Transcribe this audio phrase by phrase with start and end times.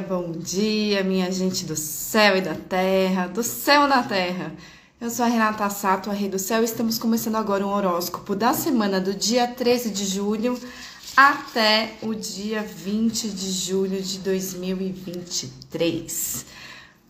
[0.00, 4.52] bom dia, minha gente do céu e da terra, do céu na terra.
[5.00, 8.36] Eu sou a Renata Sato, a Rei do Céu, e estamos começando agora um horóscopo
[8.36, 10.60] da semana do dia 13 de julho
[11.16, 16.46] até o dia 20 de julho de 2023.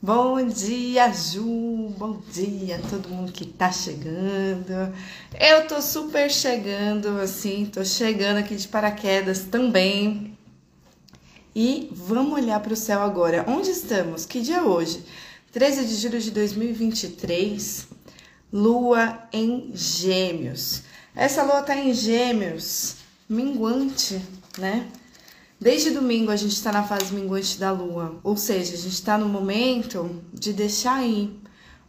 [0.01, 1.93] Bom dia, Ju!
[1.99, 4.95] Bom dia a todo mundo que tá chegando.
[5.39, 10.38] Eu tô super chegando, assim, tô chegando aqui de paraquedas também.
[11.61, 13.45] E vamos olhar para o céu agora.
[13.49, 14.25] Onde estamos?
[14.25, 15.03] Que dia é hoje?
[15.51, 17.89] 13 de julho de 2023,
[18.53, 20.85] lua em Gêmeos.
[21.17, 24.23] Essa lua tá em Gêmeos, minguante,
[24.57, 24.87] né?
[25.61, 29.19] Desde domingo a gente está na fase minguante da lua, ou seja, a gente está
[29.19, 31.41] no momento de deixar ir,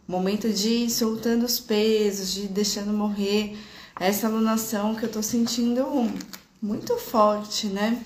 [0.04, 3.56] momento de ir soltando os pesos, de ir deixando morrer
[4.00, 6.12] essa lunação que eu tô sentindo
[6.60, 8.02] muito forte, né?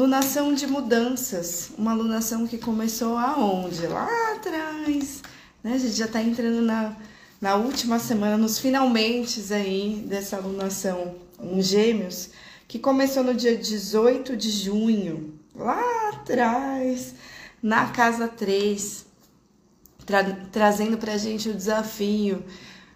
[0.00, 3.86] Lunação de mudanças, uma lunação que começou aonde?
[3.86, 5.20] Lá atrás,
[5.62, 5.74] né?
[5.74, 6.96] A gente já tá entrando na,
[7.38, 12.30] na última semana, nos finalmente aí dessa lunação em Gêmeos,
[12.66, 17.14] que começou no dia 18 de junho, lá atrás,
[17.62, 19.04] na casa 3,
[20.06, 22.42] tra trazendo pra gente o desafio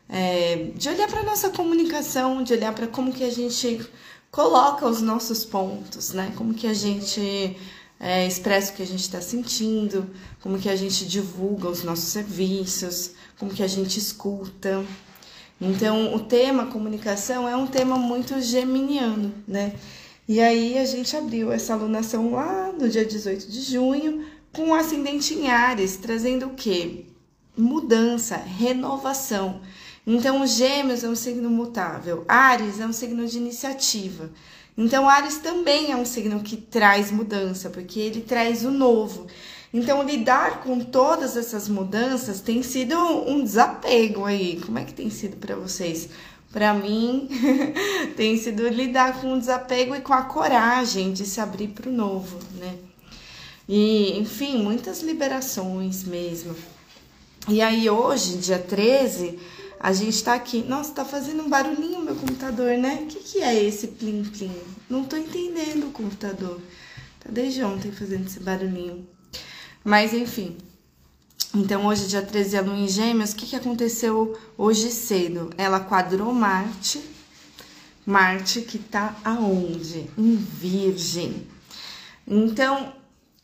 [0.09, 3.87] é, de olhar para nossa comunicação, de olhar para como que a gente
[4.35, 6.33] coloca os nossos pontos, né?
[6.37, 7.57] Como que a gente
[8.01, 10.11] é, expressa o que a gente está sentindo,
[10.41, 14.85] como que a gente divulga os nossos serviços, como que a gente escuta.
[15.61, 19.73] Então, o tema comunicação é um tema muito geminiano, né?
[20.27, 24.75] E aí a gente abriu essa alunação lá no dia 18 de junho com o
[24.75, 27.05] ascendente em Ares, trazendo o quê?
[27.57, 29.61] Mudança, renovação.
[30.07, 34.31] Então, Gêmeos é um signo mutável, Ares é um signo de iniciativa.
[34.77, 39.27] Então, Ares também é um signo que traz mudança, porque ele traz o novo.
[39.73, 44.61] Então, lidar com todas essas mudanças tem sido um desapego aí.
[44.65, 46.11] Como é que tem sido para vocês?
[46.55, 47.29] para mim
[48.17, 51.93] tem sido lidar com o desapego e com a coragem de se abrir para o
[51.93, 52.77] novo, né?
[53.69, 56.55] E, enfim, muitas liberações mesmo.
[57.49, 59.37] E aí hoje, dia 13,
[59.85, 60.63] a gente tá aqui.
[60.63, 63.01] Nossa, tá fazendo um barulhinho meu computador, né?
[63.03, 64.51] O que, que é esse plim-plim?
[64.89, 66.59] Não tô entendendo o computador.
[67.21, 69.07] Tá desde ontem fazendo esse barulhinho.
[69.85, 70.57] Mas enfim,
[71.55, 75.51] então, hoje, dia 13, a lua em Gêmeos, o que, que aconteceu hoje cedo?
[75.59, 77.05] Ela quadrou Marte,
[78.07, 80.09] Marte que tá aonde?
[80.17, 81.47] Em Virgem.
[82.27, 82.95] Então,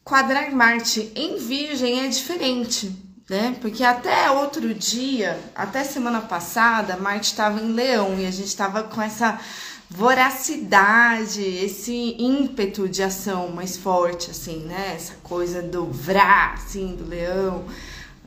[0.02, 2.90] quadrar Marte em Virgem é diferente,
[3.30, 3.56] né?
[3.60, 8.82] Porque até outro dia, até semana passada, Marte estava em Leão e a gente estava
[8.82, 9.38] com essa
[9.88, 14.94] voracidade, esse ímpeto de ação mais forte, assim, né?
[14.96, 17.64] Essa coisa do vrá, assim, do leão.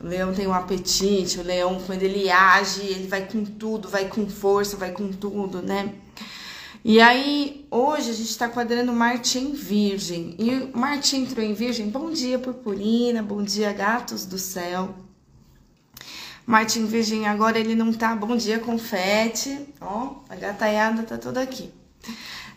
[0.01, 4.05] O leão tem um apetite, o leão, quando ele age, ele vai com tudo, vai
[4.05, 5.94] com força, vai com tudo, né?
[6.85, 10.35] E aí, hoje a gente está quadrando Marte em Virgem.
[10.38, 11.89] E Marte entrou em Virgem.
[11.89, 13.24] Bom dia, purpurina.
[13.24, 14.94] Bom dia, gatos do céu.
[16.45, 18.13] Marte em Virgem agora ele não tá.
[18.13, 19.65] Bom dia, confete.
[19.80, 21.71] Ó, a gataiada tá toda aqui.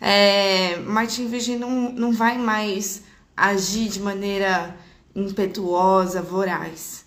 [0.00, 3.04] É, Marte em Virgem não, não vai mais
[3.36, 4.76] agir de maneira
[5.14, 7.06] impetuosa, voraz.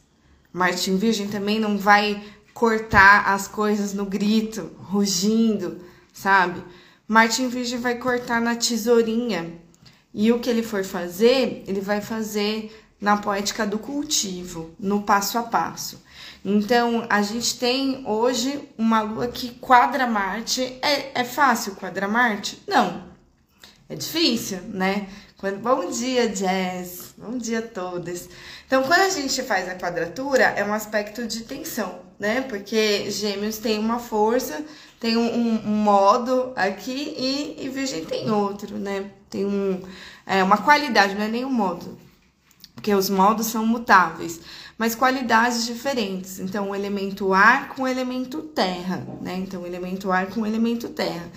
[0.53, 2.23] Martin Virgem também não vai
[2.53, 5.81] cortar as coisas no grito, rugindo,
[6.13, 6.63] sabe?
[7.09, 9.51] Martin Virgem vai cortar na tesourinha.
[10.13, 12.71] E o que ele for fazer, ele vai fazer
[13.01, 16.03] na poética do cultivo, no passo a passo.
[16.45, 20.61] Então, a gente tem hoje uma lua que quadra Marte.
[20.83, 22.61] É, é fácil quadrar Marte?
[22.67, 23.03] Não.
[23.89, 25.09] É difícil, né?
[25.35, 27.15] Quando, bom dia, Jazz.
[27.17, 28.29] Bom dia a todos.
[28.67, 32.41] Então, quando a gente faz a quadratura, é um aspecto de tensão, né?
[32.41, 34.63] Porque gêmeos tem uma força,
[34.99, 39.09] tem um, um, modo aqui e, e, virgem tem outro, né?
[39.29, 39.81] Tem um,
[40.25, 41.97] é, uma qualidade, não é nem um modo.
[42.75, 44.41] Porque os modos são mutáveis,
[44.77, 46.39] mas qualidades diferentes.
[46.39, 49.35] Então, o elemento ar com o elemento terra, né?
[49.35, 51.29] Então, o elemento ar com o elemento terra.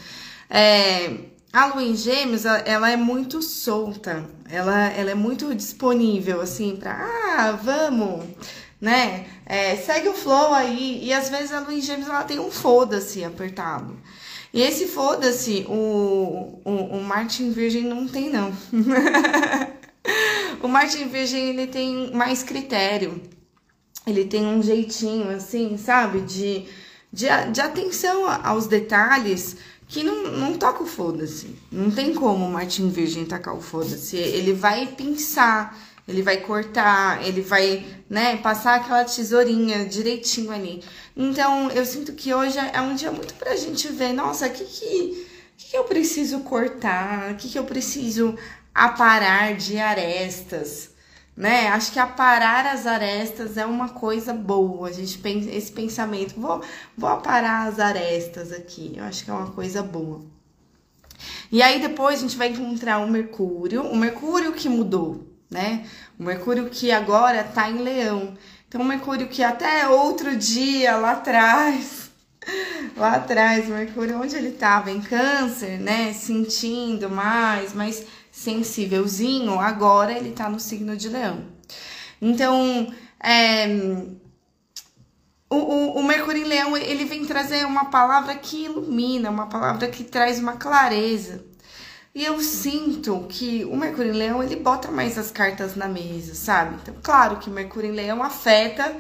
[0.50, 1.16] É,
[1.52, 7.07] a lua em gêmeos, ela é muito solta, ela, ela é muito disponível, assim, pra,
[7.37, 8.25] ah, vamos,
[8.81, 9.26] né?
[9.52, 10.99] É, segue o flow aí.
[11.02, 13.99] E às vezes a em gêmeos, ela tem um foda-se apertado.
[14.50, 18.50] E esse foda-se, o, o, o Martin Virgem não tem, não.
[20.62, 23.21] o Martin Virgem, ele tem mais critério.
[24.06, 26.23] Ele tem um jeitinho, assim, sabe?
[26.23, 26.64] De,
[27.12, 31.54] de, de atenção aos detalhes que não, não toca o foda-se.
[31.71, 34.16] Não tem como o Martin Virgem tacar o foda-se.
[34.16, 40.82] Ele vai pinçar, ele vai cortar, ele vai, né, passar aquela tesourinha direitinho ali.
[41.16, 44.64] Então, eu sinto que hoje é um dia muito pra gente ver, nossa, o que
[44.64, 47.32] que, que que eu preciso cortar?
[47.32, 48.37] O que que eu preciso
[48.75, 50.92] aparar de arestas?
[51.37, 51.68] né?
[51.68, 54.88] Acho que aparar as arestas é uma coisa boa.
[54.88, 56.62] A gente pensa esse pensamento, vou,
[56.97, 58.92] vou aparar as arestas aqui.
[58.97, 60.23] Eu acho que é uma coisa boa.
[61.50, 65.85] E aí depois a gente vai encontrar o Mercúrio, o Mercúrio que mudou, né?
[66.18, 68.35] O Mercúrio que agora tá em Leão.
[68.66, 72.11] Então o Mercúrio que até outro dia lá atrás,
[72.97, 76.12] lá atrás, Mercúrio onde ele tava em Câncer, né?
[76.12, 81.44] Sentindo mais, mas sensívelzinho, agora ele tá no signo de leão.
[82.21, 82.90] Então,
[83.23, 83.66] é,
[85.50, 89.87] o, o, o, Mercúrio em Leão, ele vem trazer uma palavra que ilumina, uma palavra
[89.88, 91.44] que traz uma clareza.
[92.14, 96.35] E eu sinto que o Mercúrio em Leão, ele bota mais as cartas na mesa,
[96.35, 96.76] sabe?
[96.83, 98.95] Então, claro que Mercúrio em Leão afeta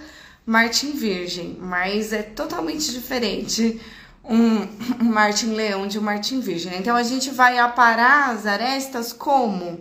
[0.46, 3.80] Marte em Virgem, mas é totalmente diferente
[4.24, 6.76] um, Martin Leão de um Martin Virgem.
[6.78, 9.80] Então a gente vai aparar as arestas como?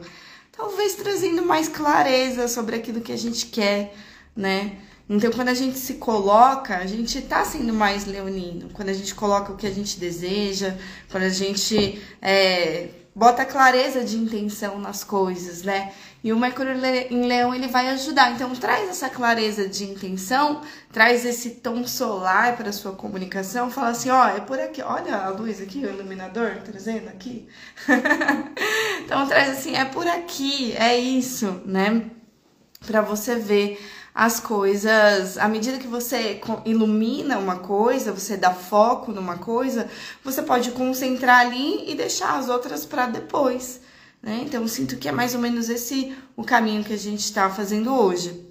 [0.51, 3.95] Talvez trazendo mais clareza sobre aquilo que a gente quer,
[4.35, 4.77] né?
[5.09, 8.69] Então, quando a gente se coloca, a gente tá sendo mais leonino.
[8.69, 10.77] Quando a gente coloca o que a gente deseja,
[11.09, 15.91] quando a gente é, bota clareza de intenção nas coisas, né?
[16.23, 16.73] E o Mercúrio
[17.09, 18.31] em Leão ele vai ajudar.
[18.31, 23.71] Então traz essa clareza de intenção, traz esse tom solar para sua comunicação.
[23.71, 24.81] Fala assim, ó, é por aqui.
[24.81, 27.47] Olha a luz aqui, o iluminador trazendo aqui.
[29.03, 32.09] Então traz assim, é por aqui, é isso, né?
[32.85, 33.77] Para você ver
[34.13, 39.89] as coisas, à medida que você ilumina uma coisa, você dá foco numa coisa,
[40.23, 43.79] você pode concentrar ali e deixar as outras para depois,
[44.21, 44.41] né?
[44.43, 47.93] Então, sinto que é mais ou menos esse o caminho que a gente está fazendo
[47.93, 48.47] hoje.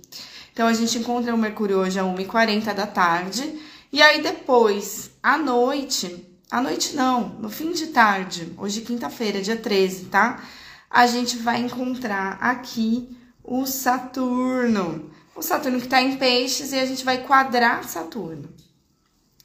[0.53, 3.61] Então, a gente encontra o Mercúrio hoje às 1h40 da tarde,
[3.93, 9.57] e aí depois, à noite, à noite não, no fim de tarde, hoje quinta-feira, dia
[9.57, 10.43] 13, tá?
[10.89, 15.11] A gente vai encontrar aqui o Saturno
[15.41, 18.51] o Saturno que está em peixes e a gente vai quadrar Saturno.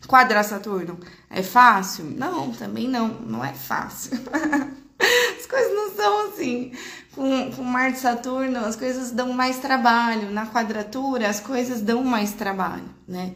[0.06, 1.00] Quadrar Saturno
[1.30, 2.04] é fácil?
[2.04, 4.12] Não, também não, não é fácil.
[5.40, 6.74] as coisas não são assim.
[7.14, 10.32] Com, com Marte e Saturno, as coisas dão mais trabalho.
[10.32, 13.34] Na quadratura, as coisas dão mais trabalho, né?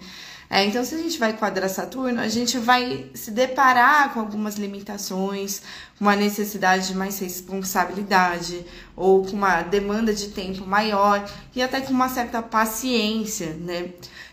[0.49, 4.55] É, então, se a gente vai quadrar Saturno, a gente vai se deparar com algumas
[4.55, 5.61] limitações,
[6.01, 8.65] uma necessidade de mais responsabilidade,
[8.95, 11.23] ou com uma demanda de tempo maior,
[11.55, 13.91] e até com uma certa paciência, né?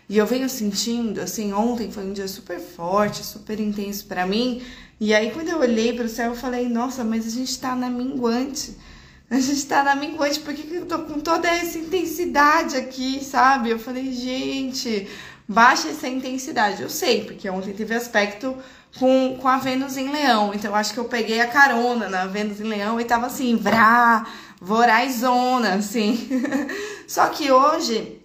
[0.09, 4.63] E eu venho sentindo, assim, ontem foi um dia super forte, super intenso para mim,
[4.99, 7.75] e aí quando eu olhei para o céu, eu falei, nossa, mas a gente tá
[7.75, 8.75] na minguante.
[9.29, 13.21] A gente tá na minguante, por que, que eu tô com toda essa intensidade aqui,
[13.21, 13.69] sabe?
[13.69, 15.05] Eu falei, gente,
[15.47, 16.81] baixa essa intensidade.
[16.81, 18.55] Eu sei, porque ontem teve aspecto
[18.99, 20.53] com, com a Vênus em Leão.
[20.53, 24.25] Então, acho que eu peguei a carona na Vênus em Leão e tava assim, vrá,
[24.59, 26.27] vorazona, assim.
[27.07, 28.21] Só que hoje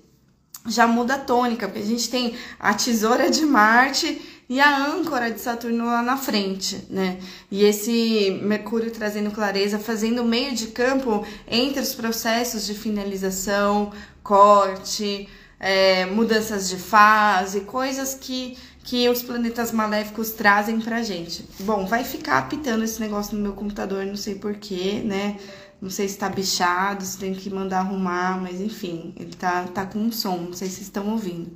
[0.67, 5.31] já muda a tônica, porque a gente tem a tesoura de Marte e a âncora
[5.31, 7.19] de Saturno lá na frente, né?
[7.51, 15.29] E esse Mercúrio trazendo clareza, fazendo meio de campo entre os processos de finalização, corte,
[15.63, 21.49] é, mudanças de fase, coisas que, que os planetas maléficos trazem pra gente.
[21.61, 25.39] Bom, vai ficar apitando esse negócio no meu computador, não sei porquê, né?
[25.81, 29.87] Não sei se tá bichado, se tem que mandar arrumar, mas enfim, ele tá, tá
[29.87, 31.51] com um som, não sei se estão ouvindo.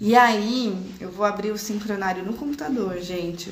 [0.00, 3.50] E aí, eu vou abrir o sincronário no computador, gente,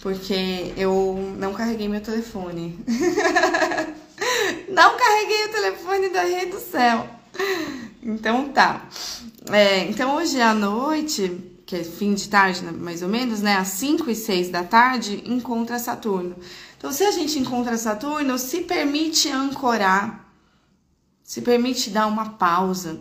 [0.00, 2.78] porque eu não carreguei meu telefone.
[4.70, 7.06] não carreguei o telefone da rede do céu.
[8.02, 8.86] Então tá.
[9.50, 13.56] É, então hoje à noite, que é fim de tarde, né, mais ou menos, né?
[13.56, 16.36] Às 5 e 6 da tarde, encontra Saturno.
[16.76, 20.26] Então, se a gente encontra Saturno, se permite ancorar,
[21.22, 23.00] se permite dar uma pausa,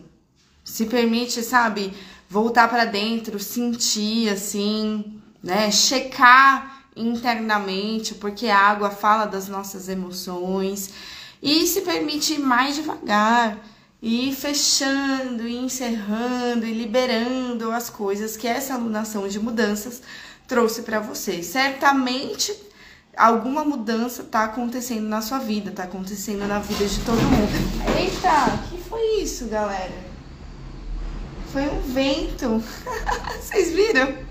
[0.64, 1.94] se permite, sabe,
[2.30, 5.72] voltar para dentro, sentir assim, né?
[5.72, 10.92] Checar internamente, porque a água fala das nossas emoções
[11.42, 13.58] e se permite ir mais devagar
[14.02, 20.02] e fechando, e encerrando e liberando as coisas que essa alunação de mudanças
[20.48, 21.44] trouxe para você.
[21.44, 22.56] Certamente
[23.16, 27.98] alguma mudança está acontecendo na sua vida, está acontecendo na vida de todo mundo.
[28.00, 30.10] Eita, que foi isso, galera?
[31.52, 32.64] Foi um vento.
[33.42, 34.30] Vocês viram?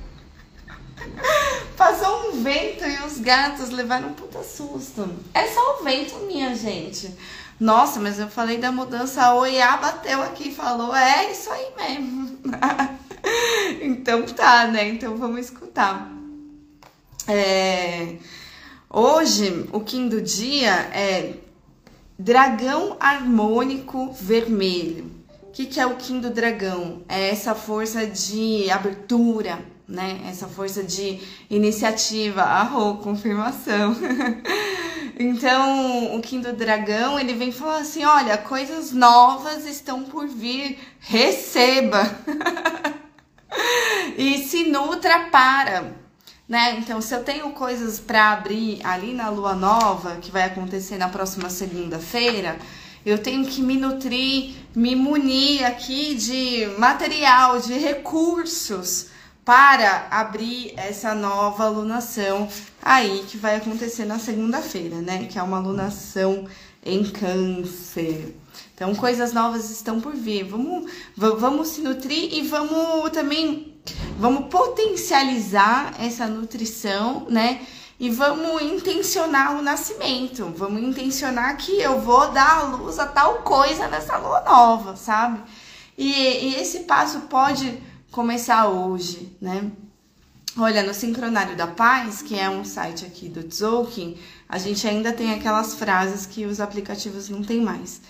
[1.76, 5.08] Passou um vento e os gatos levaram um puta susto.
[5.34, 7.14] É só o vento, minha gente.
[7.60, 12.38] Nossa, mas eu falei da mudança, a bateu aqui e falou, é isso aí mesmo.
[13.82, 14.88] então tá, né?
[14.88, 16.08] Então vamos escutar.
[17.26, 18.16] É...
[18.88, 21.34] Hoje, o Kim do dia é
[22.18, 25.10] dragão harmônico vermelho.
[25.42, 27.02] O que, que é o Kim do dragão?
[27.08, 30.20] É essa força de abertura, né?
[30.28, 31.18] Essa força de
[31.48, 32.42] iniciativa.
[32.42, 33.96] Arro, confirmação.
[35.20, 40.78] Então, o Kim do Dragão, ele vem falando assim, olha, coisas novas estão por vir,
[41.00, 42.08] receba.
[44.16, 45.92] e se nutra para,
[46.48, 46.76] né?
[46.78, 51.08] Então, se eu tenho coisas para abrir ali na lua nova, que vai acontecer na
[51.08, 52.56] próxima segunda-feira,
[53.04, 59.17] eu tenho que me nutrir, me munir aqui de material, de recursos
[59.48, 62.46] para abrir essa nova alunação
[62.82, 65.24] aí que vai acontecer na segunda-feira, né?
[65.24, 66.46] Que é uma alunação
[66.84, 68.36] em câncer.
[68.74, 70.44] Então, coisas novas estão por vir.
[70.44, 73.74] Vamos, vamos se nutrir e vamos também
[74.18, 77.62] vamos potencializar essa nutrição, né?
[77.98, 80.52] E vamos intencionar o nascimento.
[80.54, 85.40] Vamos intencionar que eu vou dar a luz a tal coisa nessa lua nova, sabe?
[85.96, 89.70] E, e esse passo pode começar hoje, né?
[90.56, 94.16] Olha, no Sincronário da Paz, que é um site aqui do Tzolk'in,
[94.48, 98.00] a gente ainda tem aquelas frases que os aplicativos não tem mais.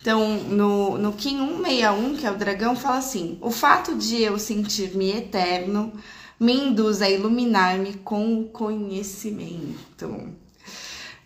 [0.00, 4.38] Então, no, no Kim 161, que é o dragão, fala assim: o fato de eu
[4.38, 5.92] sentir-me eterno
[6.38, 10.30] me induz a iluminar-me com o conhecimento.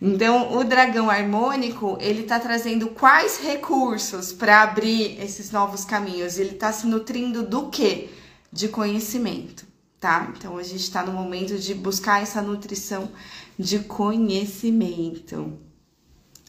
[0.01, 6.37] Então, o dragão harmônico, ele tá trazendo quais recursos para abrir esses novos caminhos?
[6.37, 8.09] Ele tá se nutrindo do quê?
[8.53, 9.65] De conhecimento,
[9.99, 10.31] tá?
[10.37, 13.11] Então, a gente está no momento de buscar essa nutrição
[13.57, 15.57] de conhecimento.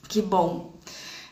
[0.06, 0.74] Que bom.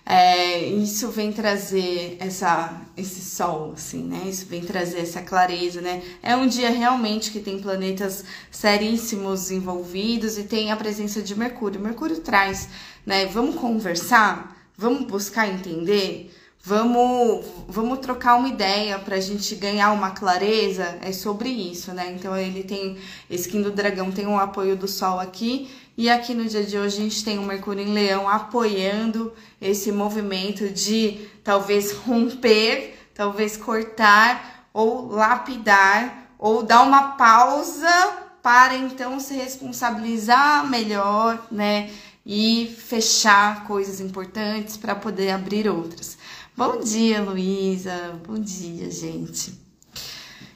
[0.05, 4.25] É, isso vem trazer essa, esse sol, assim, né?
[4.27, 6.03] Isso vem trazer essa clareza, né?
[6.23, 11.81] É um dia realmente que tem planetas seríssimos envolvidos e tem a presença de Mercúrio.
[11.81, 12.69] Mercúrio traz,
[13.07, 13.27] né?
[13.27, 20.11] Vamos conversar, vamos buscar entender, vamos, vamos trocar uma ideia para a gente ganhar uma
[20.11, 20.99] clareza.
[21.03, 22.13] É sobre isso, né?
[22.13, 22.97] Então ele tem,
[23.29, 26.99] skin do dragão tem um apoio do Sol aqui e aqui no dia de hoje
[26.99, 34.69] a gente tem o Mercúrio em Leão apoiando esse movimento de talvez romper, talvez cortar
[34.73, 37.89] ou lapidar ou dar uma pausa
[38.43, 41.91] para então se responsabilizar melhor, né?
[42.25, 46.17] E fechar coisas importantes para poder abrir outras.
[46.55, 48.21] Bom dia, Luísa.
[48.27, 49.59] Bom dia, gente.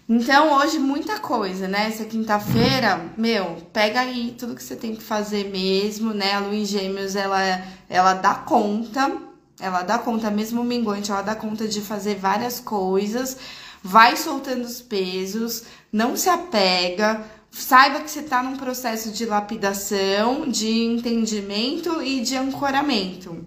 [0.07, 1.87] Então, hoje muita coisa, né?
[1.87, 6.35] Essa quinta-feira, meu, pega aí tudo que você tem que fazer mesmo, né?
[6.35, 7.41] A Luiz Gêmeos, ela,
[7.89, 9.11] ela dá conta,
[9.59, 13.39] ela dá conta, mesmo minguante, ela dá conta de fazer várias coisas,
[13.83, 20.47] vai soltando os pesos, não se apega, saiba que você tá num processo de lapidação,
[20.47, 23.47] de entendimento e de ancoramento.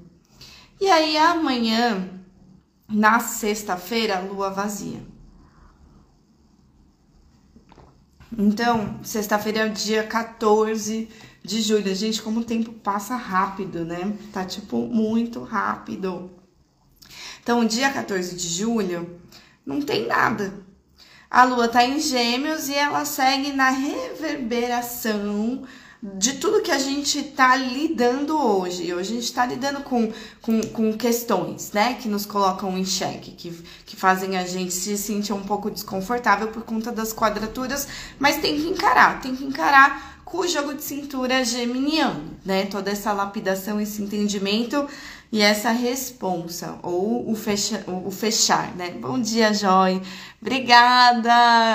[0.82, 2.19] E aí, amanhã,
[2.90, 5.00] na sexta-feira, lua vazia.
[8.38, 11.10] Então, sexta-feira é o dia 14
[11.44, 11.94] de julho.
[11.96, 14.14] Gente, como o tempo passa rápido, né?
[14.32, 16.32] Tá tipo muito rápido.
[17.42, 19.20] Então, dia 14 de julho
[19.66, 20.54] não tem nada.
[21.30, 25.64] A lua tá em Gêmeos e ela segue na reverberação
[26.02, 28.94] de tudo que a gente está lidando hoje.
[28.94, 33.32] Hoje a gente está lidando com, com, com, questões, né, que nos colocam em xeque,
[33.32, 33.52] que,
[33.86, 38.62] que fazem a gente se sentir um pouco desconfortável por conta das quadraturas, mas tem
[38.62, 43.82] que encarar, tem que encarar com o jogo de cintura geminiano, né, toda essa lapidação,
[43.82, 44.88] esse entendimento
[45.32, 48.92] e essa responsa, ou o, fecha, o fechar, né?
[48.92, 50.02] Bom dia, Joy.
[50.42, 51.34] Obrigada,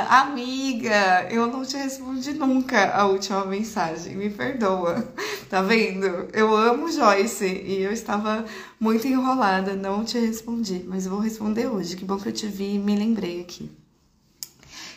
[0.08, 1.28] amiga.
[1.30, 5.06] Eu não te respondi nunca a última mensagem, me perdoa.
[5.48, 6.06] Tá vendo?
[6.32, 8.44] Eu amo Joyce e eu estava
[8.80, 11.94] muito enrolada, não te respondi, mas vou responder hoje.
[11.94, 13.83] Que bom que eu te vi e me lembrei aqui.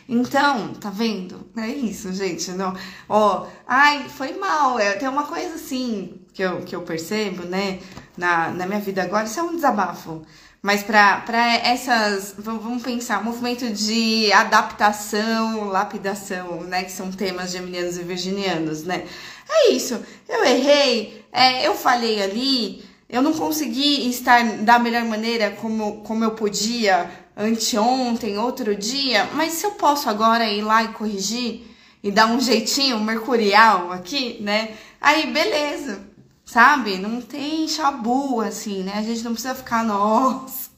[0.09, 1.49] Então, tá vendo?
[1.57, 2.51] É isso, gente.
[2.51, 2.73] Não,
[3.09, 4.79] ó, ai, foi mal.
[4.79, 7.79] É, tem uma coisa assim que eu, que eu percebo, né,
[8.15, 10.21] na, na minha vida agora, isso é um desabafo.
[10.61, 11.23] Mas para
[11.63, 19.05] essas, vamos pensar, movimento de adaptação, lapidação, né, que são temas geminianos e virginianos, né?
[19.49, 19.99] É isso.
[20.27, 26.23] Eu errei, é, eu falei ali, eu não consegui estar da melhor maneira como, como
[26.23, 31.67] eu podia anteontem, outro dia, mas se eu posso agora ir lá e corrigir
[32.03, 34.71] e dar um jeitinho mercurial aqui, né?
[34.99, 36.01] Aí beleza,
[36.43, 36.97] sabe?
[36.97, 38.93] Não tem chabu assim, né?
[38.95, 40.71] A gente não precisa ficar, nossa,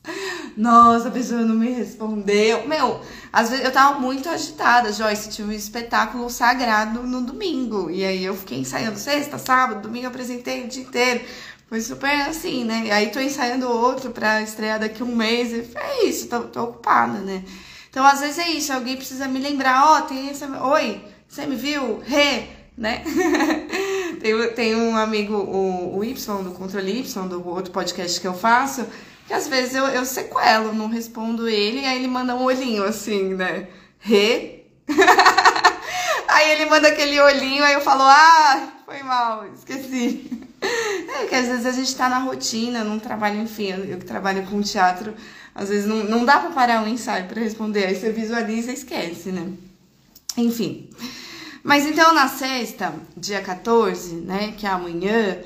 [0.58, 2.67] nossa, a pessoa não me respondeu.
[2.67, 3.00] Meu,
[3.32, 7.89] às vezes eu tava muito agitada, Joyce, tive um espetáculo sagrado no domingo.
[7.89, 11.22] E aí eu fiquei ensaiando sexta, sábado, domingo apresentei o dia inteiro.
[11.70, 12.90] Foi super assim, né?
[12.92, 15.52] Aí tô ensaiando outro pra estrear daqui um mês.
[15.52, 17.44] E é isso, tô, tô ocupada, né?
[17.92, 20.48] Então, às vezes é isso, alguém precisa me lembrar, ó, oh, tem essa.
[20.48, 22.00] Oi, você me viu?
[22.00, 23.04] Rê, né?
[24.20, 28.34] tem, tem um amigo, o, o Y, do Controle Y, do outro podcast que eu
[28.34, 28.88] faço,
[29.28, 32.84] que às vezes eu, eu sequelo, não respondo ele, e aí ele manda um olhinho
[32.84, 33.68] assim, né?
[34.00, 34.64] Rê.
[36.28, 40.49] aí ele manda aquele olhinho, aí eu falo, ah, foi mal, esqueci.
[40.62, 44.43] É que às vezes a gente tá na rotina, não trabalho, enfim, eu que trabalho
[44.43, 45.13] com teatro,
[45.54, 48.74] às vezes não, não dá pra parar um ensaio para responder, aí você visualiza e
[48.74, 49.52] esquece, né?
[50.38, 50.89] Enfim.
[51.63, 55.39] Mas então na sexta, dia 14, né, que é amanhã,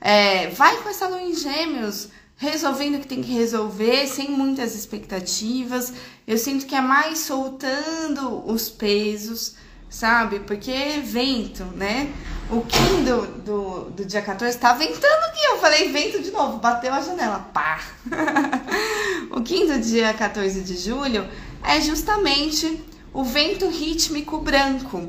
[0.00, 4.74] é, vai com essa lua em gêmeos, resolvendo o que tem que resolver, sem muitas
[4.74, 5.92] expectativas.
[6.26, 9.56] Eu sinto que é mais soltando os pesos,
[9.88, 10.40] sabe?
[10.40, 12.12] Porque é vento, né?
[12.48, 15.44] O Kim do, do, do dia 14 tá ventando aqui.
[15.48, 17.80] Eu falei vento de novo, bateu a janela, pá!
[19.32, 21.26] o Kim do dia 14 de julho
[21.64, 22.80] é justamente
[23.12, 25.08] o vento rítmico branco.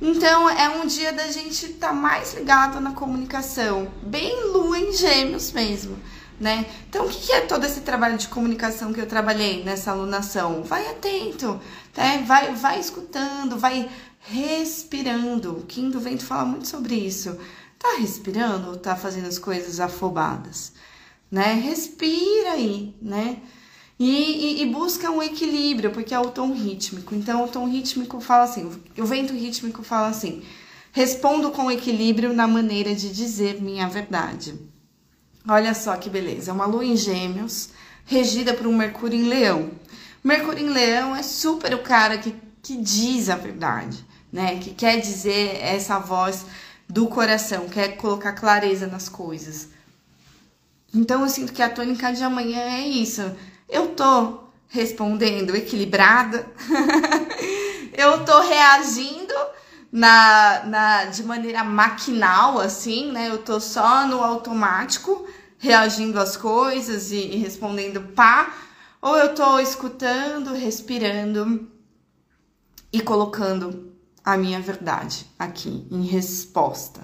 [0.00, 4.92] Então é um dia da gente estar tá mais ligado na comunicação, bem lua em
[4.92, 5.98] gêmeos mesmo.
[6.38, 6.64] Né?
[6.88, 10.62] Então, o que é todo esse trabalho de comunicação que eu trabalhei nessa alunação?
[10.62, 11.60] Vai atento,
[11.94, 12.24] né?
[12.26, 15.52] vai, vai escutando, vai respirando.
[15.52, 17.36] O Kim do Vento fala muito sobre isso.
[17.78, 20.72] Tá respirando ou tá fazendo as coisas afobadas?
[21.30, 21.54] Né?
[21.54, 23.38] Respira aí, né?
[23.98, 27.14] E, e, e, busca um equilíbrio, porque é o tom rítmico.
[27.14, 30.42] Então, o tom rítmico fala assim: o vento rítmico fala assim:
[30.90, 34.58] respondo com equilíbrio na maneira de dizer minha verdade.
[35.46, 37.70] Olha só que beleza, uma lua em Gêmeos,
[38.06, 39.70] regida por um Mercúrio em Leão.
[40.24, 44.58] Mercúrio em Leão é super o cara que, que diz a verdade, né?
[44.58, 46.46] Que quer dizer essa voz
[46.88, 49.68] do coração, quer colocar clareza nas coisas.
[50.92, 53.22] Então, eu sinto que a tônica de amanhã é isso
[53.70, 56.46] eu tô respondendo equilibrada,
[57.96, 59.34] eu tô reagindo
[59.90, 63.28] na, na, de maneira maquinal, assim, né?
[63.28, 65.26] Eu tô só no automático,
[65.58, 68.52] reagindo às coisas e, e respondendo pá,
[69.00, 71.70] ou eu tô escutando, respirando
[72.92, 73.89] e colocando
[74.24, 77.00] a minha verdade aqui em resposta,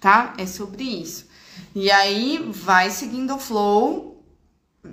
[0.00, 0.34] tá?
[0.38, 1.28] É sobre isso.
[1.74, 4.10] E aí vai seguindo o flow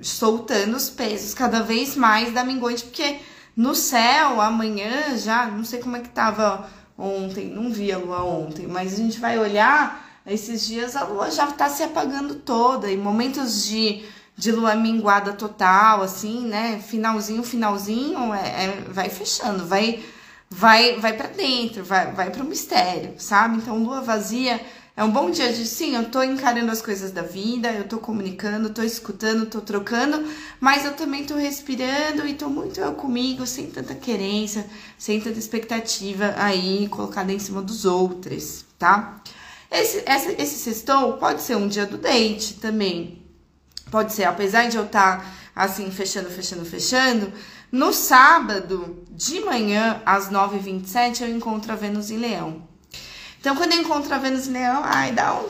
[0.02, 3.20] soltando os pesos cada vez mais da minguante, porque
[3.56, 8.24] no céu, amanhã já, não sei como é que tava ontem, não vi a lua
[8.24, 12.92] ontem, mas a gente vai olhar, esses dias a lua já tá se apagando toda,
[12.92, 14.04] e momentos de,
[14.36, 20.04] de lua minguada total, assim, né, finalzinho, finalzinho, é, é vai fechando, vai
[20.50, 23.58] vai vai para dentro, vai vai para o mistério, sabe?
[23.58, 24.60] Então lua vazia
[24.96, 28.00] é um bom dia de sim, eu tô encarando as coisas da vida, eu tô
[28.00, 30.28] comunicando, tô escutando, tô trocando,
[30.60, 34.66] mas eu também tô respirando e tô muito eu comigo, sem tanta querência,
[34.98, 39.22] sem tanta expectativa aí colocada em cima dos outros, tá?
[39.70, 43.22] Esse, esse, esse sextou pode ser um dia do date também.
[43.92, 47.32] Pode ser, apesar de eu estar tá, assim, fechando, fechando, fechando,
[47.72, 52.68] no sábado de manhã, às 9h27, eu encontro a Vênus em Leão.
[53.40, 55.48] Então, quando eu encontro a Vênus Leão, ai, dá um.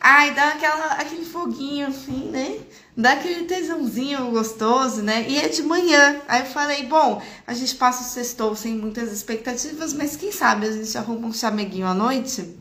[0.00, 2.58] Ai, dá aquela, aquele foguinho assim, né?
[2.96, 5.24] Dá aquele tesãozinho gostoso, né?
[5.28, 6.20] E é de manhã.
[6.28, 10.66] Aí eu falei, bom, a gente passa o sextou sem muitas expectativas, mas quem sabe
[10.66, 12.54] a gente arruma um chameguinho à noite.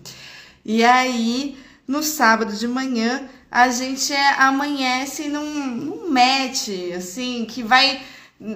[0.64, 8.02] E aí, no sábado de manhã, a gente amanhece num, num match, assim, que vai.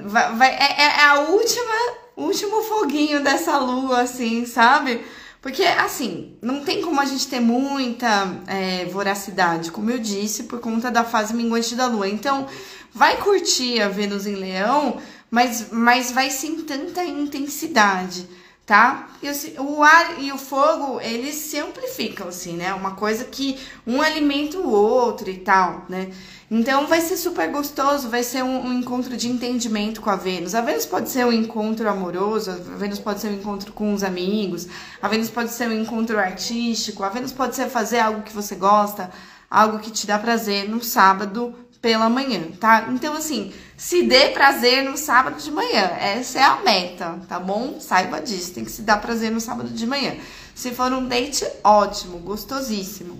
[0.06, 1.74] Vai, vai é, é a última,
[2.18, 5.06] último foguinho dessa lua, assim, sabe?
[5.42, 10.60] Porque, assim, não tem como a gente ter muita é, voracidade, como eu disse, por
[10.60, 12.10] conta da fase minguante da lua.
[12.10, 12.48] Então,
[12.92, 18.28] vai curtir a Vênus em Leão, mas, mas vai sem tanta intensidade,
[18.66, 19.08] tá?
[19.22, 22.74] E assim, o ar e o fogo, eles se amplificam, assim, né?
[22.74, 26.10] Uma coisa que um alimenta o outro e tal, né?
[26.50, 30.54] Então vai ser super gostoso, vai ser um, um, encontro de entendimento com a Vênus.
[30.54, 34.04] A Vênus pode ser um encontro amoroso, a Vênus pode ser um encontro com os
[34.04, 34.68] amigos,
[35.02, 38.56] a Vênus pode ser um encontro artístico, a Vênus pode ser fazer algo que você
[38.56, 39.10] gosta,
[39.50, 42.88] algo que te dá prazer no sábado pela manhã, tá?
[42.90, 45.84] Então, assim, se dê prazer no sábado de manhã.
[46.00, 47.80] Essa é a meta, tá bom?
[47.80, 50.16] Saiba disso, tem que se dar prazer no sábado de manhã.
[50.54, 53.20] Se for um date, ótimo, gostosíssimo.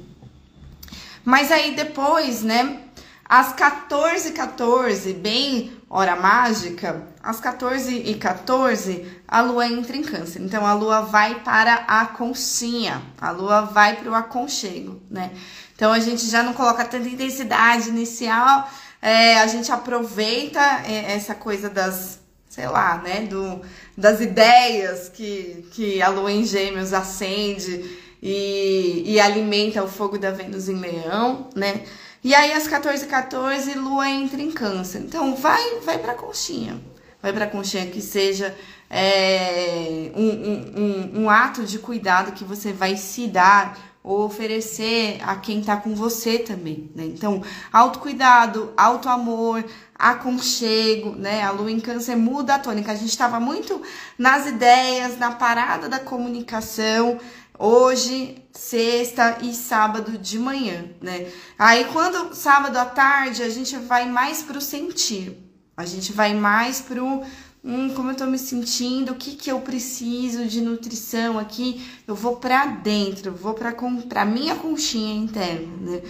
[1.24, 2.85] Mas aí depois, né,
[3.28, 10.42] às 14h14, bem hora mágica, às 14h14, a lua entra em câncer.
[10.42, 15.32] Então, a lua vai para a conchinha, a lua vai para o aconchego, né?
[15.76, 18.70] Então, a gente já não coloca tanta intensidade inicial,
[19.02, 23.62] é, a gente aproveita é, essa coisa das, sei lá, né, do,
[23.98, 30.32] das ideias que, que a lua em gêmeos acende e, e alimenta o fogo da
[30.32, 31.84] Vênus em leão, né?
[32.26, 34.98] E aí, às 14h14, 14, Lua entra em câncer.
[34.98, 36.82] Então, vai, vai pra conchinha.
[37.22, 38.58] Vai pra conchinha que seja
[38.90, 45.20] é, um, um, um, um ato de cuidado que você vai se dar ou oferecer
[45.22, 47.06] a quem tá com você também, né?
[47.06, 51.44] Então, autocuidado, autoamor, aconchego, né?
[51.44, 52.92] A lua em câncer muda a tônica.
[52.92, 53.80] A gente estava muito
[54.18, 57.20] nas ideias, na parada da comunicação,
[57.58, 61.32] hoje, sexta e sábado de manhã, né?
[61.58, 65.38] Aí quando sábado à tarde a gente vai mais pro sentir.
[65.78, 67.22] A gente vai mais pro
[67.66, 72.14] hum, como eu tô me sentindo, o que que eu preciso de nutrição aqui, eu
[72.14, 73.74] vou para dentro, vou para
[74.08, 76.02] para minha conchinha interna, né?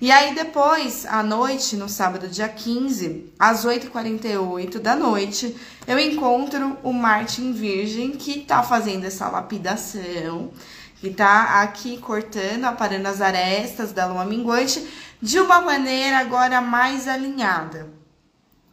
[0.00, 5.54] E aí depois, à noite, no sábado dia 15, às 8h48 da noite,
[5.86, 10.50] eu encontro o Martin Virgem que tá fazendo essa lapidação
[11.00, 14.86] que tá aqui cortando, aparando as arestas da lua minguante
[15.20, 17.88] de uma maneira agora mais alinhada.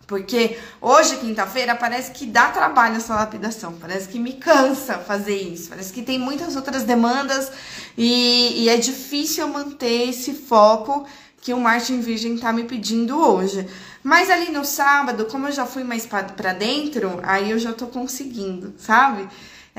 [0.06, 5.70] Porque hoje, quinta-feira, parece que dá trabalho essa lapidação, parece que me cansa fazer isso,
[5.70, 7.52] parece que tem muitas outras demandas
[7.98, 11.06] e, e é difícil manter esse foco
[11.42, 13.68] que o Martin Virgem tá me pedindo hoje.
[14.02, 17.88] Mas ali no sábado, como eu já fui mais para dentro, aí eu já tô
[17.88, 19.28] conseguindo, sabe?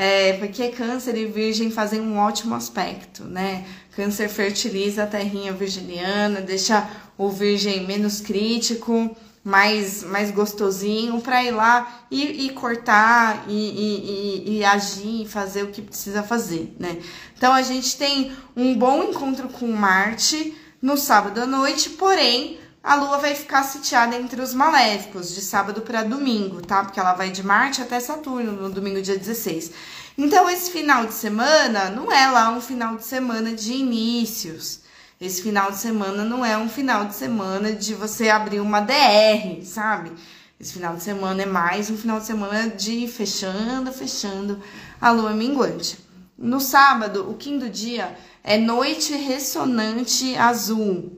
[0.00, 3.66] É, porque câncer e virgem fazem um ótimo aspecto, né?
[3.96, 11.50] Câncer fertiliza a terrinha virginiana, deixa o virgem menos crítico, mais, mais gostosinho para ir
[11.50, 16.98] lá e, e cortar e, e, e, agir e fazer o que precisa fazer, né?
[17.36, 22.94] Então a gente tem um bom encontro com Marte no sábado à noite, porém a
[22.96, 26.82] Lua vai ficar sitiada entre os maléficos de sábado para domingo, tá?
[26.84, 29.70] Porque ela vai de Marte até Saturno no domingo, dia 16.
[30.16, 34.80] Então, esse final de semana não é lá um final de semana de inícios
[35.20, 39.64] esse final de semana não é um final de semana de você abrir uma DR,
[39.64, 40.12] sabe?
[40.60, 44.62] Esse final de semana é mais um final de semana de fechando, fechando
[45.00, 45.98] a lua minguante.
[46.38, 51.17] No sábado, o quinto dia é noite ressonante azul.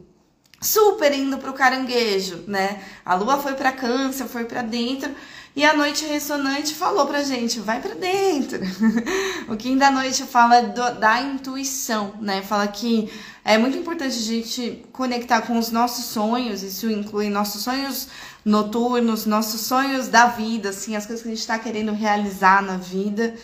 [0.61, 2.83] Super indo pro caranguejo, né?
[3.05, 5.11] A lua foi para câncer, foi para dentro
[5.55, 8.61] e a noite ressonante falou pra gente, vai para dentro.
[9.49, 12.41] o Kim da noite fala do, da intuição, né?
[12.41, 13.11] Fala que
[13.45, 18.09] é muito importante a gente conectar com os nossos sonhos, isso inclui nossos sonhos
[18.45, 22.77] noturnos, nossos sonhos da vida, assim, as coisas que a gente está querendo realizar na
[22.77, 23.35] vida.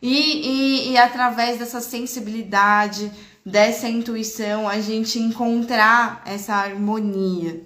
[0.00, 3.12] E, e, e através dessa sensibilidade,
[3.44, 7.64] dessa intuição, a gente encontrar essa harmonia.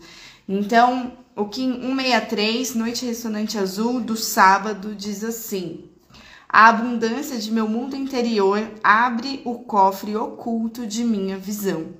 [0.48, 5.90] Então, o Kim 163, Noite Ressonante Azul, do sábado, diz assim:
[6.48, 11.94] A abundância de meu mundo interior abre o cofre oculto de minha visão.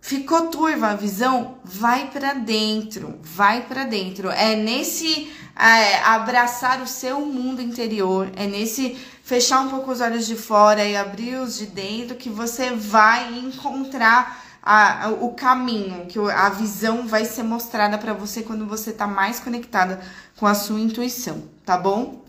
[0.00, 1.58] Ficou turva a visão?
[1.62, 4.30] Vai para dentro, vai para dentro.
[4.30, 8.96] É nesse é, abraçar o seu mundo interior, é nesse
[9.30, 13.32] fechar um pouco os olhos de fora e abrir os de dentro que você vai
[13.38, 18.90] encontrar a, a, o caminho, que a visão vai ser mostrada para você quando você
[18.92, 20.00] tá mais conectada
[20.36, 22.24] com a sua intuição, tá bom?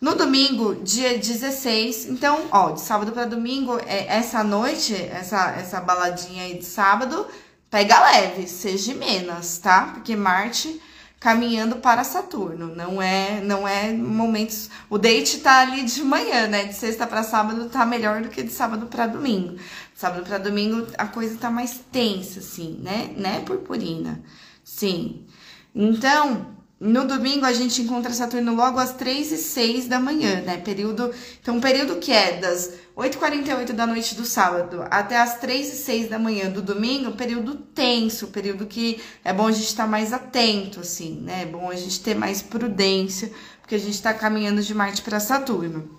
[0.00, 5.80] No domingo, dia 16, então, ó, de sábado para domingo, é, essa noite, essa, essa
[5.80, 7.26] baladinha aí de sábado,
[7.68, 9.90] pega leve, seja menos, tá?
[9.94, 10.80] Porque Marte
[11.20, 12.74] caminhando para Saturno.
[12.74, 14.70] Não é, não é momentos.
[14.88, 16.64] O date tá ali de manhã, né?
[16.64, 19.56] De sexta para sábado tá melhor do que de sábado para domingo.
[19.94, 23.12] Sábado para domingo a coisa tá mais tensa, assim, né?
[23.16, 24.22] Né, purpurina?
[24.62, 25.26] Sim.
[25.74, 30.58] Então, no domingo a gente encontra Saturno logo às 3 e 6 da manhã, né?
[30.58, 31.10] Período,
[31.40, 36.10] então, período que é das 8h48 da noite do sábado até as 3 e 6
[36.10, 40.12] da manhã do domingo, período tenso, período que é bom a gente estar tá mais
[40.12, 41.44] atento, assim, né?
[41.44, 45.18] É bom a gente ter mais prudência, porque a gente está caminhando de Marte para
[45.18, 45.90] Saturno.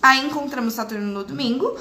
[0.00, 1.76] Aí encontramos Saturno no domingo,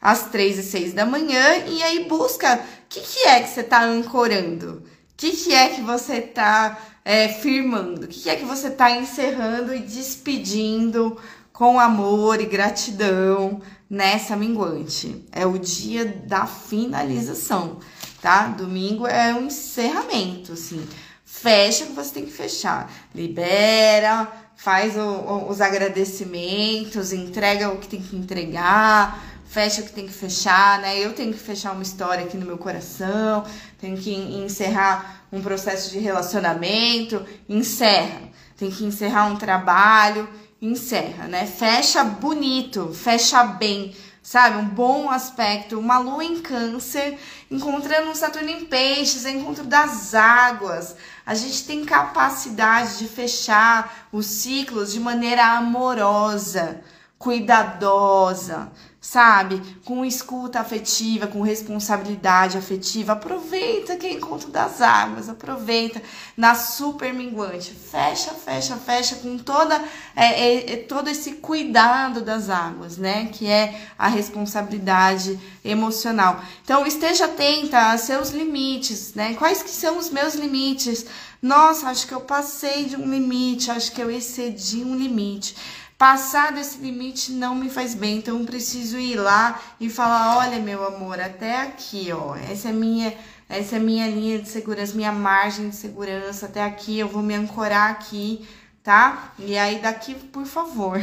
[0.00, 3.60] às 3 e 6 da manhã, e aí busca o que, que é que você
[3.60, 8.44] está ancorando, o que, que é que você está é, firmando, o que, é que
[8.44, 11.16] você está encerrando e despedindo
[11.52, 15.24] com amor e gratidão nessa minguante.
[15.30, 17.78] É o dia da finalização,
[18.22, 18.46] tá?
[18.48, 20.84] Domingo é um encerramento, assim.
[21.24, 22.90] Fecha o que você tem que fechar.
[23.14, 29.22] Libera, faz o, os agradecimentos, entrega o que tem que entregar,
[29.54, 30.98] fecha o que tem que fechar, né?
[30.98, 33.44] Eu tenho que fechar uma história aqui no meu coração,
[33.80, 38.22] tenho que encerrar um processo de relacionamento, encerra.
[38.56, 40.28] Tem que encerrar um trabalho,
[40.60, 41.46] encerra, né?
[41.46, 44.56] Fecha bonito, fecha bem, sabe?
[44.56, 47.16] Um bom aspecto, uma lua em câncer,
[47.48, 50.96] encontrando um Saturno em peixes, encontro das águas.
[51.24, 56.80] A gente tem capacidade de fechar os ciclos de maneira amorosa,
[57.16, 58.72] cuidadosa,
[59.04, 59.60] sabe?
[59.84, 63.12] Com escuta afetiva, com responsabilidade afetiva.
[63.12, 66.02] Aproveita que é encontro das águas, aproveita
[66.34, 67.70] na super minguante.
[67.72, 69.78] Fecha, fecha, fecha com toda
[70.16, 73.26] é, é, é, todo esse cuidado das águas, né?
[73.26, 76.42] Que é a responsabilidade emocional.
[76.64, 79.34] Então esteja atenta a seus limites, né?
[79.34, 81.04] Quais que são os meus limites?
[81.42, 85.54] Nossa, acho que eu passei de um limite, acho que eu excedi um limite.
[85.96, 90.58] Passar desse limite não me faz bem, então eu preciso ir lá e falar: olha,
[90.58, 93.14] meu amor, até aqui, ó, essa é minha.
[93.46, 96.46] Essa é minha linha de segurança, minha margem de segurança.
[96.46, 98.46] Até aqui eu vou me ancorar aqui
[98.84, 99.32] tá?
[99.38, 101.00] E aí daqui, por favor,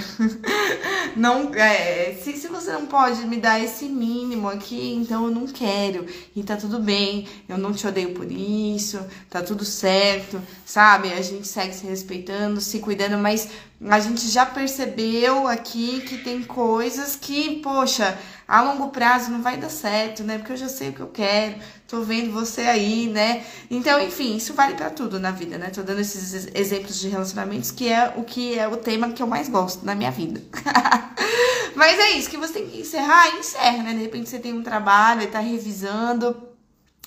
[1.18, 5.48] não, é, se, se você não pode me dar esse mínimo aqui, então eu não
[5.48, 6.06] quero.
[6.36, 11.12] E tá tudo bem, eu não te odeio por isso, tá tudo certo, sabe?
[11.12, 13.50] A gente segue se respeitando, se cuidando, mas
[13.90, 18.18] a gente já percebeu aqui que tem coisas que, poxa,
[18.48, 20.38] a longo prazo não vai dar certo, né?
[20.38, 21.56] Porque eu já sei o que eu quero,
[21.88, 23.44] tô vendo você aí, né?
[23.72, 25.70] Então, enfim, isso vale para tudo na vida, né?
[25.70, 29.28] Tô dando esses exemplos de relacionamentos que é o que é o tema que eu
[29.28, 30.42] mais gosto na minha vida.
[31.76, 33.94] Mas é isso, que você tem que encerrar, encerra, né?
[33.94, 36.51] De repente você tem um trabalho e tá revisando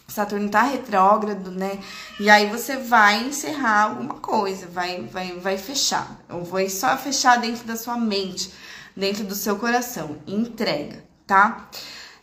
[0.06, 1.78] Saturno tá retrógrado, né?
[2.20, 6.20] E aí você vai encerrar alguma coisa, vai, vai, vai fechar.
[6.30, 8.50] Ou vai só fechar dentro da sua mente,
[8.96, 10.18] dentro do seu coração.
[10.26, 11.68] Entrega, tá?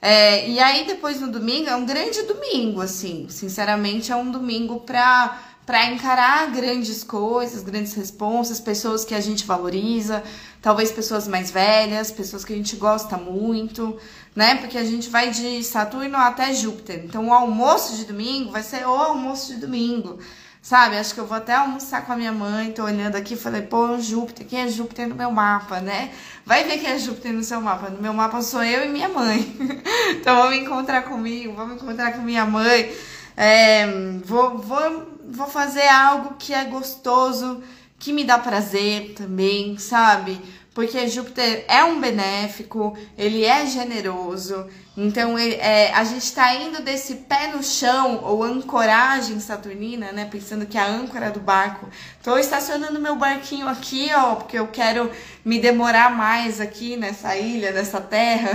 [0.02, 3.28] É, e aí depois no domingo é um grande domingo, assim.
[3.30, 9.46] Sinceramente, é um domingo pra para encarar grandes coisas, grandes responsas, pessoas que a gente
[9.46, 10.24] valoriza,
[10.62, 13.98] talvez pessoas mais velhas, pessoas que a gente gosta muito,
[14.36, 14.56] né?
[14.56, 17.04] Porque a gente vai de Saturno até Júpiter.
[17.06, 20.20] Então o almoço de domingo vai ser o almoço de domingo.
[20.62, 23.64] Sabe, acho que eu vou até almoçar com a minha mãe, tô olhando aqui falei,
[23.64, 26.12] pô, Júpiter, quem é Júpiter no meu mapa, né?
[26.46, 27.90] Vai ver quem é Júpiter no seu mapa.
[27.90, 29.42] No meu mapa sou eu e minha mãe.
[30.14, 32.94] então vamos encontrar comigo, vamos encontrar com minha mãe.
[33.36, 33.88] É,
[34.24, 37.64] vou, vou vou fazer algo que é gostoso,
[37.98, 40.40] que me dá prazer também, sabe?
[40.74, 46.82] Porque Júpiter é um benéfico, ele é generoso, então ele, é, a gente está indo
[46.82, 50.24] desse pé no chão ou ancoragem saturnina, né?
[50.32, 51.90] Pensando que é a âncora do barco.
[52.24, 55.12] Tô estacionando meu barquinho aqui, ó, porque eu quero
[55.44, 58.52] me demorar mais aqui nessa ilha, nessa terra.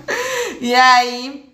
[0.60, 1.50] e aí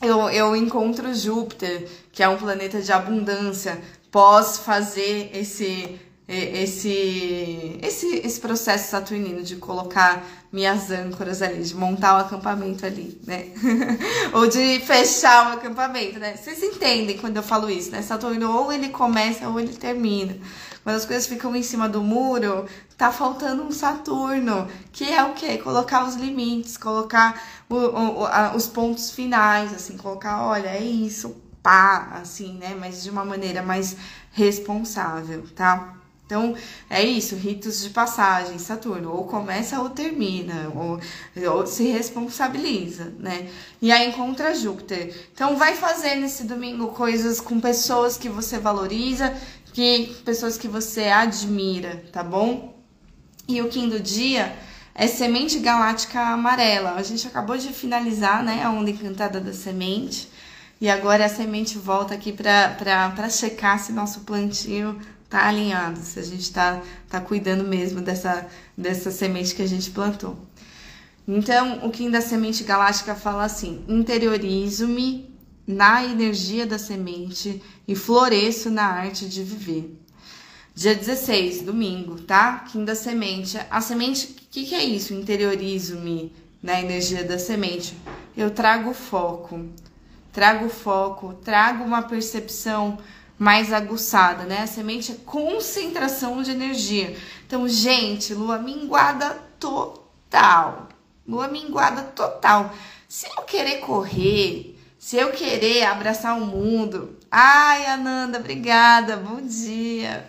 [0.00, 3.78] eu, eu encontro Júpiter, que é um planeta de abundância,
[4.10, 12.16] pós fazer esse esse, esse, esse processo saturnino de colocar minhas âncoras ali, de montar
[12.16, 13.46] o acampamento ali, né?
[14.34, 16.36] ou de fechar o acampamento, né?
[16.36, 18.02] Vocês entendem quando eu falo isso, né?
[18.02, 20.36] Saturno ou ele começa ou ele termina.
[20.84, 25.32] Quando as coisas ficam em cima do muro, tá faltando um Saturno, que é o
[25.32, 25.58] quê?
[25.58, 31.36] Colocar os limites, colocar o, o, a, os pontos finais, assim, colocar, olha, é isso,
[31.62, 32.76] pá, assim, né?
[32.78, 33.96] Mas de uma maneira mais
[34.32, 35.97] responsável, tá?
[36.28, 36.54] Então,
[36.90, 41.00] é isso, ritos de passagem, Saturno, ou começa ou termina, ou,
[41.50, 43.48] ou, se responsabiliza, né?
[43.80, 45.30] E aí encontra Júpiter.
[45.32, 49.34] Então, vai fazer nesse domingo coisas com pessoas que você valoriza,
[49.72, 52.76] que pessoas que você admira, tá bom?
[53.48, 54.54] E o quinto dia
[54.94, 56.96] é semente galáctica amarela.
[56.96, 60.28] A gente acabou de finalizar, né, a onda encantada da semente.
[60.78, 64.94] E agora a semente volta aqui para checar se nosso plantio
[65.28, 69.90] tá alinhado, se a gente está tá cuidando mesmo dessa, dessa semente que a gente
[69.90, 70.38] plantou.
[71.26, 75.28] Então, o Kim da semente galáctica fala assim: interiorizo-me
[75.66, 79.94] na energia da semente e floresço na arte de viver.
[80.74, 82.60] Dia 16, domingo, tá?
[82.60, 83.58] Kim da semente.
[83.70, 85.12] A semente, o que, que é isso?
[85.12, 87.94] Interiorizo-me na energia da semente.
[88.34, 89.66] Eu trago foco,
[90.32, 92.96] trago foco, trago uma percepção
[93.38, 94.62] mais aguçada, né?
[94.62, 97.16] A semente é concentração de energia.
[97.46, 99.30] Então, gente, lua minguada
[99.60, 100.88] total.
[101.26, 102.74] Lua minguada total.
[103.06, 107.16] Se eu querer correr, se eu querer abraçar o mundo.
[107.30, 109.16] Ai, Ananda, obrigada.
[109.16, 110.26] Bom dia.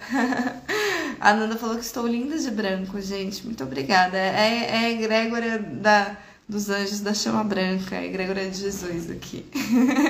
[1.20, 3.44] A Ananda falou que estou linda de branco, gente.
[3.46, 4.18] Muito obrigada.
[4.18, 6.16] É, é egrégora da
[6.50, 9.46] dos anjos da chama branca, a egrégora de Jesus aqui.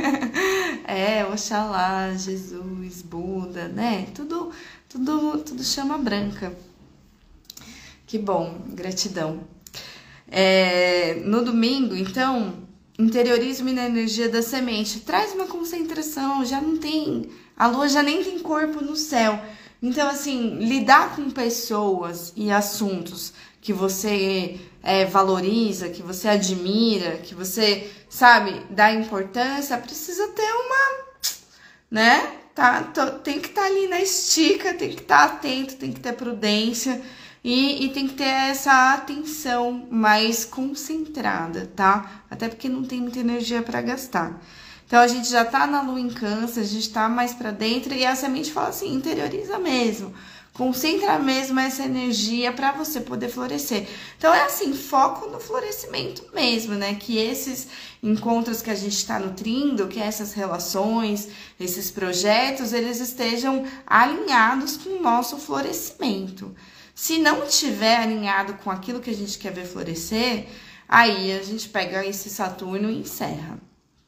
[0.88, 4.08] é, Oxalá, Jesus, Buda, né?
[4.16, 4.50] Tudo,
[4.88, 6.58] tudo, tudo chama branca.
[8.08, 9.42] Que bom, gratidão.
[10.32, 12.54] É, no domingo, então,
[12.98, 15.02] interiorismo na energia da semente.
[15.02, 17.30] Traz uma concentração, já não tem.
[17.58, 19.38] A lua já nem tem corpo no céu.
[19.84, 27.36] Então, assim, lidar com pessoas e assuntos que você é, valoriza, que você admira, que
[27.36, 31.06] você, sabe, dá importância, precisa ter uma,
[31.92, 32.36] né?
[32.56, 35.94] Tá, tô, tem que estar tá ali na estica, tem que estar tá atento, tem
[35.94, 37.02] que ter prudência
[37.44, 42.24] e, e tem que ter essa atenção mais concentrada, tá?
[42.30, 44.42] Até porque não tem muita energia para gastar.
[44.86, 47.94] Então a gente já tá na lua em câncer, a gente tá mais para dentro
[47.94, 50.14] e a semente fala assim, interioriza mesmo
[50.60, 53.88] Concentra mesmo essa energia para você poder florescer.
[54.18, 56.96] Então é assim, foco no florescimento mesmo, né?
[56.96, 57.70] Que esses
[58.04, 64.90] encontros que a gente está nutrindo, que essas relações, esses projetos, eles estejam alinhados com
[64.90, 66.54] o nosso florescimento.
[66.94, 70.46] Se não estiver alinhado com aquilo que a gente quer ver florescer,
[70.90, 73.58] aí a gente pega esse Saturno e encerra,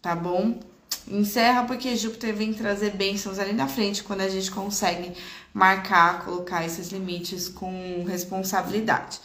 [0.02, 0.60] tá bom?
[1.08, 5.14] Encerra porque Júpiter vem trazer bênçãos ali na frente quando a gente consegue
[5.54, 9.20] marcar, colocar esses limites com responsabilidade.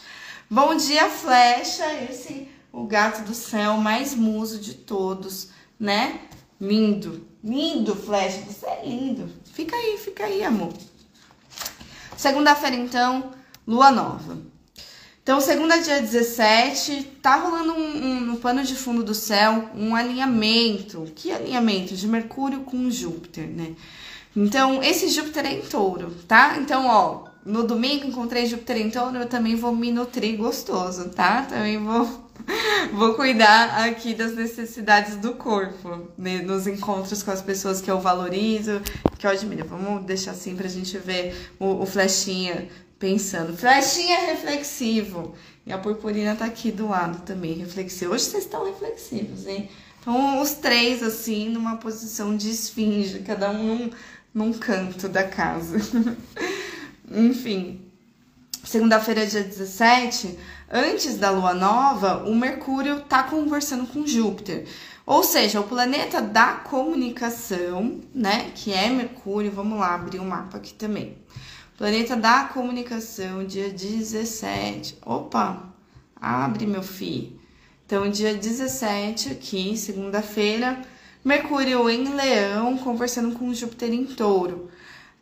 [0.49, 5.49] Bom dia, Flecha, esse o gato do céu mais muso de todos,
[5.79, 6.21] né?
[6.59, 9.29] Lindo, lindo, Flecha, você é lindo.
[9.45, 10.73] Fica aí, fica aí, amor.
[12.15, 13.31] Segunda-feira, então,
[13.65, 14.37] lua nova.
[15.27, 19.93] Então, segunda dia 17, tá rolando um, um, no pano de fundo do céu um
[19.93, 21.05] alinhamento.
[21.13, 21.97] Que alinhamento?
[21.97, 23.75] De Mercúrio com Júpiter, né?
[24.33, 26.55] Então, esse Júpiter é em touro, tá?
[26.57, 31.41] Então, ó, no domingo encontrei Júpiter em touro, eu também vou me nutrir gostoso, tá?
[31.41, 32.07] Também vou,
[32.95, 36.41] vou cuidar aqui das necessidades do corpo, né?
[36.41, 38.81] nos encontros com as pessoas que eu valorizo,
[39.19, 39.67] que eu admiro.
[39.67, 42.69] Vamos deixar assim pra gente ver o, o flechinha
[42.99, 43.55] pensando.
[43.55, 45.35] Flechinha reflexivo.
[45.65, 48.13] E a purpurina tá aqui do lado também, reflexivo.
[48.13, 49.69] Hoje vocês estão reflexivos, hein?
[49.99, 53.89] Então, os três, assim, numa posição de esfinge, cada um num,
[54.33, 55.77] num canto da casa.
[57.11, 57.81] Enfim,
[58.63, 60.39] segunda-feira, dia 17,
[60.71, 64.65] antes da lua nova, o Mercúrio tá conversando com Júpiter.
[65.05, 68.51] Ou seja, o planeta da comunicação, né?
[68.55, 71.17] Que é Mercúrio, vamos lá abrir o um mapa aqui também.
[71.77, 74.97] Planeta da comunicação, dia 17.
[75.05, 75.71] Opa,
[76.15, 77.39] abre meu filho.
[77.85, 80.81] Então, dia 17 aqui, segunda-feira,
[81.23, 84.71] Mercúrio em Leão, conversando com Júpiter em Touro.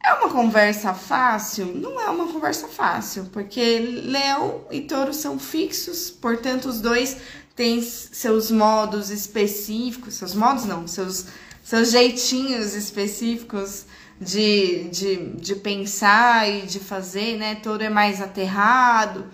[0.01, 1.75] É uma conversa fácil?
[1.75, 7.17] Não é uma conversa fácil, porque Leão e Touro são fixos, portanto, os dois
[7.53, 11.25] têm seus modos específicos, seus modos não, seus,
[11.61, 13.83] seus jeitinhos específicos
[14.19, 17.55] de, de, de pensar e de fazer, né?
[17.55, 19.25] Touro é mais aterrado,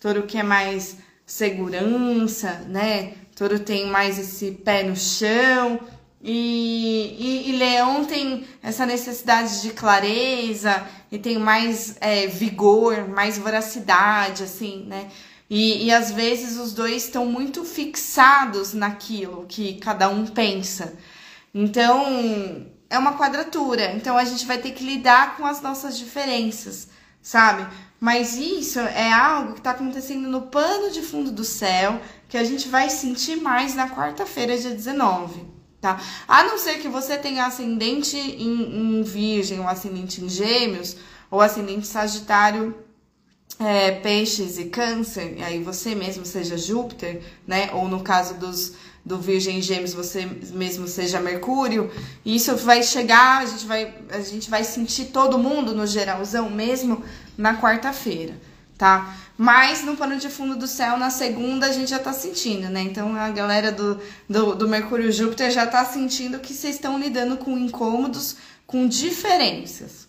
[0.00, 3.14] Touro quer mais segurança, né?
[3.36, 5.80] Touro tem mais esse pé no chão.
[6.20, 13.38] E, e, e, Leão tem essa necessidade de clareza e tem mais é, vigor, mais
[13.38, 15.08] voracidade, assim, né?
[15.48, 20.94] E, e às vezes os dois estão muito fixados naquilo que cada um pensa.
[21.54, 23.92] Então é uma quadratura.
[23.92, 26.88] Então a gente vai ter que lidar com as nossas diferenças,
[27.22, 27.66] sabe?
[28.00, 32.44] Mas isso é algo que está acontecendo no pano de fundo do céu que a
[32.44, 36.00] gente vai sentir mais na quarta-feira, dia 19 tá?
[36.26, 40.96] A não ser que você tenha ascendente em, em virgem, ou ascendente em gêmeos,
[41.30, 42.74] ou ascendente sagitário,
[43.60, 47.70] é, peixes e câncer, e aí você mesmo seja Júpiter, né?
[47.72, 48.74] Ou no caso dos
[49.08, 51.90] do Virgem Gêmeos, você mesmo seja Mercúrio,
[52.24, 56.48] e isso vai chegar, a gente vai, a gente vai sentir todo mundo no geralzão
[56.50, 57.02] mesmo
[57.36, 58.34] na quarta-feira
[58.78, 59.18] tá?
[59.36, 62.80] Mas no pano de fundo do céu, na segunda, a gente já tá sentindo, né?
[62.82, 67.36] Então a galera do, do, do Mercúrio Júpiter já tá sentindo que vocês estão lidando
[67.36, 68.36] com incômodos,
[68.66, 70.06] com diferenças.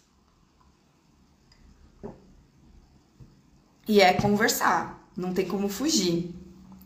[3.88, 6.32] E é conversar, não tem como fugir,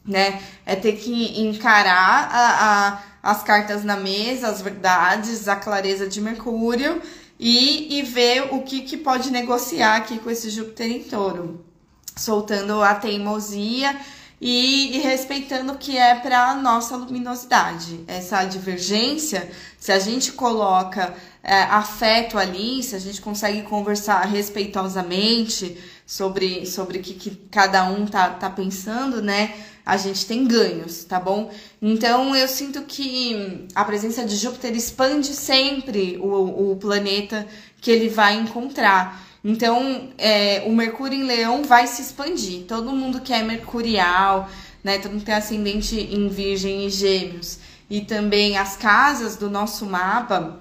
[0.05, 0.41] né?
[0.65, 6.19] É ter que encarar a, a, as cartas na mesa, as verdades, a clareza de
[6.19, 7.01] Mercúrio
[7.39, 11.73] e, e ver o que, que pode negociar aqui com esse Júpiter em touro
[12.15, 13.95] soltando a teimosia
[14.39, 18.03] e, e respeitando o que é para a nossa luminosidade.
[18.07, 19.49] Essa divergência,
[19.79, 26.99] se a gente coloca é, afeto ali, se a gente consegue conversar respeitosamente sobre, sobre
[26.99, 29.53] o que, que cada um tá, tá pensando, né?
[29.85, 31.51] A gente tem ganhos, tá bom?
[31.81, 37.45] Então eu sinto que a presença de Júpiter expande sempre o, o planeta
[37.81, 39.21] que ele vai encontrar.
[39.43, 42.63] Então, é, o Mercúrio em Leão vai se expandir.
[42.65, 44.49] Todo mundo que é mercurial,
[44.81, 44.99] né?
[44.99, 47.59] Todo mundo tem ascendente em Virgem e Gêmeos.
[47.89, 50.59] E também as casas do nosso mapa,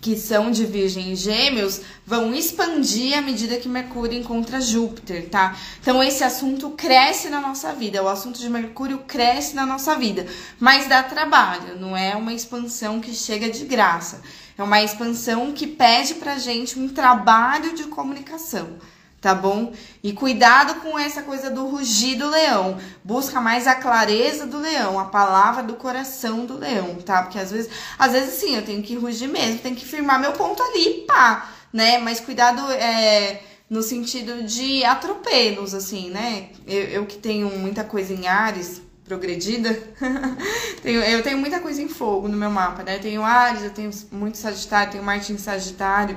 [0.00, 5.56] que são de Virgem e Gêmeos, vão expandir à medida que Mercúrio encontra Júpiter, tá?
[5.80, 10.26] Então esse assunto cresce na nossa vida, o assunto de Mercúrio cresce na nossa vida,
[10.58, 14.22] mas dá trabalho, não é uma expansão que chega de graça.
[14.56, 18.76] É uma expansão que pede pra gente um trabalho de comunicação,
[19.20, 19.72] tá bom?
[20.02, 22.78] E cuidado com essa coisa do rugir do leão.
[23.04, 27.22] Busca mais a clareza do leão, a palavra do coração do leão, tá?
[27.22, 30.32] Porque às vezes, às vezes sim, eu tenho que rugir mesmo, tenho que firmar meu
[30.32, 31.98] ponto ali, pá, né?
[31.98, 36.48] Mas cuidado é no sentido de atropelos, assim, né?
[36.66, 39.72] Eu, eu que tenho muita coisa em Ares, progredida,
[40.82, 42.96] tenho, eu tenho muita coisa em fogo no meu mapa, né?
[42.96, 46.16] Eu tenho Ares, eu tenho muito Sagitário, tenho Marte em Sagitário.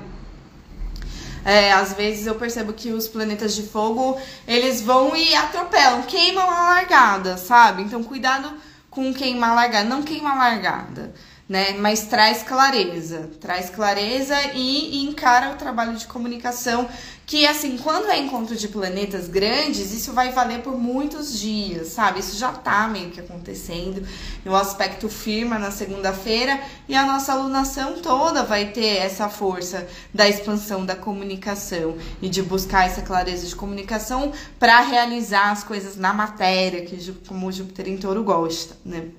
[1.46, 4.18] É, às vezes eu percebo que os planetas de fogo,
[4.48, 7.82] eles vão e atropelam, queimam a largada, sabe?
[7.82, 8.54] Então cuidado
[8.89, 11.14] com queimar a largada, não queima a largada
[11.54, 11.76] né?
[11.78, 16.89] Mas traz clareza, traz clareza e, e, encara o trabalho de comunicação.
[17.28, 22.22] Que assim, quando é encontro de planetas grandes, isso vai valer por muitos dias, sabe?
[22.22, 24.04] Isso já tá meio que acontecendo.
[24.43, 30.28] O aspecto firma na segunda-feira e a nossa alunação toda vai ter essa força da
[30.28, 36.14] expansão da comunicação e de buscar essa clareza de comunicação para realizar as coisas na
[36.14, 39.10] matéria, que como Júpiter em Touro gosta, né?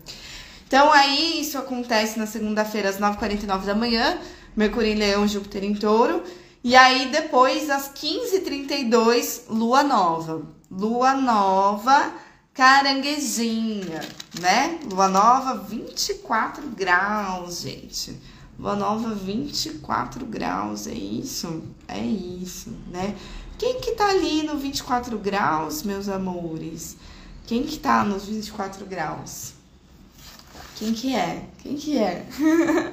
[0.67, 4.19] Então aí isso acontece na segunda-feira às 9h49 da manhã,
[4.57, 6.23] Mercúrio em Leão, Júpiter em Touro.
[6.63, 10.43] E aí depois às 15h32, Lua Nova.
[10.71, 12.13] Lua Nova,
[12.55, 14.01] caranguejinha,
[14.41, 14.79] né?
[14.91, 18.19] Lua Nova, 24 graus, gente.
[18.59, 21.65] Lua Nova, 24 graus, é isso?
[21.89, 23.15] É isso, né?
[23.59, 26.97] Quem que tá ali no 24 graus, meus amores?
[27.47, 29.54] Quem que tá nos 24 graus?
[30.77, 31.47] Quem que é?
[31.63, 32.27] Quem que é?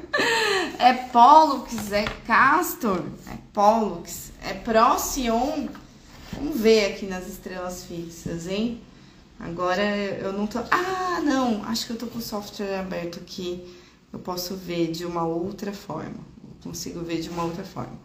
[0.77, 1.91] é Pollux?
[1.91, 3.03] É Castor?
[3.27, 4.31] É Pollux?
[4.43, 5.67] É Procyon?
[6.33, 8.81] Vamos ver aqui nas estrelas fixas, hein?
[9.39, 10.59] Agora eu não tô.
[10.69, 11.63] Ah, não!
[11.63, 13.75] Acho que eu tô com o software aberto aqui.
[14.13, 16.19] Eu posso ver de uma outra forma.
[16.43, 17.97] Eu consigo ver de uma outra forma.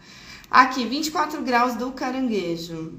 [0.51, 2.95] Aqui, 24 graus do caranguejo.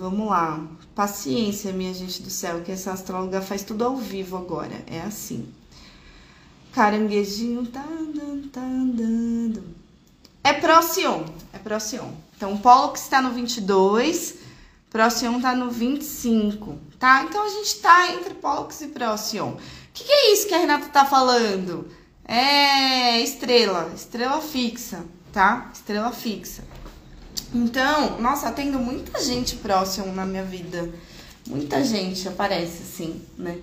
[0.00, 0.66] Vamos lá.
[0.94, 4.82] Paciência, minha gente do céu, que essa astróloga faz tudo ao vivo agora.
[4.86, 5.46] É assim.
[6.72, 9.62] Caranguejinho tá andando, tá andando.
[10.42, 12.12] É Procyon, é Procyon.
[12.34, 14.36] Então, Pollux está no 22,
[14.88, 17.24] Procyon tá no 25, tá?
[17.24, 19.50] Então, a gente tá entre Pollux e Procyon.
[19.50, 19.58] O
[19.92, 21.86] que, que é isso que a Renata tá falando?
[22.24, 25.70] É estrela, estrela fixa, tá?
[25.74, 26.64] Estrela fixa.
[27.52, 30.90] Então, nossa, atendo muita gente próxima na minha vida.
[31.46, 33.58] Muita gente aparece assim, né?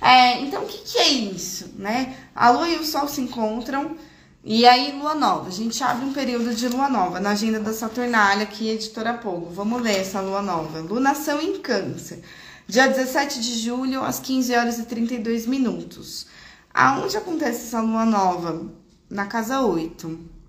[0.00, 2.16] É, então, o que, que é isso, né?
[2.34, 3.96] A Lua e o Sol se encontram
[4.44, 5.48] e aí Lua Nova.
[5.48, 9.50] A gente abre um período de Lua Nova na agenda da Saturnália aqui, editora Pogo.
[9.50, 10.80] Vamos ler essa Lua Nova.
[10.80, 12.22] Lunação em Câncer.
[12.66, 16.26] Dia 17 de julho, às 15 horas e 32 minutos.
[16.72, 18.70] Aonde acontece essa Lua Nova?
[19.08, 20.39] Na casa 8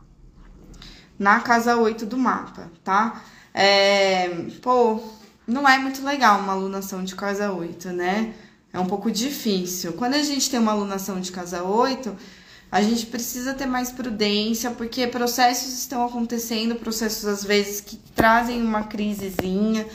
[1.21, 3.21] na casa 8 do mapa, tá?
[3.53, 4.27] É,
[4.59, 4.99] pô,
[5.45, 8.33] não é muito legal uma alunação de casa 8, né?
[8.73, 9.93] É um pouco difícil.
[9.93, 12.17] Quando a gente tem uma alunação de casa 8,
[12.71, 18.59] a gente precisa ter mais prudência, porque processos estão acontecendo, processos às vezes que trazem
[18.59, 19.85] uma crisezinha,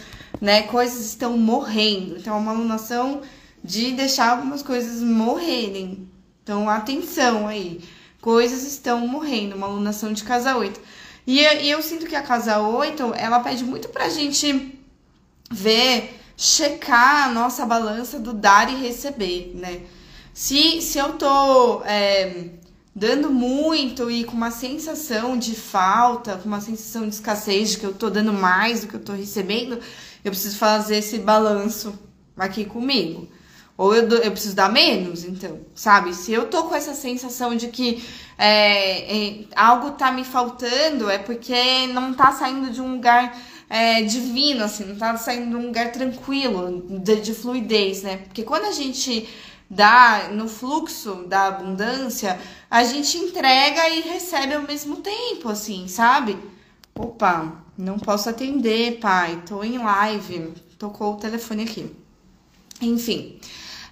[0.41, 0.63] né?
[0.63, 2.19] Coisas estão morrendo.
[2.19, 3.23] Então, é uma alunação
[3.65, 6.09] de deixar algumas coisas morrerem.
[6.45, 7.81] Então, atenção aí.
[8.21, 10.81] Coisas estão morrendo, uma alunação de casa 8.
[11.27, 14.79] E, e eu sinto que a casa 8, ela pede muito pra gente
[15.51, 19.83] ver, checar a nossa balança do dar e receber, né?
[20.33, 22.51] Se, se eu tô é,
[22.95, 27.87] dando muito e com uma sensação de falta, com uma sensação de escassez, de que
[27.87, 29.81] eu tô dando mais do que eu tô recebendo,
[30.25, 31.99] eu preciso fazer esse balanço
[32.37, 33.29] aqui comigo.
[33.79, 36.15] Ou eu, eu preciso dar menos, então, sabe?
[36.15, 38.03] Se eu tô com essa sensação de que
[38.39, 43.37] é, é, algo tá me faltando, é porque não tá saindo de um lugar
[43.69, 48.19] é, divino, assim, não tá saindo de um lugar tranquilo, de, de fluidez, né?
[48.19, 49.29] Porque quando a gente
[49.69, 52.39] dá no fluxo da abundância,
[52.71, 56.39] a gente entrega e recebe ao mesmo tempo, assim, sabe?
[56.95, 61.95] Opa, não posso atender, pai, tô em live, tocou o telefone aqui.
[62.81, 63.39] Enfim.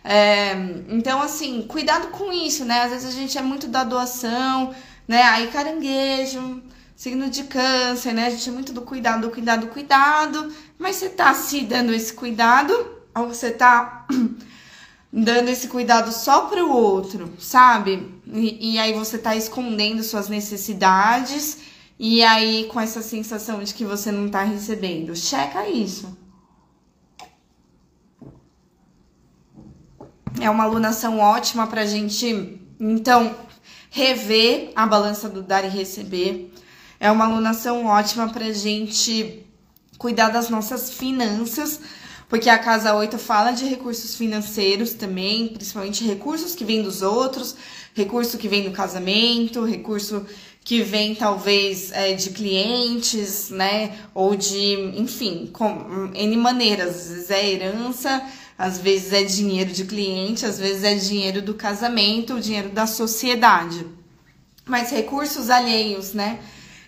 [0.05, 0.53] É,
[0.91, 2.83] então, assim, cuidado com isso, né?
[2.83, 4.75] Às vezes a gente é muito da doação,
[5.09, 5.23] né?
[5.23, 6.63] Aí caranguejo,
[6.95, 8.27] signo de câncer, né?
[8.27, 10.53] A gente é muito do cuidado, do cuidado, do cuidado.
[10.79, 12.73] Mas você tá se dando esse cuidado
[13.15, 14.07] ou você tá
[15.11, 18.07] dando esse cuidado só para o outro, sabe?
[18.27, 21.59] E, e aí você tá escondendo suas necessidades
[21.99, 25.17] e aí com essa sensação de que você não tá recebendo.
[25.17, 26.24] Checa isso.
[30.41, 33.35] É uma alunação ótima para a gente, então,
[33.91, 36.53] rever a balança do dar e receber.
[36.99, 39.47] É uma alunação ótima para a gente
[39.97, 41.81] cuidar das nossas finanças,
[42.29, 47.55] porque a casa 8 fala de recursos financeiros também, principalmente recursos que vêm dos outros,
[47.95, 50.27] recurso que vem do casamento, recurso
[50.65, 53.99] que vem talvez é, de clientes, né?
[54.15, 56.97] Ou de, enfim, com N maneiras.
[56.97, 58.23] Às vezes é herança,
[58.57, 62.87] às vezes é dinheiro de cliente, às vezes é dinheiro do casamento, o dinheiro da
[62.87, 63.87] sociedade.
[64.65, 66.39] Mas recursos alheios, né?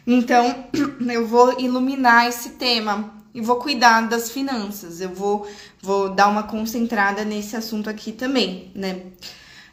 [0.07, 0.69] Então,
[1.11, 5.01] eu vou iluminar esse tema e vou cuidar das finanças.
[5.01, 5.47] Eu vou,
[5.83, 9.03] vou dar uma concentrada nesse assunto aqui também, né?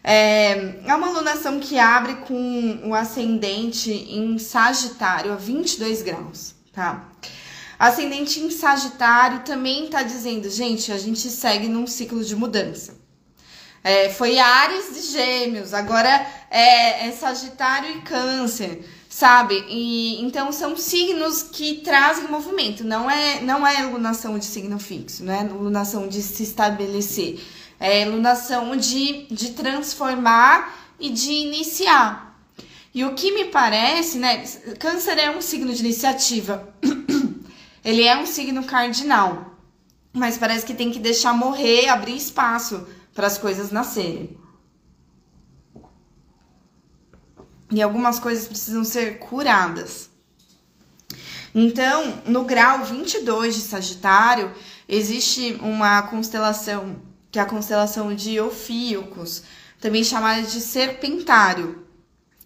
[0.04, 7.10] É, é uma alunação que abre com o ascendente em Sagitário a 22 graus, tá?
[7.84, 12.96] Ascendente em Sagitário também tá dizendo, gente, a gente segue num ciclo de mudança.
[13.84, 19.66] É, foi Ares de Gêmeos, agora é, é Sagitário e Câncer, sabe?
[19.68, 25.26] E então são signos que trazem movimento, não é não é alunação de signo fixo,
[25.26, 27.42] não é alunação de se estabelecer
[27.82, 32.40] é, lunação de, de transformar e de iniciar.
[32.94, 34.42] E o que me parece, né?
[34.80, 36.74] Câncer é um signo de iniciativa.
[37.84, 39.58] Ele é um signo cardinal.
[40.14, 44.38] Mas parece que tem que deixar morrer, abrir espaço para as coisas nascerem.
[47.72, 50.12] E algumas coisas precisam ser curadas.
[51.56, 54.52] Então, no grau 22 de Sagitário,
[54.88, 59.42] existe uma constelação que é a constelação de Ofíocos,
[59.82, 61.84] também chamada de Serpentário.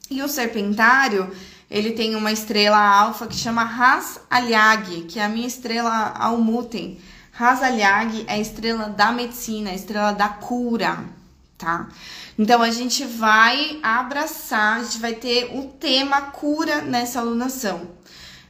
[0.09, 1.29] E o Serpentário,
[1.69, 6.99] ele tem uma estrela alfa que chama Ras Aliag, que é a minha estrela Almuten.
[7.31, 11.03] Ras Aliag é a estrela da medicina, a estrela da cura,
[11.57, 11.89] tá?
[12.39, 17.89] Então a gente vai abraçar, a gente vai ter o tema cura nessa alunação.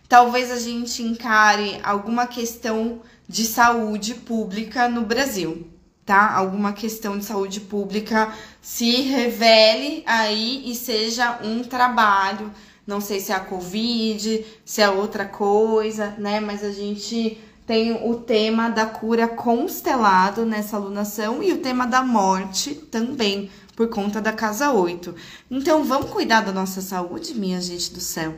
[0.08, 5.70] Talvez a gente encare alguma questão de saúde pública no Brasil
[6.08, 6.34] tá?
[6.34, 12.50] Alguma questão de saúde pública se revele aí e seja um trabalho.
[12.88, 16.40] Não sei se é a Covid, se é outra coisa, né?
[16.40, 22.02] Mas a gente tem o tema da cura constelado nessa alunação e o tema da
[22.02, 25.14] morte também, por conta da casa 8.
[25.52, 28.36] Então, vamos cuidar da nossa saúde, minha gente do céu.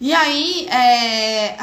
[0.00, 1.56] E aí, é,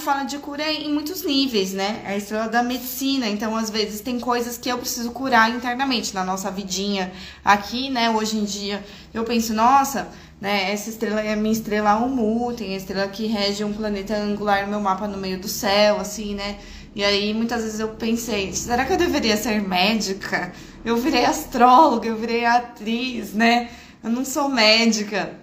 [0.00, 2.02] fala de cura em muitos níveis, né?
[2.04, 6.12] É a estrela da medicina, então às vezes tem coisas que eu preciso curar internamente
[6.12, 7.12] na nossa vidinha
[7.44, 8.10] aqui, né?
[8.10, 10.08] Hoje em dia eu penso, nossa,
[10.40, 10.72] né?
[10.72, 14.62] Essa estrela é a minha estrela Umu, tem a estrela que rege um planeta angular
[14.64, 16.58] no meu mapa no meio do céu, assim, né?
[16.94, 20.52] E aí muitas vezes eu pensei, será que eu deveria ser médica?
[20.84, 23.70] Eu virei astróloga, eu virei atriz, né?
[24.02, 25.34] Eu não sou médica,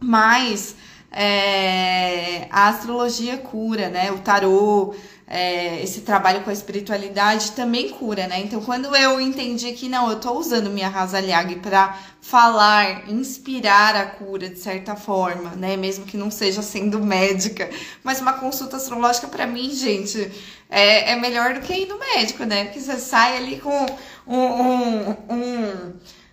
[0.00, 0.74] mas
[1.10, 4.10] é, a astrologia cura, né?
[4.10, 4.94] O tarô,
[5.26, 8.40] é, esse trabalho com a espiritualidade também cura, né?
[8.40, 13.96] Então, quando eu entendi que não, eu tô usando minha Rasa Liag para falar, inspirar
[13.96, 15.76] a cura de certa forma, né?
[15.76, 17.70] Mesmo que não seja sendo médica,
[18.04, 20.30] mas uma consulta astrológica para mim, gente,
[20.68, 22.64] é, é melhor do que ir no médico, né?
[22.64, 23.86] Porque você sai ali com
[24.26, 25.92] um, um, um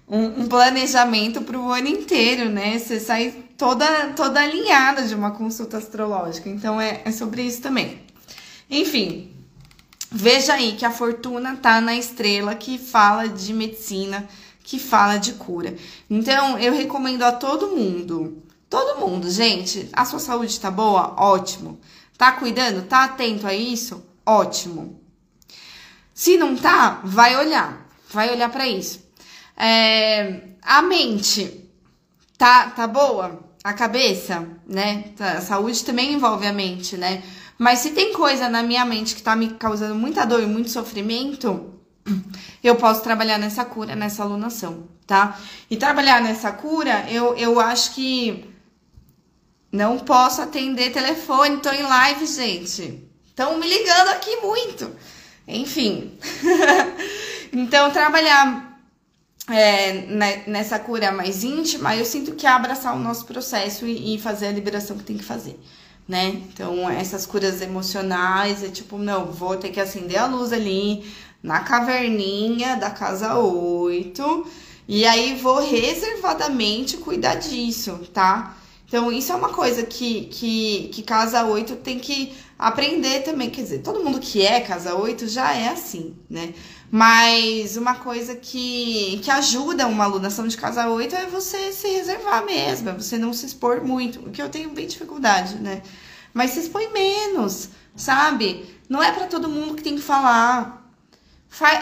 [0.10, 2.80] um, um planejamento para o ano inteiro, né?
[2.80, 3.86] Você sai toda,
[4.16, 6.50] toda alinhada de uma consulta astrológica.
[6.50, 8.09] Então é, é sobre isso também.
[8.70, 9.34] Enfim,
[10.12, 14.28] veja aí que a fortuna tá na estrela que fala de medicina,
[14.64, 15.76] que fala de cura.
[16.10, 21.16] Então eu recomendo a todo mundo, todo mundo, gente, a sua saúde tá boa?
[21.18, 21.80] Ótimo.
[22.18, 22.86] Tá cuidando?
[22.86, 24.04] Tá atento a isso?
[24.26, 25.02] Ótimo.
[26.14, 27.88] Se não tá, vai olhar.
[28.12, 29.02] Vai olhar para isso.
[29.56, 31.70] É, a mente
[32.38, 33.40] tá, tá boa?
[33.64, 35.14] A cabeça, né?
[35.18, 37.24] A saúde também envolve a mente, né?
[37.60, 40.72] Mas se tem coisa na minha mente que tá me causando muita dor e muito
[40.72, 41.74] sofrimento,
[42.64, 45.38] eu posso trabalhar nessa cura, nessa alunação, tá?
[45.70, 48.50] E trabalhar nessa cura, eu, eu acho que
[49.72, 53.04] não posso atender telefone, tô em live, gente.
[53.28, 54.90] Estão me ligando aqui muito.
[55.48, 56.18] Enfim.
[57.52, 58.70] então, trabalhar
[59.50, 64.20] é, nessa cura mais íntima, eu sinto que é abraçar o nosso processo e, e,
[64.20, 65.60] fazer a liberação que tem que fazer,
[66.10, 66.42] né?
[66.52, 71.06] Então, essas curas emocionais é tipo, não, vou ter que acender a luz ali
[71.44, 74.48] na caverninha da casa 8
[74.88, 78.58] e aí vou reservadamente cuidar disso, tá?
[78.88, 83.50] Então, isso é uma coisa que, que, que casa 8 tem que aprender também.
[83.50, 86.54] Quer dizer, todo mundo que é casa 8 já é assim, né?
[86.92, 92.46] Mas uma coisa que, que ajuda uma alunação de casa 8 é você se reservar
[92.46, 95.82] mesmo, é você não se expor muito, o que eu tenho bem dificuldade, né?
[96.34, 98.66] Mas se expõe menos, sabe?
[98.90, 100.78] Não é para todo mundo que tem que falar.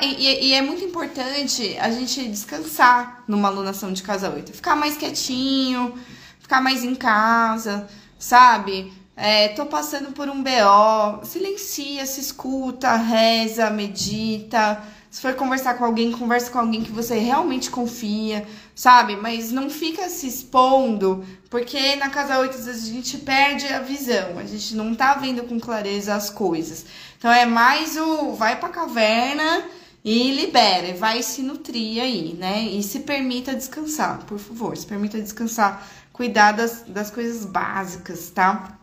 [0.01, 4.53] E, é muito importante a gente descansar numa alunação de casa 8.
[4.53, 5.97] Ficar mais quietinho,
[6.39, 8.91] ficar mais em casa, sabe?
[9.20, 14.80] É, tô passando por um BO, silencia, se escuta, reza, medita.
[15.09, 19.15] Se for conversar com alguém, conversa com alguém que você realmente confia, sabe?
[19.15, 23.80] Mas não fica se expondo, porque na casa 8 às vezes a gente perde a
[23.80, 26.86] visão, a gente não tá vendo com clareza as coisas.
[27.18, 29.63] Então é mais o vai pra caverna
[30.03, 32.65] e libera, vai se nutrir aí, né?
[32.65, 38.76] E se permita descansar, por favor, se permita descansar, cuidar das, das coisas básicas, tá?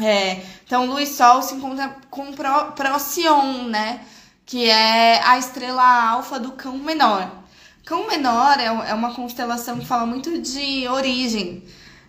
[0.00, 4.00] É, então, e Sol se encontra com Pro, Procyon, né?
[4.44, 7.30] Que é a estrela alfa do cão menor.
[7.84, 11.64] Cão menor é, é uma constelação que fala muito de origem,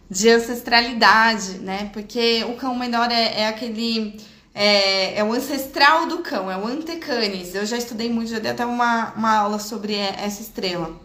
[0.10, 1.90] de ancestralidade, né?
[1.94, 4.20] Porque o cão menor é, é aquele.
[4.54, 7.54] É, é, o ancestral do cão, é o antecanis.
[7.54, 11.00] Eu já estudei muito, já dei até uma, uma aula sobre essa estrela.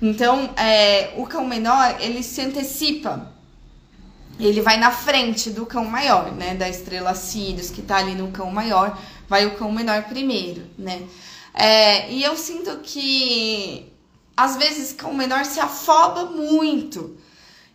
[0.00, 3.30] Então, é, o cão menor, ele se antecipa
[4.46, 6.54] ele vai na frente do cão maior, né?
[6.54, 11.02] Da estrela Sirius, que tá ali no cão maior, vai o cão menor primeiro, né?
[11.54, 13.92] É, e eu sinto que
[14.36, 17.16] às vezes cão menor se afoba muito.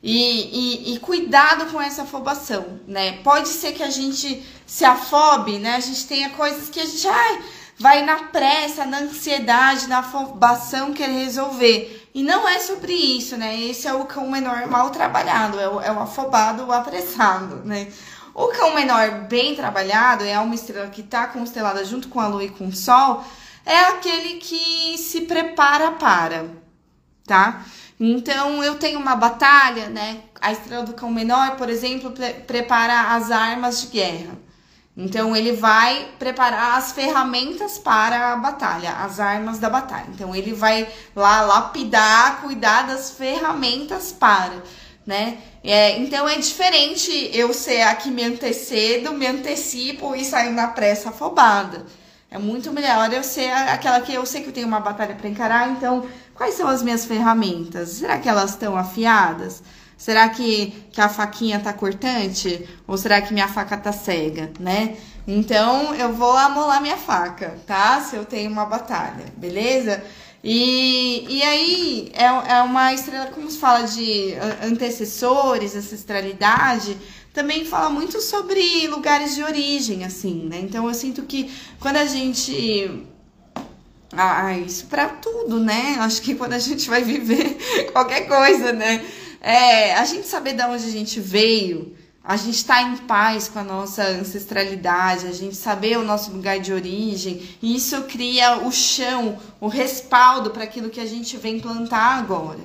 [0.01, 3.13] E, e, e, cuidado com essa afobação, né?
[3.23, 5.75] Pode ser que a gente se afobe, né?
[5.75, 7.41] A gente tenha coisas que a gente ai,
[7.77, 12.09] vai na pressa, na ansiedade, na afobação querer resolver.
[12.13, 13.59] E não é sobre isso, né?
[13.59, 17.91] Esse é o cão menor mal trabalhado, é o, é o afobado, o apressado, né?
[18.33, 22.43] O cão menor bem trabalhado é uma estrela que está constelada junto com a lua
[22.43, 23.23] e com o sol,
[23.65, 26.45] é aquele que se prepara para,
[27.25, 27.65] tá?
[27.99, 30.21] Então eu tenho uma batalha, né?
[30.41, 34.44] A estrela do cão menor, por exemplo, pre prepara as armas de guerra.
[34.97, 40.07] Então ele vai preparar as ferramentas para a batalha, as armas da batalha.
[40.13, 44.63] Então ele vai lá lapidar, cuidar das ferramentas para,
[45.05, 45.37] né?
[45.61, 50.67] É, então é diferente eu ser a que me antecedo, me antecipo e saio na
[50.67, 51.85] pressa afobada.
[52.31, 55.27] É muito melhor eu ser aquela que eu sei que eu tenho uma batalha para
[55.27, 57.89] encarar, então quais são as minhas ferramentas?
[57.89, 59.61] Será que elas estão afiadas?
[59.97, 62.67] Será que, que a faquinha tá cortante?
[62.87, 64.97] Ou será que minha faca tá cega, né?
[65.27, 68.01] Então eu vou amolar minha faca, tá?
[68.01, 70.03] Se eu tenho uma batalha, beleza?
[70.43, 76.95] E, e aí é, é uma estrela, como se fala de antecessores, ancestralidade,
[77.33, 80.59] também fala muito sobre lugares de origem, assim, né?
[80.61, 83.07] Então eu sinto que quando a gente
[84.13, 85.97] ah, isso para tudo, né?
[85.99, 87.57] Acho que quando a gente vai viver
[87.91, 89.03] qualquer coisa, né?
[89.45, 93.47] É, a gente saber de onde a gente veio, a gente estar tá em paz
[93.47, 98.65] com a nossa ancestralidade, a gente saber o nosso lugar de origem, e isso cria
[98.65, 102.57] o chão, o respaldo para aquilo que a gente vem plantar agora,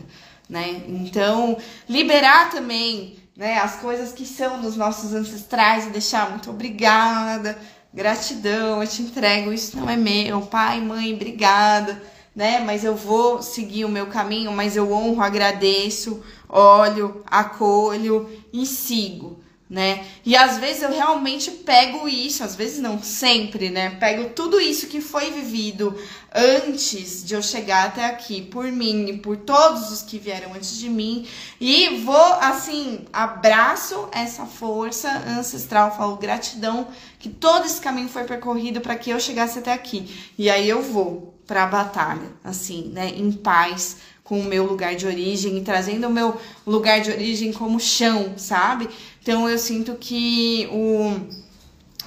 [0.49, 0.83] né?
[0.89, 7.59] Então, liberar também, né, as coisas que são dos nossos ancestrais e deixar muito obrigada,
[7.93, 12.01] gratidão, eu te entrego, isso não é meu, pai, mãe, obrigada,
[12.41, 12.59] né?
[12.59, 19.39] Mas eu vou seguir o meu caminho, mas eu honro, agradeço olho, acolho e sigo,
[19.69, 20.05] né?
[20.25, 23.91] E às vezes eu realmente pego isso, às vezes não, sempre, né?
[24.01, 25.95] Pego tudo isso que foi vivido
[26.35, 30.79] antes de eu chegar até aqui, por mim e por todos os que vieram antes
[30.79, 31.27] de mim,
[31.61, 36.89] e vou assim, abraço essa força ancestral, falo gratidão
[37.19, 40.33] que todo esse caminho foi percorrido para que eu chegasse até aqui.
[40.39, 44.95] E aí eu vou para a batalha, assim, né, em paz, com o meu lugar
[44.95, 48.89] de origem e trazendo o meu lugar de origem como chão, sabe?
[49.21, 51.17] Então eu sinto que o,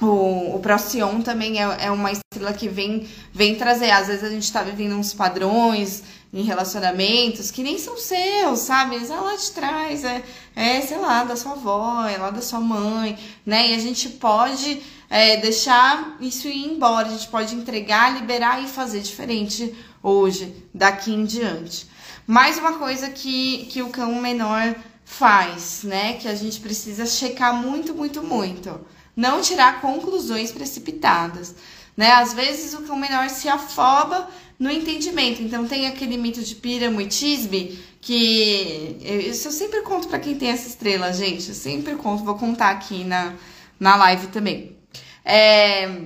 [0.00, 3.90] o, o Procyon também é, é uma estrela que vem, vem trazer.
[3.90, 6.02] Às vezes a gente tá vivendo uns padrões
[6.34, 8.96] em relacionamentos que nem são seus, sabe?
[8.96, 10.20] É lá de trás, é,
[10.56, 13.16] é, sei lá, da sua avó, é lá da sua mãe,
[13.46, 13.70] né?
[13.70, 18.66] E a gente pode é, deixar isso ir embora, a gente pode entregar, liberar e
[18.66, 19.72] fazer diferente
[20.02, 21.86] hoje, daqui em diante.
[22.26, 24.74] Mais uma coisa que, que o cão menor
[25.04, 26.14] faz, né?
[26.14, 28.80] Que a gente precisa checar muito, muito, muito.
[29.16, 31.54] Não tirar conclusões precipitadas.
[31.96, 32.10] Né?
[32.10, 34.28] Às vezes o cão menor se afoba
[34.58, 35.42] no entendimento.
[35.42, 38.98] Então tem aquele mito de Píramo e Tisbe que
[39.30, 41.48] isso eu sempre conto para quem tem essa estrela, gente.
[41.48, 43.34] Eu sempre conto, vou contar aqui na,
[43.80, 44.76] na live também.
[45.24, 46.00] É,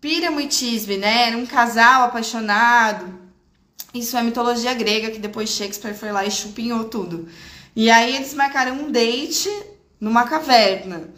[0.00, 1.28] Píramo e Tisbe, né?
[1.28, 3.26] Era um casal apaixonado
[3.98, 7.28] isso é mitologia grega, que depois Shakespeare foi lá e chupinhou tudo.
[7.74, 9.48] E aí eles marcaram um date
[10.00, 11.08] numa caverna.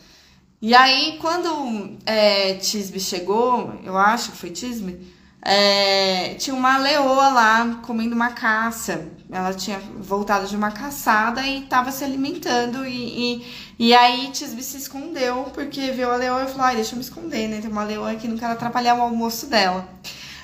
[0.61, 5.07] E aí, quando é, Tisbe chegou, eu acho que foi Tisbe,
[5.41, 9.09] é, tinha uma leoa lá comendo uma caça.
[9.31, 12.85] Ela tinha voltado de uma caçada e estava se alimentando.
[12.87, 13.47] E, e,
[13.79, 17.05] e aí Tisby se escondeu porque viu a leoa e falou: Ai, deixa eu me
[17.05, 17.61] esconder, né?
[17.61, 19.89] Tem uma leoa aqui, não quero atrapalhar o almoço dela.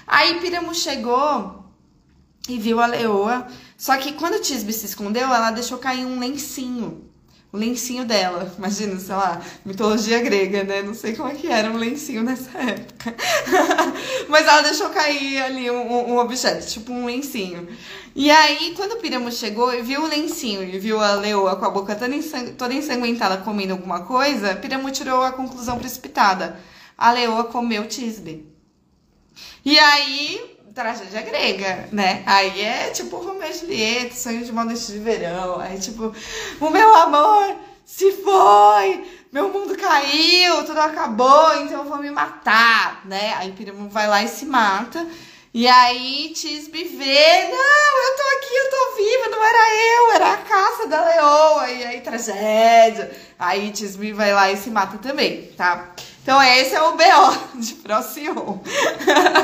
[0.06, 1.64] Aí Piramo chegou
[2.48, 3.46] e viu a leoa.
[3.76, 7.03] Só que quando Tisby se escondeu, ela deixou cair um lencinho
[7.54, 8.52] o lencinho dela.
[8.58, 10.82] Imagina, sei lá, mitologia grega, né?
[10.82, 13.14] Não sei como é que era um lencinho nessa época.
[14.28, 17.68] Mas ela deixou cair ali um, um, objeto, tipo um lencinho.
[18.12, 21.64] E aí, quando o Piramo chegou e viu o lencinho e viu a leoa com
[21.64, 22.18] a boca toda,
[22.58, 26.58] toda ensanguentada comendo alguma coisa, Piramo tirou a conclusão precipitada.
[26.98, 28.52] A leoa comeu Tisbe.
[29.64, 32.22] E aí, tragédia grega, né?
[32.26, 35.60] Aí é tipo Romeu e Julieta, sonho de uma noite de verão.
[35.60, 36.12] Aí tipo,
[36.60, 43.02] o meu amor se foi, meu mundo caiu, tudo acabou, então eu vou me matar,
[43.04, 43.34] né?
[43.36, 45.06] Aí Piramo vai lá e se mata.
[45.52, 50.32] E aí Tisbe vê, não, eu tô aqui, eu tô viva, não era eu, era
[50.32, 51.70] a caça da leoa.
[51.70, 53.12] E aí tragédia.
[53.38, 55.94] Aí Tisbe vai lá e se mata também, tá?
[56.24, 58.58] Então, esse é o BO de Procyon.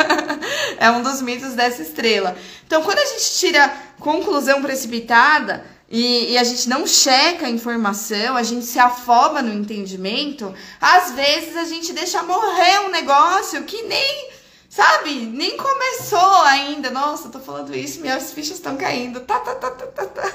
[0.80, 2.34] é um dos mitos dessa estrela.
[2.66, 8.34] Então, quando a gente tira conclusão precipitada e, e, a gente não checa a informação,
[8.34, 13.82] a gente se afoba no entendimento, às vezes a gente deixa morrer um negócio que
[13.82, 14.30] nem
[14.70, 15.26] Sabe?
[15.26, 16.90] Nem começou ainda.
[16.90, 19.18] Nossa, tô falando isso, minhas fichas estão caindo.
[19.20, 20.32] Tá, tá, tá, tá, tá, tá.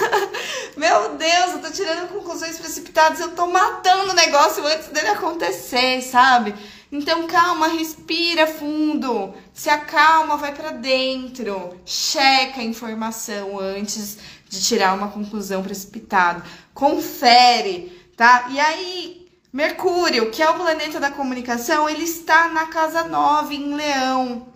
[0.74, 3.20] Meu Deus, eu tô tirando conclusões precipitadas.
[3.20, 6.54] Eu tô matando o negócio antes dele acontecer, sabe?
[6.90, 14.16] Então calma, respira fundo, se acalma, vai para dentro, checa a informação antes
[14.48, 16.42] de tirar uma conclusão precipitada,
[16.72, 18.46] confere, tá?
[18.48, 19.17] E aí
[19.52, 24.46] Mercúrio, que é o planeta da comunicação, ele está na casa 9 em Leão,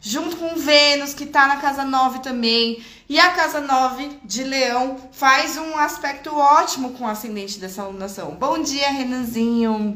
[0.00, 2.82] junto com Vênus, que está na casa 9 também.
[3.06, 8.30] E a casa 9 de Leão faz um aspecto ótimo com o ascendente dessa alunação.
[8.36, 9.92] Bom dia, Renanzinho.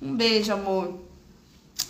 [0.00, 1.00] Um beijo, amor.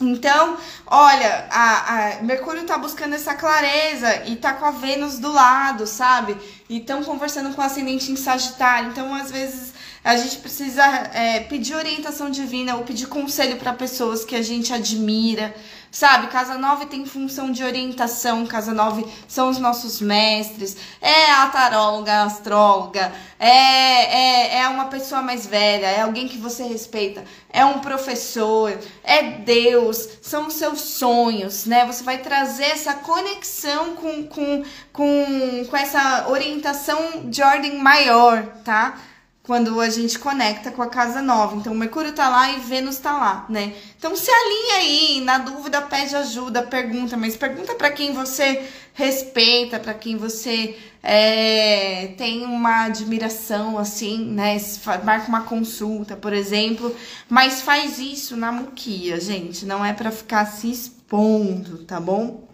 [0.01, 5.30] Então, olha, a, a Mercúrio tá buscando essa clareza e tá com a Vênus do
[5.30, 6.36] lado, sabe?
[6.68, 8.90] E estão conversando com o ascendente em Sagitário.
[8.90, 9.74] Então, às vezes,
[10.05, 10.85] a gente precisa
[11.15, 15.55] é, pedir orientação divina ou pedir conselho para pessoas que a gente admira,
[15.91, 16.27] sabe?
[16.27, 22.13] Casa 9 tem função de orientação, Casa 9 são os nossos mestres, é a taróloga,
[22.13, 27.65] a astróloga, é, é, é uma pessoa mais velha, é alguém que você respeita, é
[27.65, 31.87] um professor, é Deus, são os seus sonhos, né?
[31.87, 38.99] Você vai trazer essa conexão com, com, com, com essa orientação de ordem maior, tá?
[39.45, 41.55] Quando a gente conecta com a casa nova.
[41.57, 43.74] Então, Mercúrio tá lá e Vênus tá lá, né?
[43.97, 48.62] Então, se alinha aí, na dúvida, pede ajuda, pergunta, mas pergunta para quem você
[48.95, 54.57] respeita, para quem você é, tem uma admiração, assim, né?
[55.05, 56.97] Marca uma consulta, por exemplo,
[57.28, 62.49] mas faz isso na muquia, gente, não é para ficar se expondo, tá bom?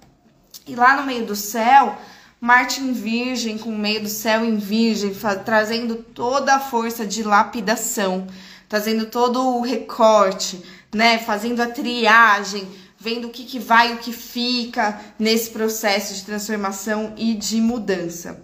[0.66, 1.96] E lá no meio do céu
[2.40, 5.14] Marte em Virgem, com meio do céu em Virgem,
[5.44, 8.26] trazendo toda a força de lapidação,
[8.66, 10.64] trazendo todo o recorte,
[10.94, 11.18] né?
[11.18, 12.66] Fazendo a triagem,
[12.98, 17.60] vendo o que, que vai e o que fica nesse processo de transformação e de
[17.60, 18.42] mudança.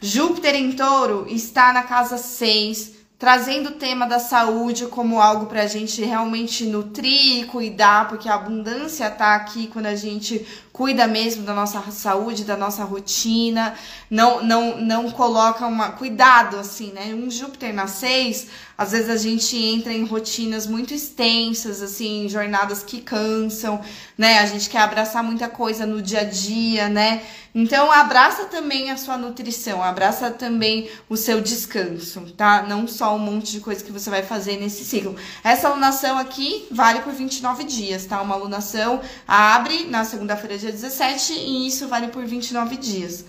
[0.00, 5.62] Júpiter em touro está na casa 6, trazendo o tema da saúde como algo para
[5.62, 11.08] a gente realmente nutrir e cuidar, porque a abundância está aqui quando a gente cuida
[11.08, 13.74] mesmo da nossa saúde, da nossa rotina,
[14.08, 17.12] não não não coloca uma cuidado assim, né?
[17.12, 18.46] Um Júpiter na 6,
[18.78, 23.80] às vezes a gente entra em rotinas muito extensas, assim, jornadas que cansam,
[24.16, 24.38] né?
[24.38, 27.20] A gente quer abraçar muita coisa no dia a dia, né?
[27.52, 32.62] Então abraça também a sua nutrição, abraça também o seu descanso, tá?
[32.68, 35.16] Não só um monte de coisa que você vai fazer nesse ciclo.
[35.42, 38.22] Essa alunação aqui vale por 29 dias, tá?
[38.22, 43.24] Uma alunação abre na segunda-feira dia 17 e isso vale por 29 dias.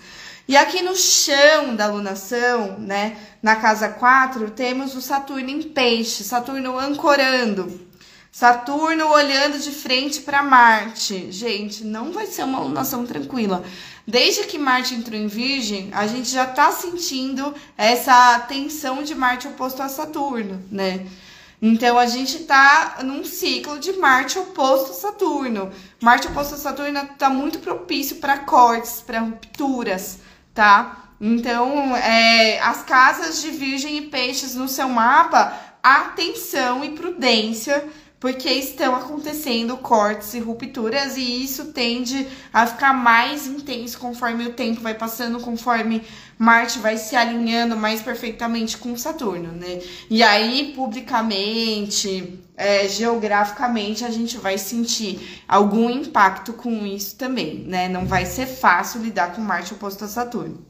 [0.50, 6.24] E aqui no chão da alunação, né, na casa 4, temos o Saturno em peixe,
[6.24, 7.88] Saturno ancorando.
[8.32, 11.30] Saturno olhando de frente para Marte.
[11.30, 13.62] Gente, não vai ser uma alunação tranquila.
[14.04, 19.46] Desde que Marte entrou em Virgem, a gente já tá sentindo essa tensão de Marte
[19.46, 21.06] oposto a Saturno, né?
[21.62, 25.70] Então a gente tá num ciclo de Marte oposto a Saturno.
[26.00, 30.18] Marte oposto a Saturno tá muito propício para cortes, para rupturas,
[30.60, 31.06] tá?
[31.18, 37.82] Então, é, as casas de Virgem e Peixes no seu mapa, atenção e prudência
[38.20, 44.52] porque estão acontecendo cortes e rupturas e isso tende a ficar mais intenso conforme o
[44.52, 46.02] tempo vai passando, conforme
[46.38, 49.80] Marte vai se alinhando mais perfeitamente com Saturno, né?
[50.10, 57.88] E aí, publicamente, é, geograficamente, a gente vai sentir algum impacto com isso também, né?
[57.88, 60.66] Não vai ser fácil lidar com Marte oposto a Saturno.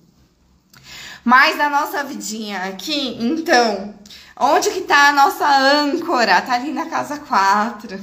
[1.25, 3.95] Mas na nossa vidinha aqui, então,
[4.41, 6.41] onde que tá a nossa âncora?
[6.41, 8.01] Tá ali na casa 4.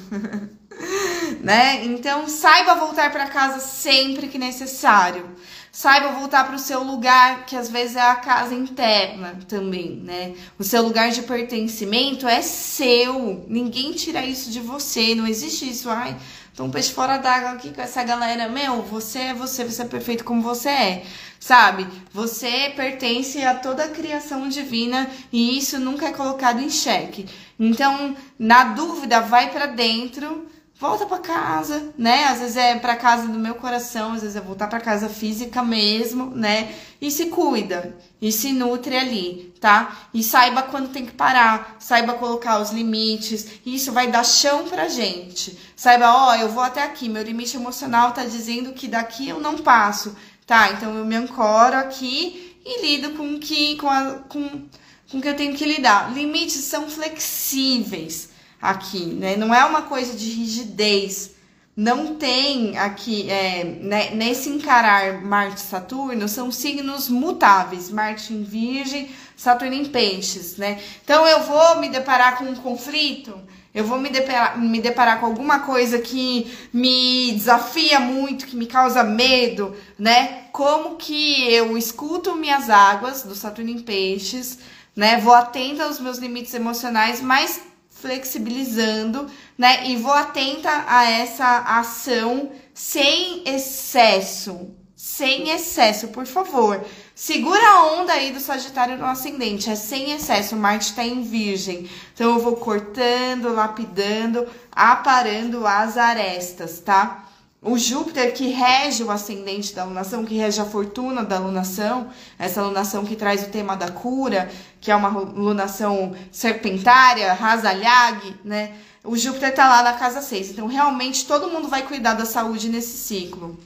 [1.41, 1.85] né?
[1.85, 5.35] Então, saiba voltar para casa sempre que necessário.
[5.71, 10.33] Saiba voltar para o seu lugar, que às vezes é a casa interna também, né?
[10.57, 13.45] O seu lugar de pertencimento é seu.
[13.47, 15.13] Ninguém tira isso de você.
[15.13, 15.89] Não existe isso.
[15.89, 16.17] Ai,
[16.65, 18.49] um peixe fora d'água aqui com essa galera.
[18.49, 21.03] Meu, você é você, você é perfeito como você é
[21.39, 21.87] sabe?
[22.11, 27.27] Você pertence a toda a criação divina e isso nunca é colocado em xeque.
[27.59, 30.45] Então, na dúvida, vai para dentro,
[30.79, 32.25] volta para casa, né?
[32.25, 35.63] Às vezes é para casa do meu coração, às vezes é voltar para casa física
[35.63, 36.73] mesmo, né?
[37.01, 39.97] E se cuida e se nutre ali, tá?
[40.13, 43.59] E saiba quando tem que parar, saiba colocar os limites.
[43.65, 45.57] Isso vai dar chão pra gente.
[45.75, 49.57] Saiba, ó, eu vou até aqui, meu limite emocional tá dizendo que daqui eu não
[49.57, 50.15] passo.
[50.45, 54.65] Tá, então eu me ancoro aqui e lido com que com a, com
[55.09, 56.13] com que eu tenho que lidar.
[56.13, 58.29] Limites são flexíveis
[58.61, 59.35] aqui, né?
[59.35, 61.31] Não é uma coisa de rigidez.
[61.75, 67.91] Não tem aqui, é, né, nesse encarar Marte e Saturno, são signos mutáveis.
[67.91, 70.81] Marte em Virgem, Saturno em Peixes, né?
[71.03, 73.39] Então eu vou me deparar com um conflito,
[73.75, 78.65] eu vou me deparar, me deparar com alguma coisa que me desafia muito, que me
[78.65, 80.45] causa medo, né?
[80.51, 84.57] Como que eu escuto minhas águas do Saturno em Peixes,
[84.95, 85.19] né?
[85.19, 87.61] Vou atenta aos meus limites emocionais, mas
[88.01, 89.27] flexibilizando,
[89.57, 89.87] né?
[89.89, 96.83] E vou atenta a essa ação sem excesso, sem excesso, por favor.
[97.15, 100.55] Segura a onda aí do Sagitário no ascendente, é sem excesso.
[100.55, 101.89] Marte está em Virgem.
[102.13, 107.26] Então eu vou cortando, lapidando, aparando as arestas, tá?
[107.61, 112.61] O Júpiter que rege o ascendente da alunação, que rege a fortuna da alunação, essa
[112.61, 114.49] alunação que traz o tema da cura,
[114.79, 118.75] que é uma alunação serpentária, rasalhague, né?
[119.03, 120.51] O Júpiter tá lá na casa 6.
[120.51, 123.57] Então, realmente, todo mundo vai cuidar da saúde nesse ciclo.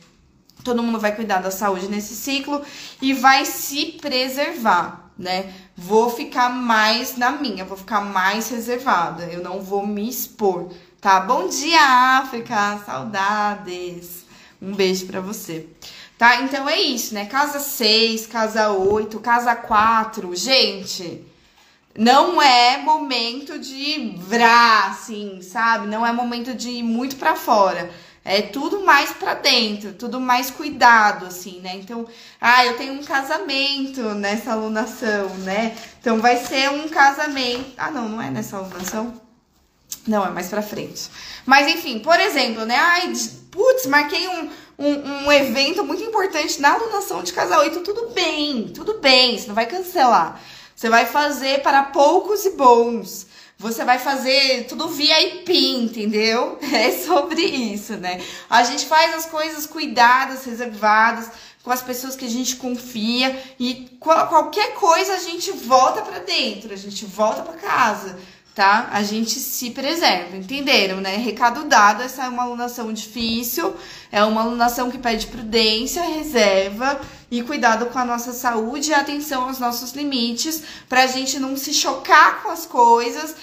[0.64, 2.62] Todo mundo vai cuidar da saúde nesse ciclo
[3.02, 5.52] e vai se preservar, né?
[5.76, 10.70] Vou ficar mais na minha, vou ficar mais reservada, eu não vou me expor,
[11.02, 11.20] tá?
[11.20, 11.82] Bom dia,
[12.20, 14.24] África, saudades.
[14.62, 15.68] Um beijo para você.
[16.16, 16.44] Tá?
[16.44, 17.26] Então é isso, né?
[17.26, 20.36] Casa 6, casa 8, casa 4.
[20.36, 21.26] Gente,
[21.98, 25.88] não é momento de vrar, assim, sabe?
[25.88, 27.90] Não é momento de ir muito para fora
[28.24, 31.76] é tudo mais para dentro, tudo mais cuidado, assim, né?
[31.78, 32.08] Então,
[32.40, 35.76] ah, eu tenho um casamento nessa alunação, né?
[36.00, 37.74] Então vai ser um casamento.
[37.76, 39.31] Ah, não, não é nessa alunação?
[40.08, 41.10] Não, é mais pra frente.
[41.46, 42.76] Mas enfim, por exemplo, né?
[42.76, 43.14] Ai,
[43.52, 44.50] putz, marquei um,
[44.80, 47.66] um, um evento muito importante na alunação de casal.
[47.66, 50.42] Então, tudo bem, tudo bem, você não vai cancelar.
[50.76, 53.28] Você vai fazer para poucos e bons.
[53.60, 56.58] Você vai fazer tudo VIP, entendeu?
[56.74, 58.20] É sobre isso, né?
[58.50, 61.30] A gente faz as coisas cuidadas, reservadas,
[61.64, 66.74] com as pessoas que a gente confia e qualquer coisa a gente volta para dentro,
[66.74, 68.18] a gente volta para casa,
[68.62, 68.90] tá?
[68.92, 71.18] A gente se preserva, entenderam, né?
[71.18, 73.76] Recado dado, essa é uma alunação difícil,
[74.12, 77.02] é uma alunação que pede prudência, reserva
[77.32, 81.74] e cuidado com a nossa saúde e atenção aos nossos limites, pra gente não se
[81.74, 83.36] chocar com as coisas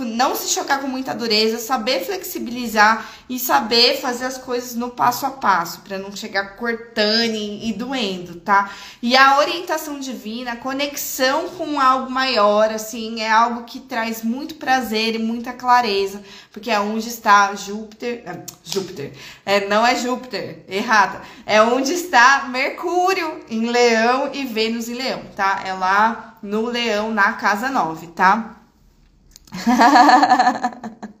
[0.00, 5.24] não se chocar com muita dureza, saber flexibilizar e saber fazer as coisas no passo
[5.26, 8.70] a passo, para não chegar cortando e, doendo, tá?
[9.00, 14.56] E a orientação divina, a conexão com algo maior, assim, é algo que traz muito
[14.56, 19.12] prazer e muita clareza, porque é onde está Júpiter, ah, Júpiter,
[19.44, 25.22] é, não é Júpiter, errada, é onde está Mercúrio em Leão e Vênus em Leão,
[25.34, 25.62] tá?
[25.64, 28.61] É lá no Leão, na casa 9, tá?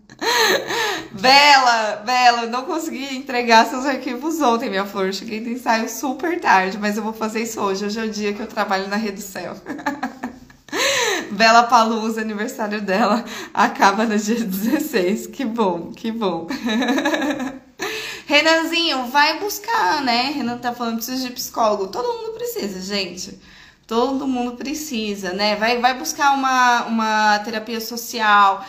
[1.12, 5.12] Bela, Bela, não consegui entregar seus arquivos ontem, minha flor.
[5.12, 7.84] Cheguei no ensaio super tarde, mas eu vou fazer isso hoje.
[7.84, 9.56] Hoje é o dia que eu trabalho na Rede do Céu.
[11.32, 15.26] Bela Palusa, aniversário dela, acaba no dia 16.
[15.28, 16.46] Que bom, que bom.
[18.26, 20.32] Renanzinho, vai buscar, né?
[20.34, 21.88] Renan tá falando precisa de psicólogo.
[21.88, 23.38] Todo mundo precisa, gente.
[23.86, 25.56] Todo mundo precisa, né?
[25.56, 28.64] Vai, vai buscar uma, uma terapia social,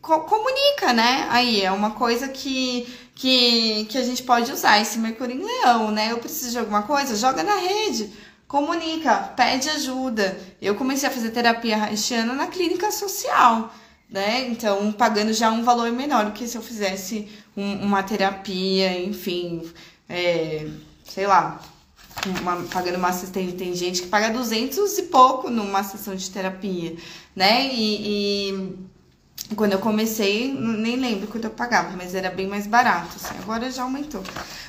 [0.00, 1.26] co comunica, né?
[1.30, 5.90] Aí é uma coisa que, que, que a gente pode usar esse Mercúrio em Leão,
[5.90, 6.12] né?
[6.12, 8.10] Eu preciso de alguma coisa, joga na rede,
[8.48, 10.38] comunica, pede ajuda.
[10.60, 13.72] Eu comecei a fazer terapia haitiana na clínica social,
[14.08, 14.46] né?
[14.48, 19.70] Então, pagando já um valor menor do que se eu fizesse um, uma terapia, enfim,
[20.08, 20.66] é,
[21.04, 21.60] sei lá,
[22.40, 23.54] uma, pagando uma assistente.
[23.54, 26.96] Tem gente que paga 200 e pouco numa sessão de terapia,
[27.34, 27.72] né?
[27.72, 28.78] e, e
[29.56, 33.70] quando eu comecei, nem lembro quanto eu pagava, mas era bem mais barato, assim, agora
[33.70, 34.22] já aumentou.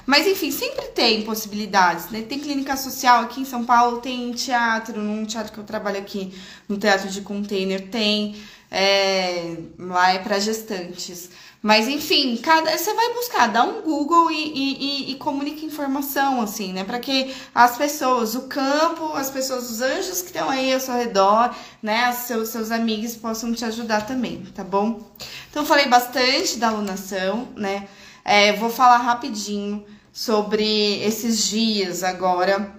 [0.06, 2.22] Mas enfim, sempre tem possibilidades, né?
[2.22, 6.34] Tem clínica social aqui em São Paulo, tem teatro, num teatro que eu trabalho aqui,
[6.68, 8.36] no Teatro de Container, tem.
[8.70, 11.30] É, lá é para gestantes.
[11.66, 16.40] Mas enfim, cada, você vai buscar, dá um Google e, e, e, e comunica informação,
[16.40, 16.84] assim, né?
[16.84, 20.94] Para que as pessoas, o campo, as pessoas, os anjos que estão aí ao seu
[20.94, 22.12] redor, né?
[22.12, 25.12] Seus, seus amigos possam te ajudar também, tá bom?
[25.50, 27.88] Então, falei bastante da alunação, né?
[28.24, 32.76] É, vou falar rapidinho sobre esses dias agora,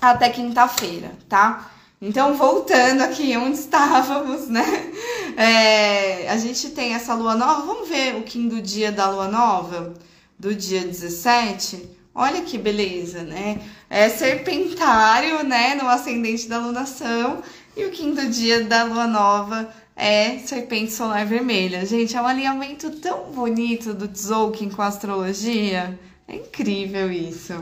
[0.00, 1.68] até quinta-feira, tá?
[2.06, 4.92] Então, voltando aqui onde estávamos, né?
[5.38, 7.64] É, a gente tem essa lua nova.
[7.64, 9.94] Vamos ver o Kim do dia da lua nova?
[10.38, 11.88] Do dia 17?
[12.14, 13.58] Olha que beleza, né?
[13.88, 15.76] É serpentário, né?
[15.76, 17.42] No ascendente da lunação.
[17.74, 21.86] E o do dia da lua nova é serpente solar vermelha.
[21.86, 25.98] Gente, é um alinhamento tão bonito do Tzolk'in com a astrologia.
[26.28, 27.54] É incrível isso.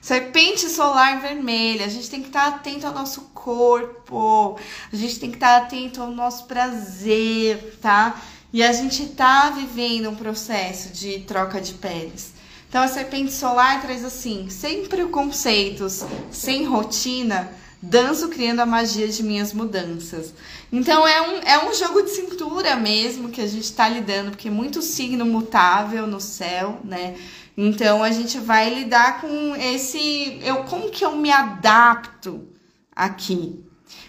[0.00, 4.58] Serpente solar vermelha, a gente tem que estar atento ao nosso corpo,
[4.90, 8.20] a gente tem que estar atento ao nosso prazer, tá?
[8.52, 12.32] E a gente tá vivendo um processo de troca de peles.
[12.68, 19.22] Então a serpente solar traz assim, sem preconceitos, sem rotina, danço criando a magia de
[19.22, 20.32] minhas mudanças.
[20.72, 24.48] Então é um, é um jogo de cintura mesmo que a gente está lidando, porque
[24.48, 27.16] é muito signo mutável no céu, né?
[27.62, 32.48] Então a gente vai lidar com esse, eu como que eu me adapto
[32.96, 33.62] aqui?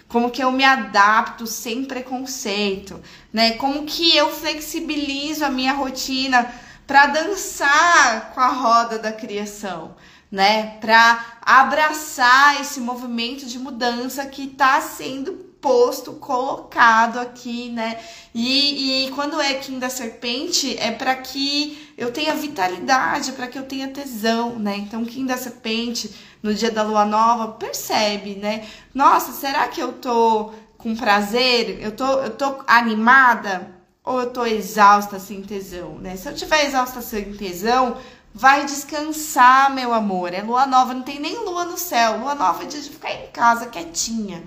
[0.07, 3.01] Como que eu me adapto sem preconceito,
[3.33, 3.57] né?
[3.57, 6.49] Como que eu flexibilizo a minha rotina
[6.87, 9.97] para dançar com a roda da criação,
[10.31, 10.77] né?
[10.79, 17.99] Para abraçar esse movimento de mudança que está sendo posto, colocado aqui, né?
[18.33, 23.57] E, e quando é Kim da Serpente, é para que eu tenha vitalidade, para que
[23.57, 24.75] eu tenha tesão, né?
[24.77, 28.67] Então, Kim da Serpente, no dia da lua nova, percebe, né?
[28.93, 31.79] Nossa, será que eu tô com prazer?
[31.79, 33.79] Eu tô, eu tô animada?
[34.03, 36.17] Ou eu tô exausta sem tesão, né?
[36.17, 37.97] Se eu tiver exausta sem tesão,
[38.33, 40.33] vai descansar, meu amor.
[40.33, 42.17] É lua nova, não tem nem lua no céu.
[42.17, 44.43] Lua nova é dia de ficar em casa quietinha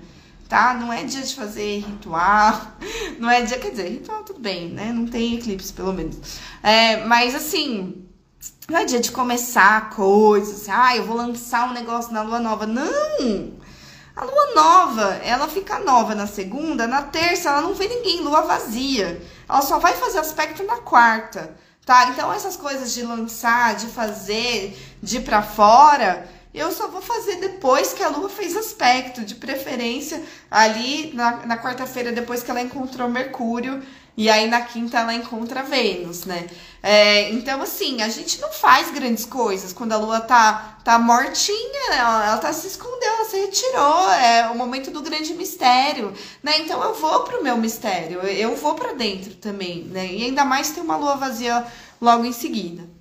[0.47, 0.73] tá?
[0.73, 2.61] Não é dia de fazer ritual,
[3.19, 4.91] não é dia, quer dizer, ritual tudo bem, né?
[4.91, 6.17] Não tem eclipse, pelo menos.
[6.61, 8.05] É, mas assim,
[8.69, 12.39] não é dia de começar coisas, assim, ah, eu vou lançar um negócio na lua
[12.39, 12.65] nova.
[12.65, 13.53] Não!
[14.15, 18.41] A lua nova, ela fica nova na segunda, na terça ela não vê ninguém, lua
[18.43, 19.21] vazia.
[19.47, 21.53] Ela só vai fazer aspecto na quarta,
[21.85, 22.07] tá?
[22.09, 27.35] Então essas coisas de lançar, de fazer, de ir pra fora, eu só vou fazer
[27.35, 32.61] depois que a Lua fez aspecto, de preferência ali na, na quarta-feira, depois que ela
[32.61, 33.83] encontrou Mercúrio,
[34.17, 36.47] e aí na quinta ela encontra Vênus, né?
[36.81, 41.89] É, então, assim, a gente não faz grandes coisas quando a Lua tá, tá mortinha,
[41.89, 41.97] né?
[41.97, 46.59] ela, ela tá se escondendo, ela se retirou, é o momento do grande mistério, né?
[46.59, 50.07] Então eu vou pro meu mistério, eu vou para dentro também, né?
[50.07, 51.65] E ainda mais ter uma lua vazia
[51.99, 52.94] logo em seguida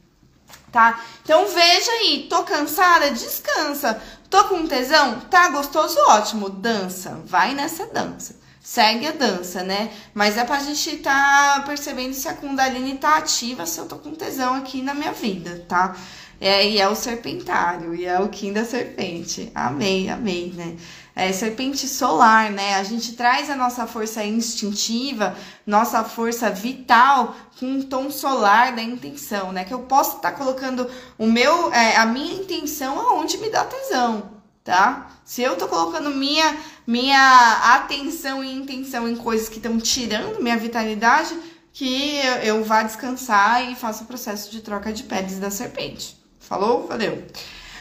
[0.75, 1.01] tá?
[1.23, 3.13] Então veja aí, tô cansada?
[3.13, 4.03] Descansa.
[4.29, 5.21] Tô com tesão?
[5.31, 5.97] Tá gostoso?
[6.09, 7.23] Ótimo, dança.
[7.25, 8.35] Vai nessa dança.
[8.61, 9.93] Segue a dança, né?
[10.13, 14.13] Mas é pra gente tá percebendo se a Kundalini tá ativa, se eu tô com
[14.15, 15.95] tesão aqui na minha vida, tá?
[16.41, 19.53] É, e é o serpentário, e é o Kim da serpente.
[19.55, 20.77] Amei, amei, né?
[21.17, 22.75] É, serpente solar, né?
[22.75, 28.83] A gente traz a nossa força instintiva, nossa força vital com um tom solar da
[28.83, 29.65] intenção, né?
[29.65, 33.65] Que eu posso estar tá colocando o meu, é, a minha intenção aonde me dá
[33.65, 34.31] tesão,
[34.65, 35.09] tá?
[35.25, 40.57] Se eu tô colocando minha, minha atenção e intenção em coisas que estão tirando minha
[40.57, 41.35] vitalidade,
[41.73, 46.17] que eu, vá descansar e faça o processo de troca de peles da serpente.
[46.39, 46.87] Falou?
[46.87, 47.25] Valeu.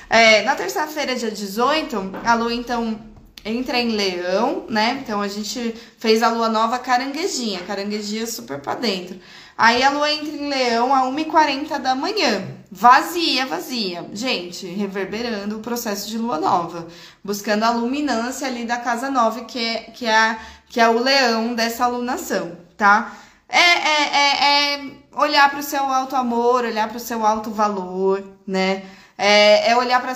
[0.09, 2.99] É, na terça-feira, dia 18, a lua então
[3.45, 4.99] entra em leão, né?
[5.01, 9.19] Então a gente fez a lua nova caranguejinha, caranguejinha super pra dentro.
[9.57, 12.47] Aí a lua entra em leão a 1h40 da manhã.
[12.71, 14.05] Vazia, vazia.
[14.13, 16.87] Gente, reverberando o processo de lua nova.
[17.23, 21.53] Buscando a luminância ali da casa nova, que é, que é, que é o leão
[21.53, 23.13] dessa alunação, tá?
[23.53, 27.51] é, é, é, é olhar para o seu alto amor, olhar para o seu alto
[27.51, 28.83] valor, né?
[29.25, 30.11] É, é olhar para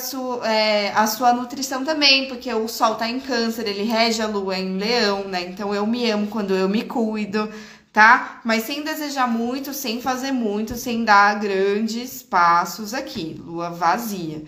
[0.49, 4.59] é, a sua nutrição também, porque o sol tá em câncer, ele rege a lua
[4.59, 5.43] em leão, né?
[5.43, 7.49] Então eu me amo quando eu me cuido,
[7.93, 8.41] tá?
[8.43, 14.43] Mas sem desejar muito, sem fazer muito, sem dar grandes passos aqui, lua vazia.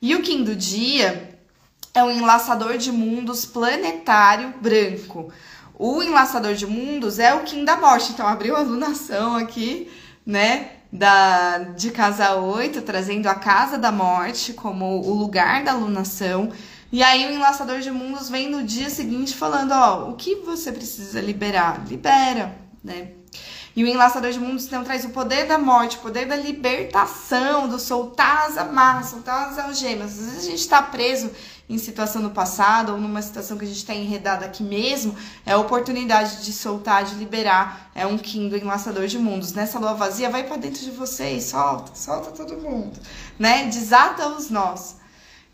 [0.00, 1.36] E o Kim do dia
[1.92, 5.32] é um enlaçador de mundos planetário branco.
[5.76, 9.90] O enlaçador de mundos é o Kim da morte, então abriu a lunação aqui,
[10.24, 10.73] né?
[10.94, 16.52] Da, de casa 8, trazendo a casa da morte como o lugar da alunação.
[16.92, 20.70] E aí o enlaçador de mundos vem no dia seguinte falando, ó, o que você
[20.70, 21.84] precisa liberar?
[21.88, 23.08] Libera, né?
[23.74, 27.66] E o enlaçador de mundos então traz o poder da morte, o poder da libertação,
[27.66, 30.12] do soltar as amarras, soltar as algemas.
[30.12, 31.28] Às vezes a gente está preso
[31.68, 35.14] em situação no passado ou numa situação que a gente está enredado aqui mesmo,
[35.46, 37.90] é a oportunidade de soltar, de liberar.
[37.94, 39.52] É um Kindle enlaçador de mundos.
[39.52, 42.98] Nessa lua vazia, vai para dentro de você e solta, solta todo mundo,
[43.38, 43.66] né?
[43.66, 44.96] Desata os nós.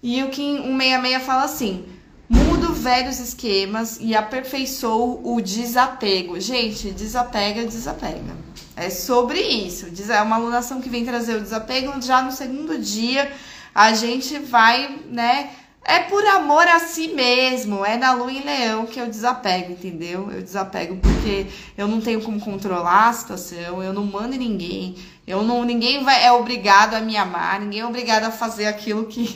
[0.03, 1.87] E o Kim 166 fala assim:
[2.28, 6.41] mudo velhos esquemas e aperfeiçoo o desapego.
[6.41, 8.37] Gente, desapega, desapega.
[8.77, 9.87] É sobre isso.
[10.11, 12.01] É uma alunação que vem trazer o desapego.
[12.01, 13.31] Já no segundo dia,
[13.74, 15.51] a gente vai, né?
[15.82, 17.85] É por amor a si mesmo.
[17.85, 20.31] É na lua em leão que eu desapego, entendeu?
[20.31, 21.47] Eu desapego porque
[21.77, 24.94] eu não tenho como controlar a situação, eu não mando ninguém.
[25.27, 29.07] Eu não, ninguém vai, é obrigado a me amar, ninguém é obrigado a fazer aquilo
[29.07, 29.27] que,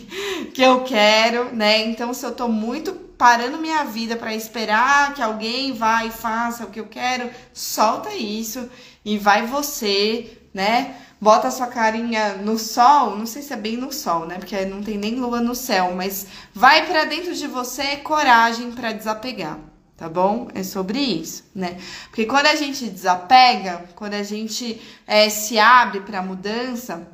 [0.53, 1.87] que eu quero, né?
[1.87, 6.65] Então, se eu tô muito parando minha vida para esperar que alguém vá e faça
[6.65, 8.69] o que eu quero, solta isso
[9.05, 10.97] e vai você, né?
[11.21, 14.39] Bota a sua carinha no sol, não sei se é bem no sol, né?
[14.39, 18.93] Porque não tem nem lua no céu, mas vai para dentro de você coragem para
[18.93, 19.59] desapegar,
[19.97, 20.49] tá bom?
[20.55, 21.79] É sobre isso, né?
[22.11, 27.07] Porque quando a gente desapega, quando a gente é, se abre para mudança,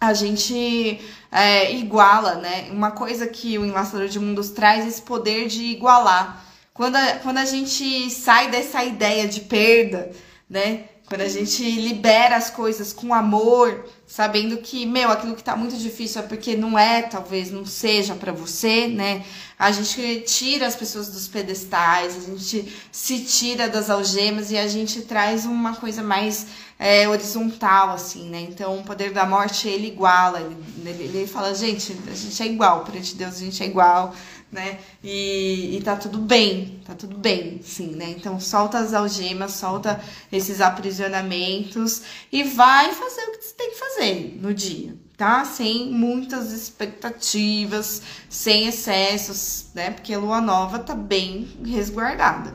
[0.00, 1.00] a gente
[1.32, 2.68] é, iguala, né?
[2.70, 6.44] Uma coisa que o Enlaçador de Mundos traz esse poder de igualar.
[6.72, 10.10] Quando a, quando a gente sai dessa ideia de perda,
[10.48, 10.84] né?
[11.06, 15.76] Quando a gente libera as coisas com amor, sabendo que, meu, aquilo que tá muito
[15.76, 19.24] difícil é porque não é, talvez não seja para você, né?
[19.56, 24.66] A gente tira as pessoas dos pedestais, a gente se tira das algemas e a
[24.66, 28.40] gente traz uma coisa mais é, horizontal, assim, né?
[28.40, 32.84] Então, o poder da morte, ele iguala, ele, ele fala, gente, a gente é igual,
[32.84, 34.12] perante Deus a gente é igual,
[34.50, 34.78] né?
[35.02, 38.14] E, e tá tudo bem, tá tudo bem, sim, né?
[38.16, 40.00] Então solta as algemas, solta
[40.30, 45.44] esses aprisionamentos e vai fazer o que você tem que fazer no dia, tá?
[45.44, 49.90] Sem muitas expectativas, sem excessos, né?
[49.90, 52.54] Porque a lua nova tá bem resguardada.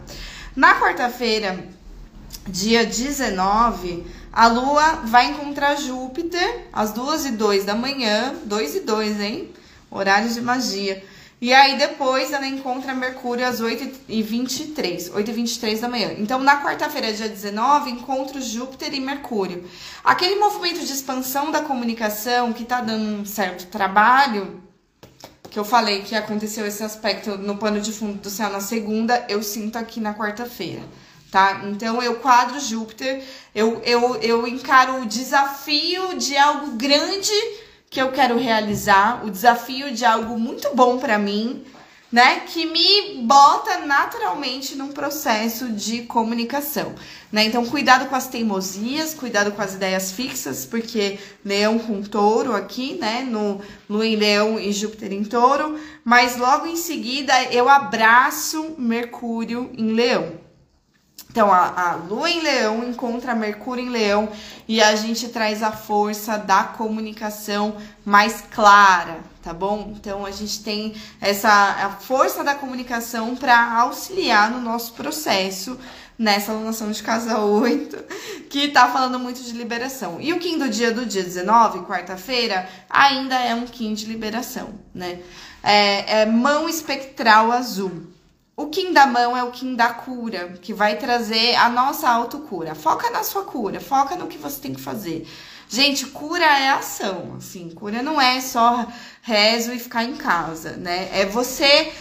[0.56, 1.66] Na quarta-feira,
[2.48, 8.80] dia 19, a lua vai encontrar Júpiter às duas e dois da manhã, 2 e
[8.80, 9.54] 2, hein?
[9.90, 11.04] Horários de magia.
[11.42, 16.14] E aí depois ela encontra Mercúrio às 8h23, 8h23 da manhã.
[16.20, 19.68] Então na quarta-feira, dia 19, encontro Júpiter e Mercúrio.
[20.04, 24.62] Aquele movimento de expansão da comunicação que tá dando um certo trabalho,
[25.50, 29.26] que eu falei que aconteceu esse aspecto no pano de fundo do céu na segunda,
[29.28, 30.84] eu sinto aqui na quarta-feira.
[31.32, 31.62] Tá?
[31.66, 33.24] Então eu quadro Júpiter,
[33.56, 37.34] eu, eu, eu encaro o desafio de algo grande
[37.92, 41.62] que eu quero realizar, o desafio de algo muito bom para mim,
[42.10, 42.40] né?
[42.48, 46.96] Que me bota naturalmente num processo de comunicação,
[47.30, 47.44] né?
[47.44, 52.94] Então, cuidado com as teimosias, cuidado com as ideias fixas, porque Leão com Touro aqui,
[52.94, 53.28] né?
[53.30, 53.60] No
[53.90, 59.92] Lua em Leão e Júpiter em Touro, mas logo em seguida eu abraço Mercúrio em
[59.92, 60.41] Leão.
[61.32, 64.30] Então, a, a Lua em Leão encontra Mercúrio em Leão
[64.68, 69.94] e a gente traz a força da comunicação mais clara, tá bom?
[69.96, 75.80] Então, a gente tem essa a força da comunicação para auxiliar no nosso processo
[76.20, 77.98] nessa alunação de casa 8,
[78.50, 80.18] que tá falando muito de liberação.
[80.20, 84.70] E o Kim do dia do dia 19, quarta-feira, ainda é um Kim de liberação,
[84.94, 85.20] né?
[85.64, 88.11] É, é mão espectral azul.
[88.62, 92.76] O Kim da mão é o Kim da cura, que vai trazer a nossa autocura.
[92.76, 95.28] Foca na sua cura, foca no que você tem que fazer.
[95.68, 98.86] Gente, cura é ação, assim, cura não é só
[99.24, 101.10] rezo e ficar em casa, né?
[101.12, 101.92] É você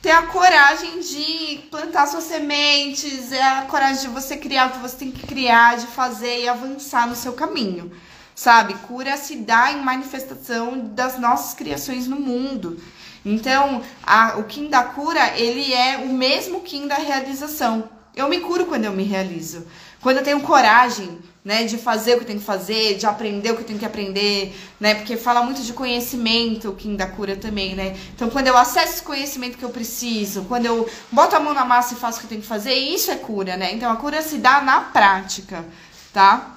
[0.00, 4.78] ter a coragem de plantar suas sementes, é a coragem de você criar o que
[4.78, 7.90] você tem que criar, de fazer e avançar no seu caminho.
[8.32, 8.74] Sabe?
[8.86, 12.80] Cura se dá em manifestação das nossas criações no mundo.
[13.24, 17.88] Então, a, o Kim da cura, ele é o mesmo Kim da realização.
[18.14, 19.66] Eu me curo quando eu me realizo.
[20.00, 23.50] Quando eu tenho coragem, né, de fazer o que eu tenho que fazer, de aprender
[23.50, 24.94] o que eu tenho que aprender, né?
[24.94, 27.96] Porque fala muito de conhecimento, o Kim da cura também, né?
[28.14, 31.64] Então, quando eu acesso esse conhecimento que eu preciso, quando eu boto a mão na
[31.64, 33.72] massa e faço o que eu tenho que fazer, isso é cura, né?
[33.72, 35.64] Então, a cura se dá na prática,
[36.12, 36.56] tá?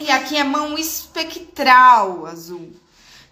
[0.00, 2.72] E aqui é mão espectral azul.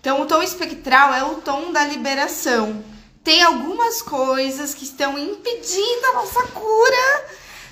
[0.00, 2.82] Então, o tom espectral é o tom da liberação.
[3.22, 7.24] Tem algumas coisas que estão impedindo a nossa cura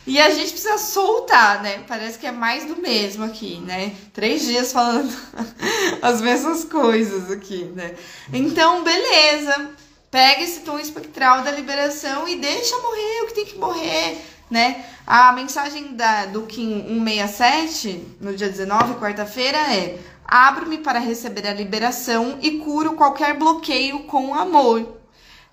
[0.07, 1.85] e a gente precisa soltar, né?
[1.87, 3.95] Parece que é mais do mesmo aqui, né?
[4.13, 5.15] Três dias falando
[6.01, 7.95] as mesmas coisas aqui, né?
[8.33, 9.71] Então, beleza.
[10.11, 14.17] Pega esse tom espectral da liberação e deixa morrer o que tem que morrer,
[14.51, 14.83] né?
[15.07, 19.99] A mensagem da, do Kim 167, no dia 19, quarta-feira, é:
[20.29, 24.97] Abro-me para receber a liberação e curo qualquer bloqueio com amor.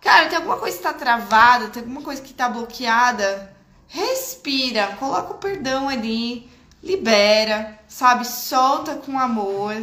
[0.02, 3.56] Cara, tem alguma coisa que está travada, tem alguma coisa que está bloqueada
[3.88, 6.50] respira, coloca o perdão ali,
[6.84, 8.26] libera, sabe?
[8.26, 9.76] Solta com amor.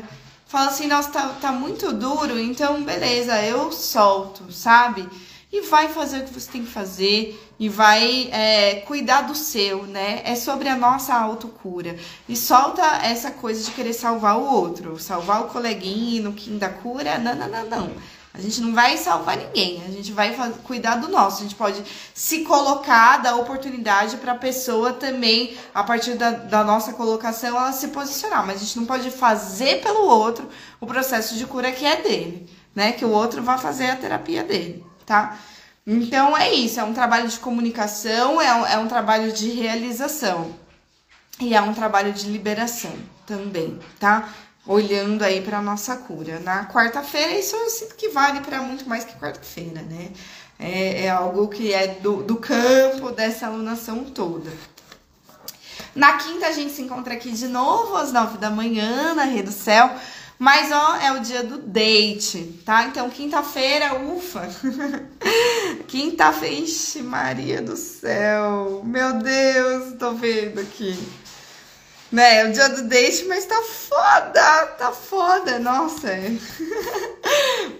[0.46, 5.08] Fala assim, nossa, tá, tá muito duro, então beleza, eu solto, sabe?
[5.52, 9.84] E vai fazer o que você tem que fazer e vai é, cuidar do seu,
[9.84, 10.22] né?
[10.24, 11.94] É sobre a nossa autocura.
[12.26, 16.70] E solta essa coisa de querer salvar o outro, salvar o coleguinha no quim da
[16.70, 17.18] cura.
[17.18, 17.92] Não, não, não, não.
[18.34, 20.34] A gente não vai salvar ninguém, a gente vai
[20.64, 21.40] cuidar do nosso.
[21.40, 21.82] A gente pode
[22.14, 27.72] se colocar, dar oportunidade para a pessoa também, a partir da, da, nossa colocação, ela
[27.72, 28.46] se posicionar.
[28.46, 30.48] Mas a gente não pode fazer pelo outro
[30.80, 32.92] o processo de cura que é dele, né?
[32.92, 35.38] Que o outro vai fazer a terapia dele, tá?
[35.86, 40.54] Então é isso, é um trabalho de comunicação, é um, é um trabalho de realização
[41.40, 42.92] e é um trabalho de liberação
[43.26, 44.28] também, tá?
[44.66, 46.38] olhando aí para nossa cura.
[46.40, 50.10] Na quarta-feira, isso eu sinto que vale para muito mais que quarta-feira, né?
[50.58, 54.50] É, é, algo que é do, do campo dessa alunação toda.
[55.94, 59.48] Na quinta, a gente se encontra aqui de novo às nove da manhã na Rede
[59.48, 59.90] do Céu.
[60.42, 62.86] Mas, ó, é o dia do date, tá?
[62.86, 64.48] Então, quinta-feira, ufa!
[65.86, 66.66] quinta-feira,
[67.04, 68.82] Maria do céu!
[68.84, 70.98] Meu Deus, tô vendo aqui.
[72.10, 76.10] Né, é o dia do date, mas tá foda, tá foda, nossa.
[76.10, 76.32] É,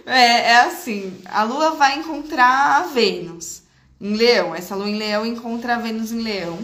[0.51, 3.63] é assim, a Lua vai encontrar a Vênus
[3.99, 4.55] em Leão.
[4.55, 6.59] Essa Lua em Leão encontra a Vênus em Leão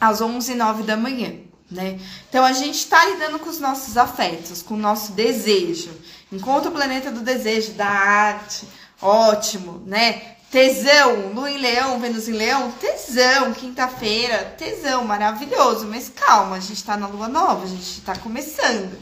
[0.00, 1.34] às 11 e 09 da manhã,
[1.70, 1.98] né?
[2.28, 5.90] Então a gente tá lidando com os nossos afetos, com o nosso desejo.
[6.32, 8.66] Encontra o planeta do desejo, da arte,
[9.00, 10.36] ótimo, né?
[10.50, 15.86] Tesão, Lua em Leão, Vênus em Leão, tesão, quinta-feira, tesão, maravilhoso.
[15.86, 18.98] Mas calma, a gente tá na lua nova, a gente tá começando.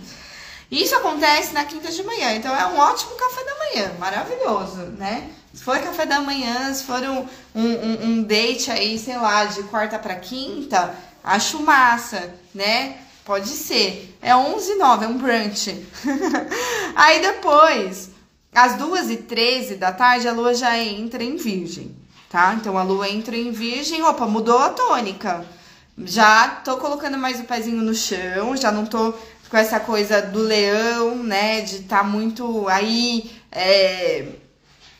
[0.68, 5.30] Isso acontece na quinta de manhã, então é um ótimo café da manhã, maravilhoso, né?
[5.54, 9.62] Se for café da manhã, se for um, um, um date aí, sei lá, de
[9.64, 12.96] quarta para quinta, acho massa, né?
[13.24, 14.16] Pode ser.
[14.22, 15.86] É 11 e 9, é um brunch.
[16.96, 18.10] aí depois,
[18.54, 21.94] às 2h13 da tarde, a lua já entra em virgem,
[22.30, 22.54] tá?
[22.58, 25.44] Então, a lua entra em virgem, opa, mudou a tônica.
[25.98, 29.14] Já tô colocando mais o pezinho no chão, já não tô
[29.48, 31.60] com essa coisa do leão, né?
[31.60, 34.26] De tá muito aí, é,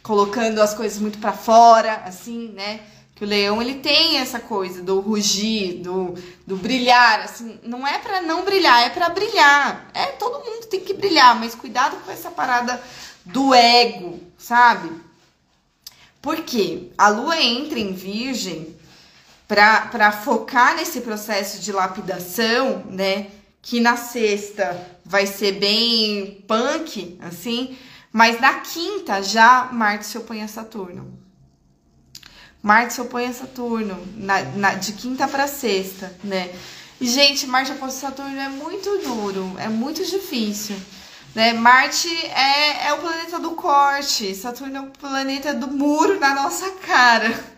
[0.03, 2.81] colocando as coisas muito para fora, assim, né?
[3.17, 6.15] Que o leão, ele tem essa coisa do rugir, do,
[6.47, 7.59] do brilhar, assim.
[7.63, 9.91] Não é para não brilhar, é para brilhar.
[9.95, 12.81] É, todo mundo tem que brilhar, mas cuidado com essa parada
[13.25, 14.93] do ego, sabe?
[16.21, 18.77] Porque a lua entra em virgem
[19.49, 23.29] para focar nesse processo de lapidação, né?
[23.63, 27.79] Que na sexta vai ser bem punk, assim,
[28.13, 31.26] mas na quinta já Marte se opõe a Saturno.
[32.63, 36.51] Marte se opõe a Saturno, na, na de quinta para sexta, né?
[37.01, 40.77] E, gente, Marte oposto a Saturno é muito duro, é muito difícil.
[41.35, 41.53] Né?
[41.53, 46.71] Marte é, é o planeta do corte, Saturno é o planeta do muro na nossa
[46.87, 47.33] cara.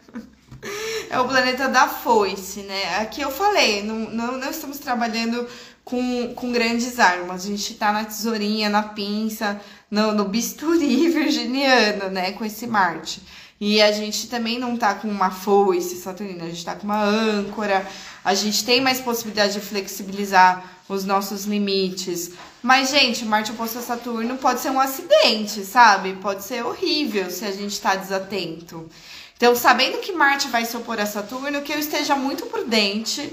[1.08, 2.98] É o planeta da foice, né?
[2.98, 5.46] Aqui eu falei, não, não, não estamos trabalhando
[5.84, 7.44] com, com grandes armas.
[7.44, 12.32] A gente tá na tesourinha, na pinça, no, no bisturi virginiano, né?
[12.32, 13.22] Com esse Marte.
[13.60, 17.02] E a gente também não tá com uma foice saturnina, a gente tá com uma
[17.02, 17.86] âncora.
[18.24, 22.32] A gente tem mais possibilidade de flexibilizar os nossos limites.
[22.62, 26.14] Mas, gente, Marte oposto a Saturno pode ser um acidente, sabe?
[26.14, 28.88] Pode ser horrível se a gente tá desatento.
[29.36, 33.32] Então, sabendo que Marte vai se opor a Saturno, que eu esteja muito prudente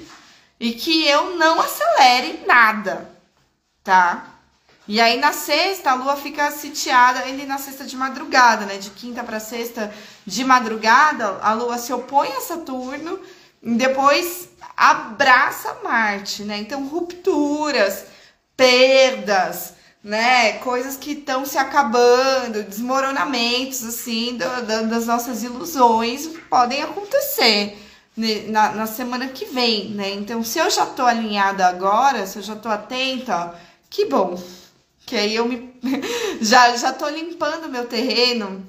[0.59, 3.09] e que eu não acelere nada,
[3.83, 4.34] tá?
[4.87, 8.77] E aí na sexta a lua fica sitiada, ele na sexta de madrugada, né?
[8.77, 9.93] De quinta para sexta
[10.25, 13.19] de madrugada, a lua se opõe a Saturno
[13.65, 16.59] depois abraça Marte, né?
[16.59, 18.05] Então, rupturas,
[18.55, 20.59] perdas, né?
[20.59, 27.75] Coisas que estão se acabando, desmoronamentos, assim, do, do, das nossas ilusões podem acontecer
[28.49, 30.11] na, na, semana que vem, né?
[30.11, 33.55] Então, se eu já tô alinhada agora, se eu já tô atenta,
[33.89, 34.39] que bom.
[35.05, 35.73] Que aí eu me
[36.41, 38.65] já já tô limpando meu terreno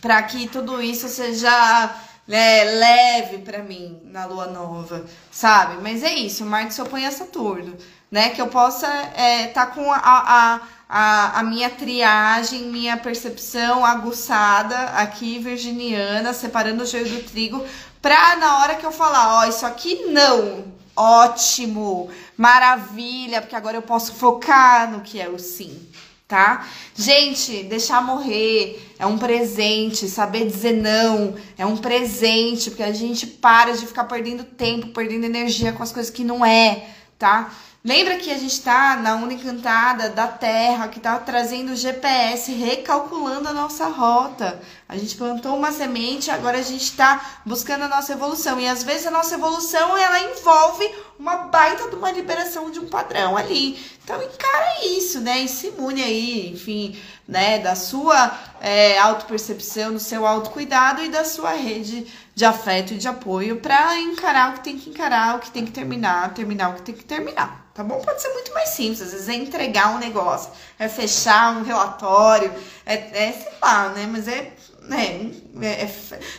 [0.00, 1.94] para que tudo isso seja
[2.28, 5.82] né, leve para mim na lua nova, sabe?
[5.82, 7.74] Mas é isso, Marte se opõe a Saturno,
[8.10, 8.28] né?
[8.30, 13.84] Que eu possa estar é, tá com a, a, a, a, minha triagem, minha percepção
[13.84, 17.64] aguçada aqui, virginiana, separando o joio do trigo,
[18.02, 20.64] pra na hora que eu falar, ó, isso aqui não,
[20.98, 25.88] ótimo, maravilha, porque agora eu posso focar no que é o sim
[26.28, 26.66] tá?
[26.94, 33.26] Gente, deixar morrer é um presente, saber dizer não é um presente, porque a gente
[33.26, 37.50] para de ficar perdendo tempo, perdendo energia com as coisas que não é, tá?
[37.82, 42.52] Lembra que a gente está na Onda Encantada da Terra, que está trazendo o GPS,
[42.52, 44.60] recalculando a nossa rota.
[44.88, 48.58] A gente plantou uma semente, agora a gente está buscando a nossa evolução.
[48.58, 52.88] E às vezes a nossa evolução ela envolve uma baita de uma liberação de um
[52.88, 53.78] padrão ali.
[54.02, 55.40] Então encara isso, né?
[55.40, 57.58] E se imune aí, enfim, né?
[57.58, 63.08] Da sua é, autopercepção, do seu autocuidado e da sua rede de afeto e de
[63.08, 66.74] apoio para encarar o que tem que encarar, o que tem que terminar, terminar o
[66.76, 68.00] que tem que terminar tá bom?
[68.00, 70.50] Pode ser muito mais simples, às vezes é entregar um negócio,
[70.80, 72.52] é fechar um relatório,
[72.84, 74.04] é, é sei lá, né?
[74.10, 74.52] Mas é,
[74.88, 75.30] né,
[75.62, 75.86] é,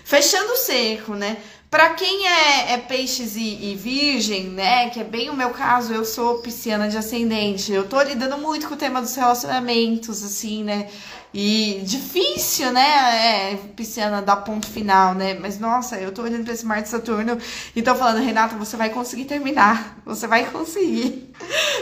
[0.03, 1.37] fechando o cerco, né?
[1.69, 4.89] Para quem é, é peixes e, e, virgem, né?
[4.89, 7.71] Que é bem o meu caso, eu sou pisciana de ascendente.
[7.71, 10.89] Eu tô lidando muito com o tema dos relacionamentos, assim, né?
[11.31, 13.51] E difícil, né?
[13.51, 15.35] É, pisciana dar ponto final, né?
[15.35, 17.37] Mas nossa, eu tô olhando pra esse Marte Saturno
[17.75, 19.99] e tô falando, Renata, você vai conseguir terminar.
[20.05, 21.31] Você vai conseguir.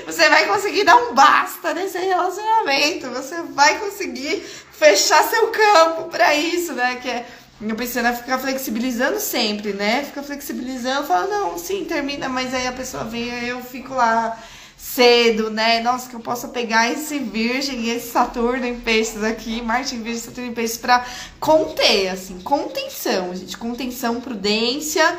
[0.06, 3.10] Você vai conseguir dar um basta nesse relacionamento.
[3.10, 4.44] Você vai conseguir
[4.78, 6.96] fechar seu campo para isso, né?
[6.96, 7.26] Que é.
[7.60, 10.04] A pisciana fica flexibilizando sempre, né?
[10.04, 14.38] Fica flexibilizando, fala, não, sim, termina, mas aí a pessoa vem, eu fico lá
[14.78, 15.82] cedo, né?
[15.82, 20.04] Nossa, que eu possa pegar esse Virgem e esse Saturno em peixes aqui, Marte em
[20.04, 21.04] Virgem, Saturno em peixes para
[21.40, 25.18] conter, assim, contenção, gente, contenção, prudência,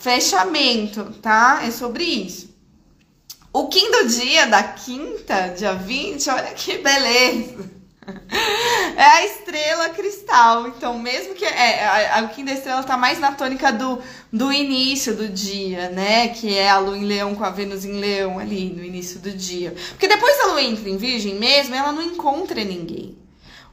[0.00, 1.60] fechamento, tá?
[1.64, 2.52] É sobre isso.
[3.52, 7.77] O quinto dia da quinta, dia 20, olha que beleza!
[8.96, 10.66] É a estrela cristal.
[10.66, 14.00] Então, mesmo que é, quinta estrela tá mais na tônica do,
[14.32, 16.28] do início do dia, né?
[16.28, 19.30] Que é a lua em leão com a Vênus em leão ali no início do
[19.30, 19.74] dia.
[19.90, 23.16] Porque depois a lua entra em virgem mesmo, ela não encontra ninguém.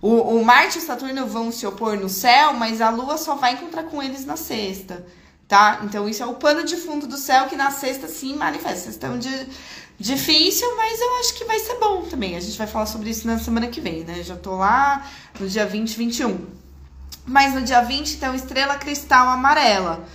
[0.02, 3.36] O, o Marte e o Saturno vão se opor no céu, mas a lua só
[3.36, 5.03] vai encontrar com eles na sexta,
[5.48, 5.82] tá?
[5.84, 8.91] Então, isso é o pano de fundo do céu que na sexta sim manifesta.
[8.91, 9.48] Sexta é um dia
[9.99, 12.35] difícil, mas eu acho que vai ser bom também.
[12.35, 14.23] A gente vai falar sobre isso na semana que vem, né?
[14.23, 15.05] Já tô lá
[15.39, 16.45] no dia 20, 21.
[17.26, 20.07] Mas no dia 20, então, estrela cristal amarela.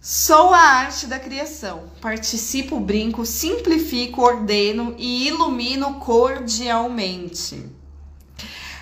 [0.00, 1.84] Sou a arte da criação.
[2.00, 7.73] Participo, brinco, simplifico, ordeno e ilumino cordialmente.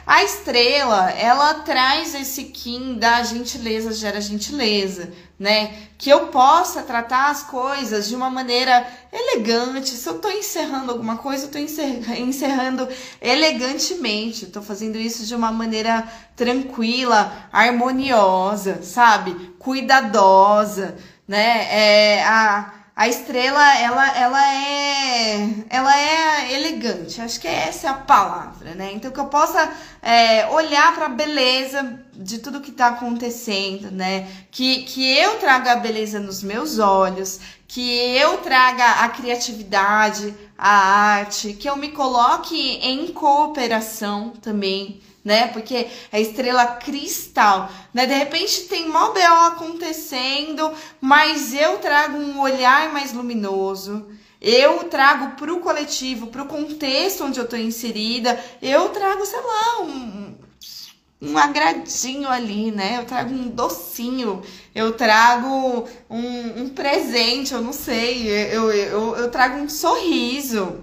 [0.06, 5.74] A estrela, ela traz esse kim da gentileza gera gentileza, né?
[5.96, 9.90] Que eu possa tratar as coisas de uma maneira elegante.
[9.90, 11.58] Se eu tô encerrando alguma coisa, eu tô
[12.18, 12.88] encerrando
[13.20, 14.46] elegantemente.
[14.46, 19.54] Tô fazendo isso de uma maneira tranquila, harmoniosa, sabe?
[19.58, 20.96] Cuidadosa,
[21.28, 21.68] né?
[21.70, 27.20] É, a a estrela ela, ela é ela é elegante.
[27.20, 28.93] Acho que essa é a palavra né?
[28.93, 34.28] Então que eu possa é, olhar para a beleza de tudo que está acontecendo né?
[34.51, 40.70] Que, que eu traga a beleza nos meus olhos que eu traga a criatividade a
[40.70, 45.48] arte que eu me coloque em cooperação também né?
[45.48, 48.06] Porque é estrela cristal, né?
[48.06, 54.08] De repente tem mó BO acontecendo, mas eu trago um olhar mais luminoso.
[54.40, 59.40] Eu trago para o coletivo, para o contexto onde eu estou inserida, eu trago, sei
[59.40, 60.34] lá, um,
[61.20, 62.98] um agradinho ali, né?
[62.98, 64.42] Eu trago um docinho,
[64.74, 70.82] eu trago um, um presente, eu não sei, eu, eu, eu trago um sorriso,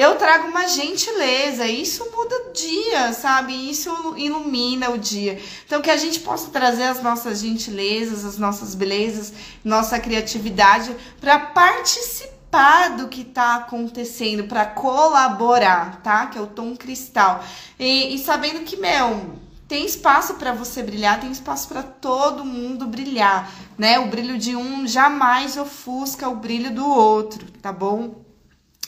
[0.00, 3.52] eu trago uma gentileza, isso muda o dia, sabe?
[3.70, 5.38] Isso ilumina o dia.
[5.66, 9.30] Então, que a gente possa trazer as nossas gentilezas, as nossas belezas,
[9.62, 16.28] nossa criatividade para participar do que está acontecendo, para colaborar, tá?
[16.28, 17.44] Que é o tom cristal.
[17.78, 22.86] E, e sabendo que, meu, tem espaço para você brilhar, tem espaço para todo mundo
[22.86, 23.98] brilhar, né?
[23.98, 28.29] O brilho de um jamais ofusca o brilho do outro, tá bom?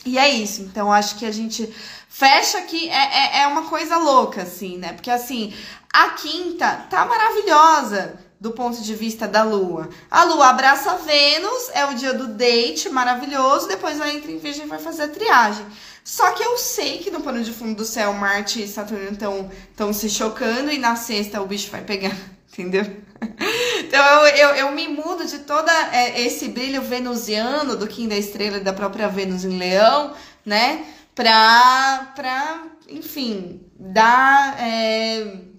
[0.05, 0.61] E é isso.
[0.61, 1.73] Então, acho que a gente
[2.09, 2.89] fecha aqui.
[2.89, 4.93] É, é, é uma coisa louca, assim, né?
[4.93, 5.53] Porque, assim,
[5.91, 9.87] a quinta tá maravilhosa do ponto de vista da Lua.
[10.11, 13.69] A Lua abraça Vênus, é o dia do date, maravilhoso.
[13.69, 15.65] Depois ela entra em Virgem e vai fazer a triagem.
[16.03, 19.93] Só que eu sei que no pano de fundo do céu, Marte e Saturno estão
[19.93, 22.17] se chocando e na sexta o bicho vai pegar,
[22.51, 22.85] entendeu?
[23.85, 28.15] Então eu, eu, eu me mudo de todo é, esse brilho venusiano do Kim da
[28.15, 30.13] Estrela e da própria Vênus em Leão,
[30.43, 30.85] né?
[31.13, 34.59] Pra, pra enfim, dar.
[34.59, 35.53] É,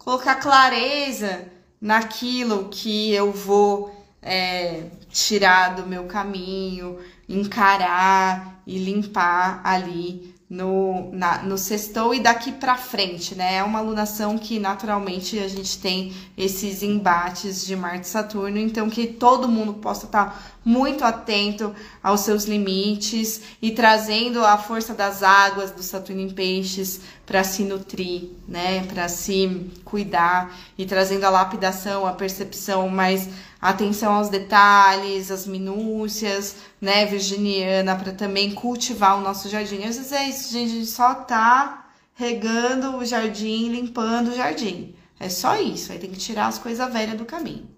[0.00, 1.46] colocar clareza
[1.80, 6.98] naquilo que eu vou é, tirar do meu caminho,
[7.28, 13.58] encarar e limpar ali no, na, no sextou e daqui para frente, né?
[13.58, 18.90] É uma alunação que naturalmente a gente tem esses embates de Marte e Saturno, então
[18.90, 21.72] que todo mundo possa estar tá muito atento
[22.02, 27.62] aos seus limites e trazendo a força das águas do Saturno em Peixes para se
[27.62, 28.84] nutrir, né?
[28.86, 33.28] Para se cuidar e trazendo a lapidação, a percepção mais
[33.60, 39.84] atenção aos detalhes, às minúcias, né, virginiana, para também cultivar o nosso jardim.
[39.84, 44.94] Às vezes é isso, gente, a gente só tá regando o jardim, limpando o jardim.
[45.18, 47.68] É só isso, aí tem que tirar as coisas velhas do caminho,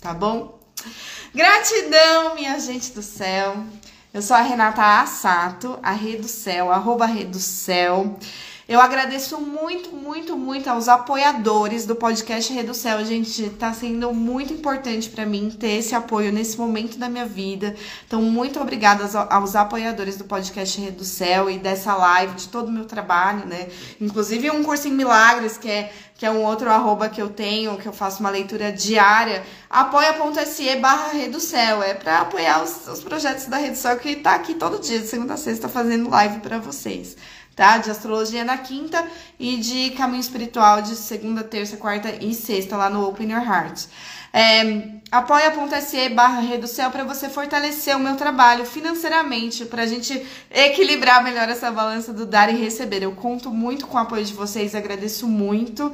[0.00, 0.60] tá bom?
[1.34, 3.64] Gratidão, minha gente do céu.
[4.12, 8.18] Eu sou a Renata Assato, a Rede do Céu, arroba Rede do Céu.
[8.68, 13.04] Eu agradeço muito, muito, muito aos apoiadores do podcast Rede Céu.
[13.04, 17.74] Gente, tá sendo muito importante para mim ter esse apoio nesse momento da minha vida.
[18.06, 22.68] Então, muito obrigada aos, aos apoiadores do podcast Rede Céu e dessa live, de todo
[22.68, 23.66] o meu trabalho, né?
[24.00, 27.76] Inclusive um curso em milagres, que é que é um outro arroba que eu tenho,
[27.78, 31.82] que eu faço uma leitura diária, apoia.se barra Reducel.
[31.82, 35.34] É para apoiar os, os, projetos da Reducel, que tá aqui todo dia, de segunda
[35.34, 37.16] a sexta, fazendo live para vocês
[37.54, 37.78] tá?
[37.78, 39.06] De astrologia na quinta
[39.38, 43.86] e de caminho espiritual de segunda, terça, quarta e sexta lá no Open Your Heart.
[44.32, 51.22] É, apoia.se barra Reducel para você fortalecer o meu trabalho financeiramente, para a gente equilibrar
[51.22, 53.02] melhor essa balança do dar e receber.
[53.02, 55.92] Eu conto muito com o apoio de vocês, agradeço muito.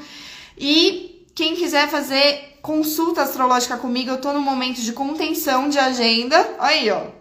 [0.56, 6.56] E quem quiser fazer consulta astrológica comigo, eu tô no momento de contenção de agenda.
[6.60, 7.17] Aí, ó.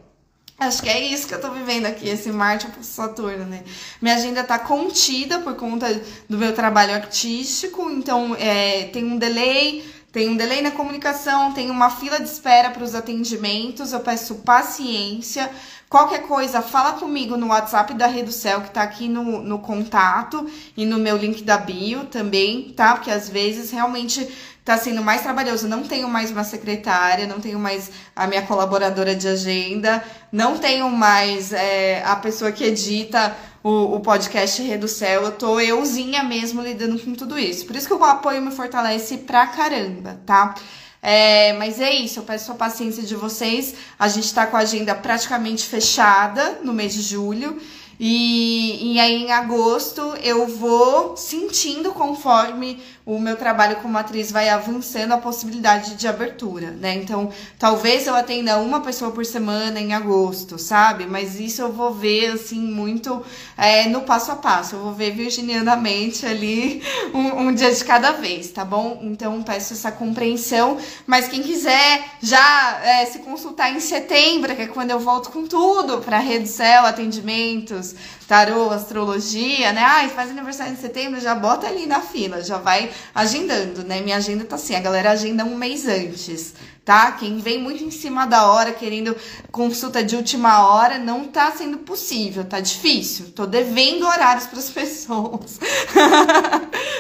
[0.60, 3.64] Acho que é isso que eu tô vivendo aqui, esse Marte pro Saturno, né?
[4.02, 9.86] Minha agenda tá contida por conta do meu trabalho artístico, então é, tem um delay,
[10.12, 14.34] tem um delay na comunicação, tem uma fila de espera para os atendimentos, eu peço
[14.38, 15.48] paciência.
[15.88, 20.88] Qualquer coisa, fala comigo no WhatsApp da Céu, que tá aqui no, no contato, e
[20.88, 22.96] no meu link da bio também, tá?
[22.96, 24.28] Porque às vezes realmente
[24.68, 25.66] tá sendo mais trabalhoso.
[25.66, 30.90] Não tenho mais uma secretária, não tenho mais a minha colaboradora de agenda, não tenho
[30.90, 33.34] mais é, a pessoa que edita
[33.64, 35.24] o, o podcast Reducel.
[35.24, 37.66] Eu tô euzinha mesmo lidando com tudo isso.
[37.66, 40.54] Por isso que o apoio me fortalece pra caramba, tá?
[41.02, 43.74] É, mas é isso, eu peço a paciência de vocês.
[43.98, 47.58] A gente tá com a agenda praticamente fechada no mês de julho.
[48.00, 54.50] E, e aí em agosto eu vou sentindo conforme o meu trabalho como atriz vai
[54.50, 56.94] avançando a possibilidade de abertura, né?
[56.94, 61.06] Então, talvez eu atenda uma pessoa por semana em agosto, sabe?
[61.06, 63.24] Mas isso eu vou ver, assim, muito
[63.58, 64.76] é, no passo a passo.
[64.76, 69.00] Eu vou ver virginianamente ali um, um dia de cada vez, tá bom?
[69.02, 70.78] Então, peço essa compreensão.
[71.06, 75.48] Mas quem quiser já é, se consultar em setembro, que é quando eu volto com
[75.48, 77.96] tudo para Rede Céu, atendimentos,
[78.28, 79.82] tarô, astrologia, né?
[79.82, 84.02] Ai, faz aniversário em setembro, já bota ali na fila, já vai agendando, né?
[84.02, 86.54] Minha agenda tá assim, a galera agenda um mês antes,
[86.88, 87.12] tá?
[87.12, 89.14] Quem vem muito em cima da hora, querendo
[89.52, 93.34] consulta de última hora, não tá sendo possível, tá difícil.
[93.36, 95.60] Tô devendo horários para as pessoas,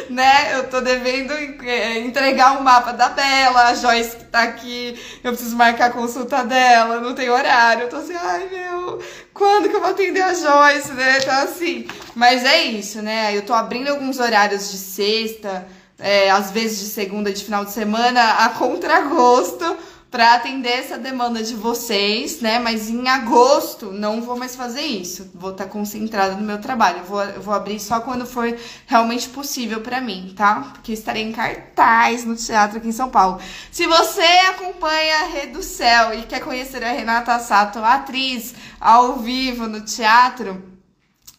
[0.10, 0.58] né?
[0.58, 1.32] Eu tô devendo
[1.64, 5.86] é, entregar o um mapa da Bela, a Joyce que tá aqui, eu preciso marcar
[5.86, 7.84] a consulta dela, não tem horário.
[7.84, 9.02] Eu tô assim, ai meu,
[9.34, 11.20] quando que eu vou atender a Joyce, né?
[11.20, 13.38] Então assim, mas é isso, né?
[13.38, 15.66] Eu tô abrindo alguns horários de sexta,
[16.00, 19.78] é, às vezes de segunda, de final de semana, a contragosto
[20.10, 22.60] para atender essa demanda de vocês, né?
[22.60, 25.30] Mas em agosto não vou mais fazer isso.
[25.34, 27.04] Vou estar tá concentrada no meu trabalho.
[27.04, 30.72] Vou, vou abrir só quando for realmente possível para mim, tá?
[30.74, 33.40] Porque estarei em cartaz no teatro aqui em São Paulo.
[33.70, 39.18] Se você acompanha a Rede do Céu e quer conhecer a Renata Sato, atriz ao
[39.18, 40.64] vivo no teatro,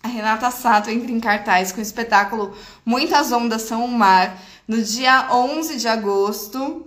[0.03, 2.55] a Renata Sato entra em cartaz com o espetáculo
[2.85, 4.37] Muitas Ondas São o Mar
[4.69, 6.87] no dia 11 de agosto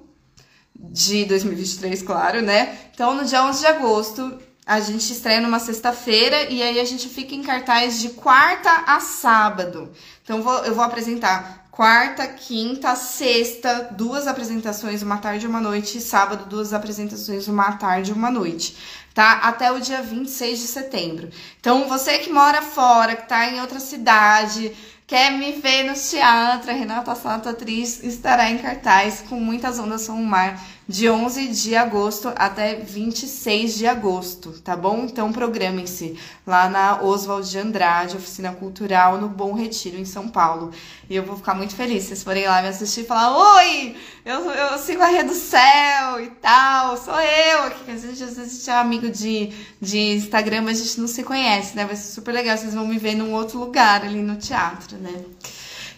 [0.75, 2.77] de 2023, claro, né?
[2.93, 7.09] Então, no dia 11 de agosto, a gente estreia numa sexta-feira e aí a gente
[7.09, 9.91] fica em cartaz de quarta a sábado.
[10.23, 15.97] Então, vou, eu vou apresentar quarta, quinta, sexta, duas apresentações, uma tarde e uma noite,
[15.97, 18.77] e sábado, duas apresentações, uma tarde e uma noite,
[19.13, 19.39] tá?
[19.43, 21.29] Até o dia 26 de setembro.
[21.59, 24.71] Então, você que mora fora, que tá em outra cidade,
[25.11, 30.03] quer me ver no teatro, a Renata Sato, atriz, estará em cartaz com muitas ondas
[30.03, 30.57] são o mar
[30.91, 35.05] de 11 de agosto até 26 de agosto, tá bom?
[35.05, 40.71] Então programem-se lá na Oswald de Andrade, Oficina Cultural, no Bom Retiro, em São Paulo.
[41.09, 43.95] E eu vou ficar muito feliz se vocês forem lá me assistir e falar: Oi,
[44.25, 47.63] eu, eu sigo a Rede do Céu e tal, sou eu.
[47.63, 49.49] Aqui, a gente, às vezes é amigo de,
[49.79, 51.85] de Instagram, mas a gente não se conhece, né?
[51.85, 55.23] Vai ser super legal, vocês vão me ver num outro lugar ali no teatro, né?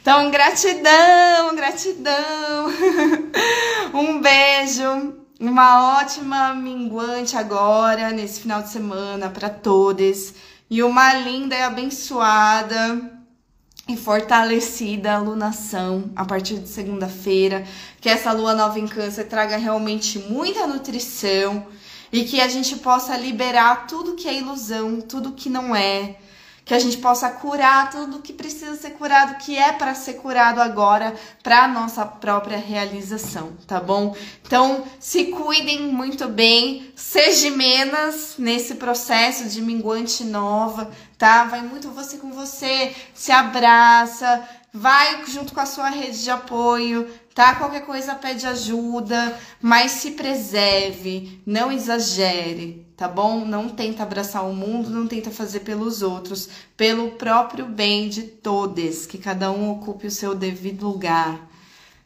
[0.03, 2.67] Então, gratidão, gratidão.
[3.95, 10.33] um beijo, uma ótima minguante agora, nesse final de semana, para todos.
[10.69, 13.13] E uma linda e abençoada
[13.87, 17.65] e fortalecida alunação a partir de segunda-feira.
[18.01, 21.65] Que essa lua nova em Câncer traga realmente muita nutrição
[22.11, 26.17] e que a gente possa liberar tudo que é ilusão, tudo que não é
[26.65, 30.61] que a gente possa curar tudo que precisa ser curado, que é para ser curado
[30.61, 34.15] agora, para nossa própria realização, tá bom?
[34.45, 41.43] Então, se cuidem muito bem, sejam menos nesse processo de minguante nova, tá?
[41.45, 47.09] Vai muito você com você, se abraça, vai junto com a sua rede de apoio,
[47.35, 47.55] tá?
[47.55, 53.45] Qualquer coisa pede ajuda, mas se preserve, não exagere, tá bom?
[53.45, 59.05] Não tenta abraçar o mundo, não tenta fazer pelos outros, pelo próprio bem de todos,
[59.05, 61.39] que cada um ocupe o seu devido lugar.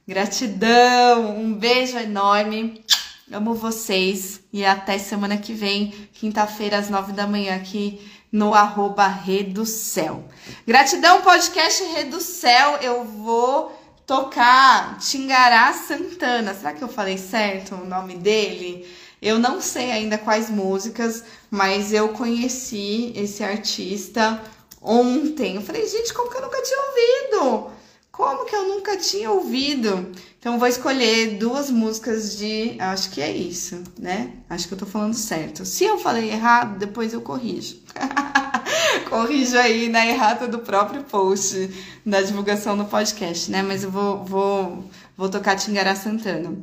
[0.08, 2.84] Gratidão, um beijo enorme.
[3.32, 8.00] Amo vocês e até semana que vem, quinta-feira às nove da manhã aqui
[8.32, 10.24] no arroba Reducel.
[10.66, 12.78] Gratidão, podcast Reducel.
[12.78, 16.54] Eu vou tocar Tingará Santana.
[16.54, 18.88] Será que eu falei certo o nome dele?
[19.22, 24.42] Eu não sei ainda quais músicas, mas eu conheci esse artista
[24.82, 25.56] ontem.
[25.56, 27.72] Eu falei, gente, como que eu nunca tinha ouvido?
[28.12, 30.12] Como que eu nunca tinha ouvido?
[30.40, 34.34] Então vou escolher duas músicas de, acho que é isso, né?
[34.50, 35.66] Acho que eu tô falando certo.
[35.66, 37.80] Se eu falei errado, depois eu corrijo.
[39.10, 41.70] corrijo aí na errata do próprio post
[42.06, 43.62] da divulgação no podcast, né?
[43.62, 46.58] Mas eu vou, vou, vou tocar Tingará Santana.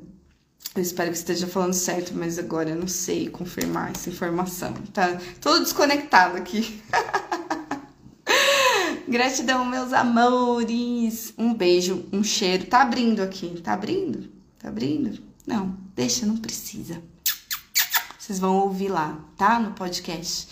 [0.74, 4.72] Eu espero que esteja falando certo, mas agora eu não sei confirmar essa informação.
[4.92, 6.82] Tá tudo desconectado aqui.
[9.06, 11.32] Gratidão, meus amores.
[11.38, 12.66] Um beijo, um cheiro.
[12.66, 13.60] Tá abrindo aqui.
[13.62, 14.28] Tá abrindo?
[14.59, 15.22] Tá abrindo?
[15.46, 17.01] Não, deixa, não precisa.
[18.18, 19.60] Vocês vão ouvir lá, tá?
[19.60, 20.48] No podcast.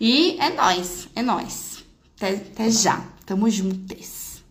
[0.00, 1.84] E é nós, é nós.
[2.16, 3.06] Até, até já.
[3.26, 4.42] Tamo juntos.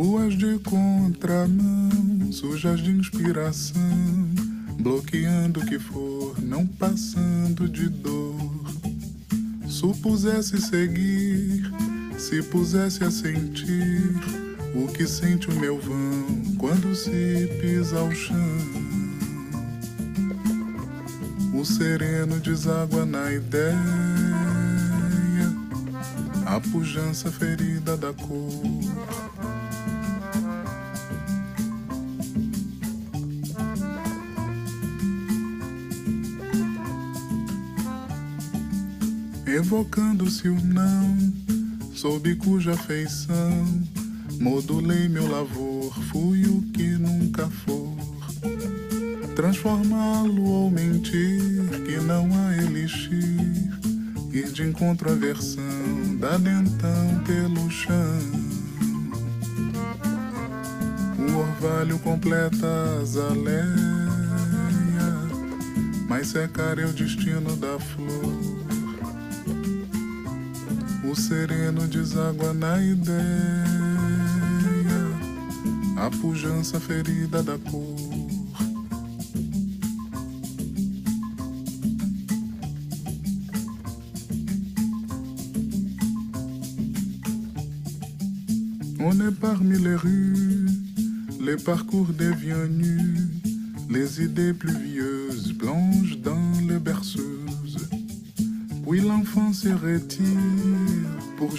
[0.00, 4.30] Ruas de contramão, sujas de inspiração,
[4.78, 8.64] bloqueando o que for, não passando de dor.
[9.66, 11.68] Supusesse seguir
[12.16, 14.14] se pusesse a sentir
[14.72, 18.36] o que sente o meu vão quando se pisa ao chão.
[21.52, 23.76] O sereno deságua na ideia,
[26.46, 28.62] a pujança ferida da cor.
[39.70, 41.14] Evocando-se o não
[41.92, 43.66] sob cuja feição
[44.40, 47.94] modulei meu lavor, fui o que nunca for.
[49.36, 53.70] Transformá-lo ou mentir, que não há elixir,
[54.32, 58.20] ir de encontro à versão da dentão pelo chão.
[61.28, 64.08] O orvalho completa a azaleia,
[66.08, 68.67] mas secar é o destino da flor.
[71.10, 73.16] O sereno deságua na ideia,
[75.96, 77.96] a pujança ferida da cor.
[89.00, 90.66] On est parmi les rues,
[91.40, 93.30] les parcours déviennent nus,
[93.88, 97.88] les idées pluvieuses plongent dans les berceuses.
[98.86, 100.37] Puis l'enfant se retire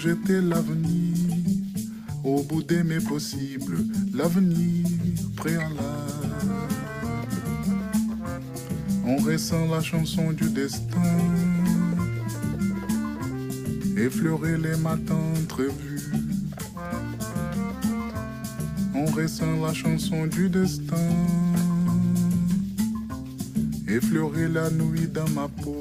[0.00, 1.14] jeter l'avenir
[2.24, 3.76] au bout des mes possibles,
[4.14, 4.86] l'avenir
[5.36, 5.76] préalable.
[9.04, 11.18] On ressent la chanson du destin,
[13.98, 16.12] effleurer les matins entrevus.
[18.94, 21.10] On ressent la chanson du destin,
[23.86, 25.79] effleurer la nuit dans ma peau.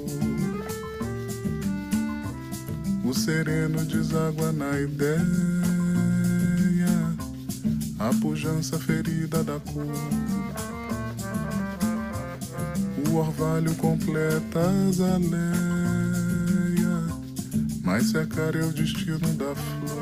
[3.19, 5.19] Sereno deságua na ideia,
[7.99, 9.85] a pujança ferida da cor.
[13.09, 15.29] O orvalho completa as aleias,
[17.83, 19.98] mas secar é o destino da flor.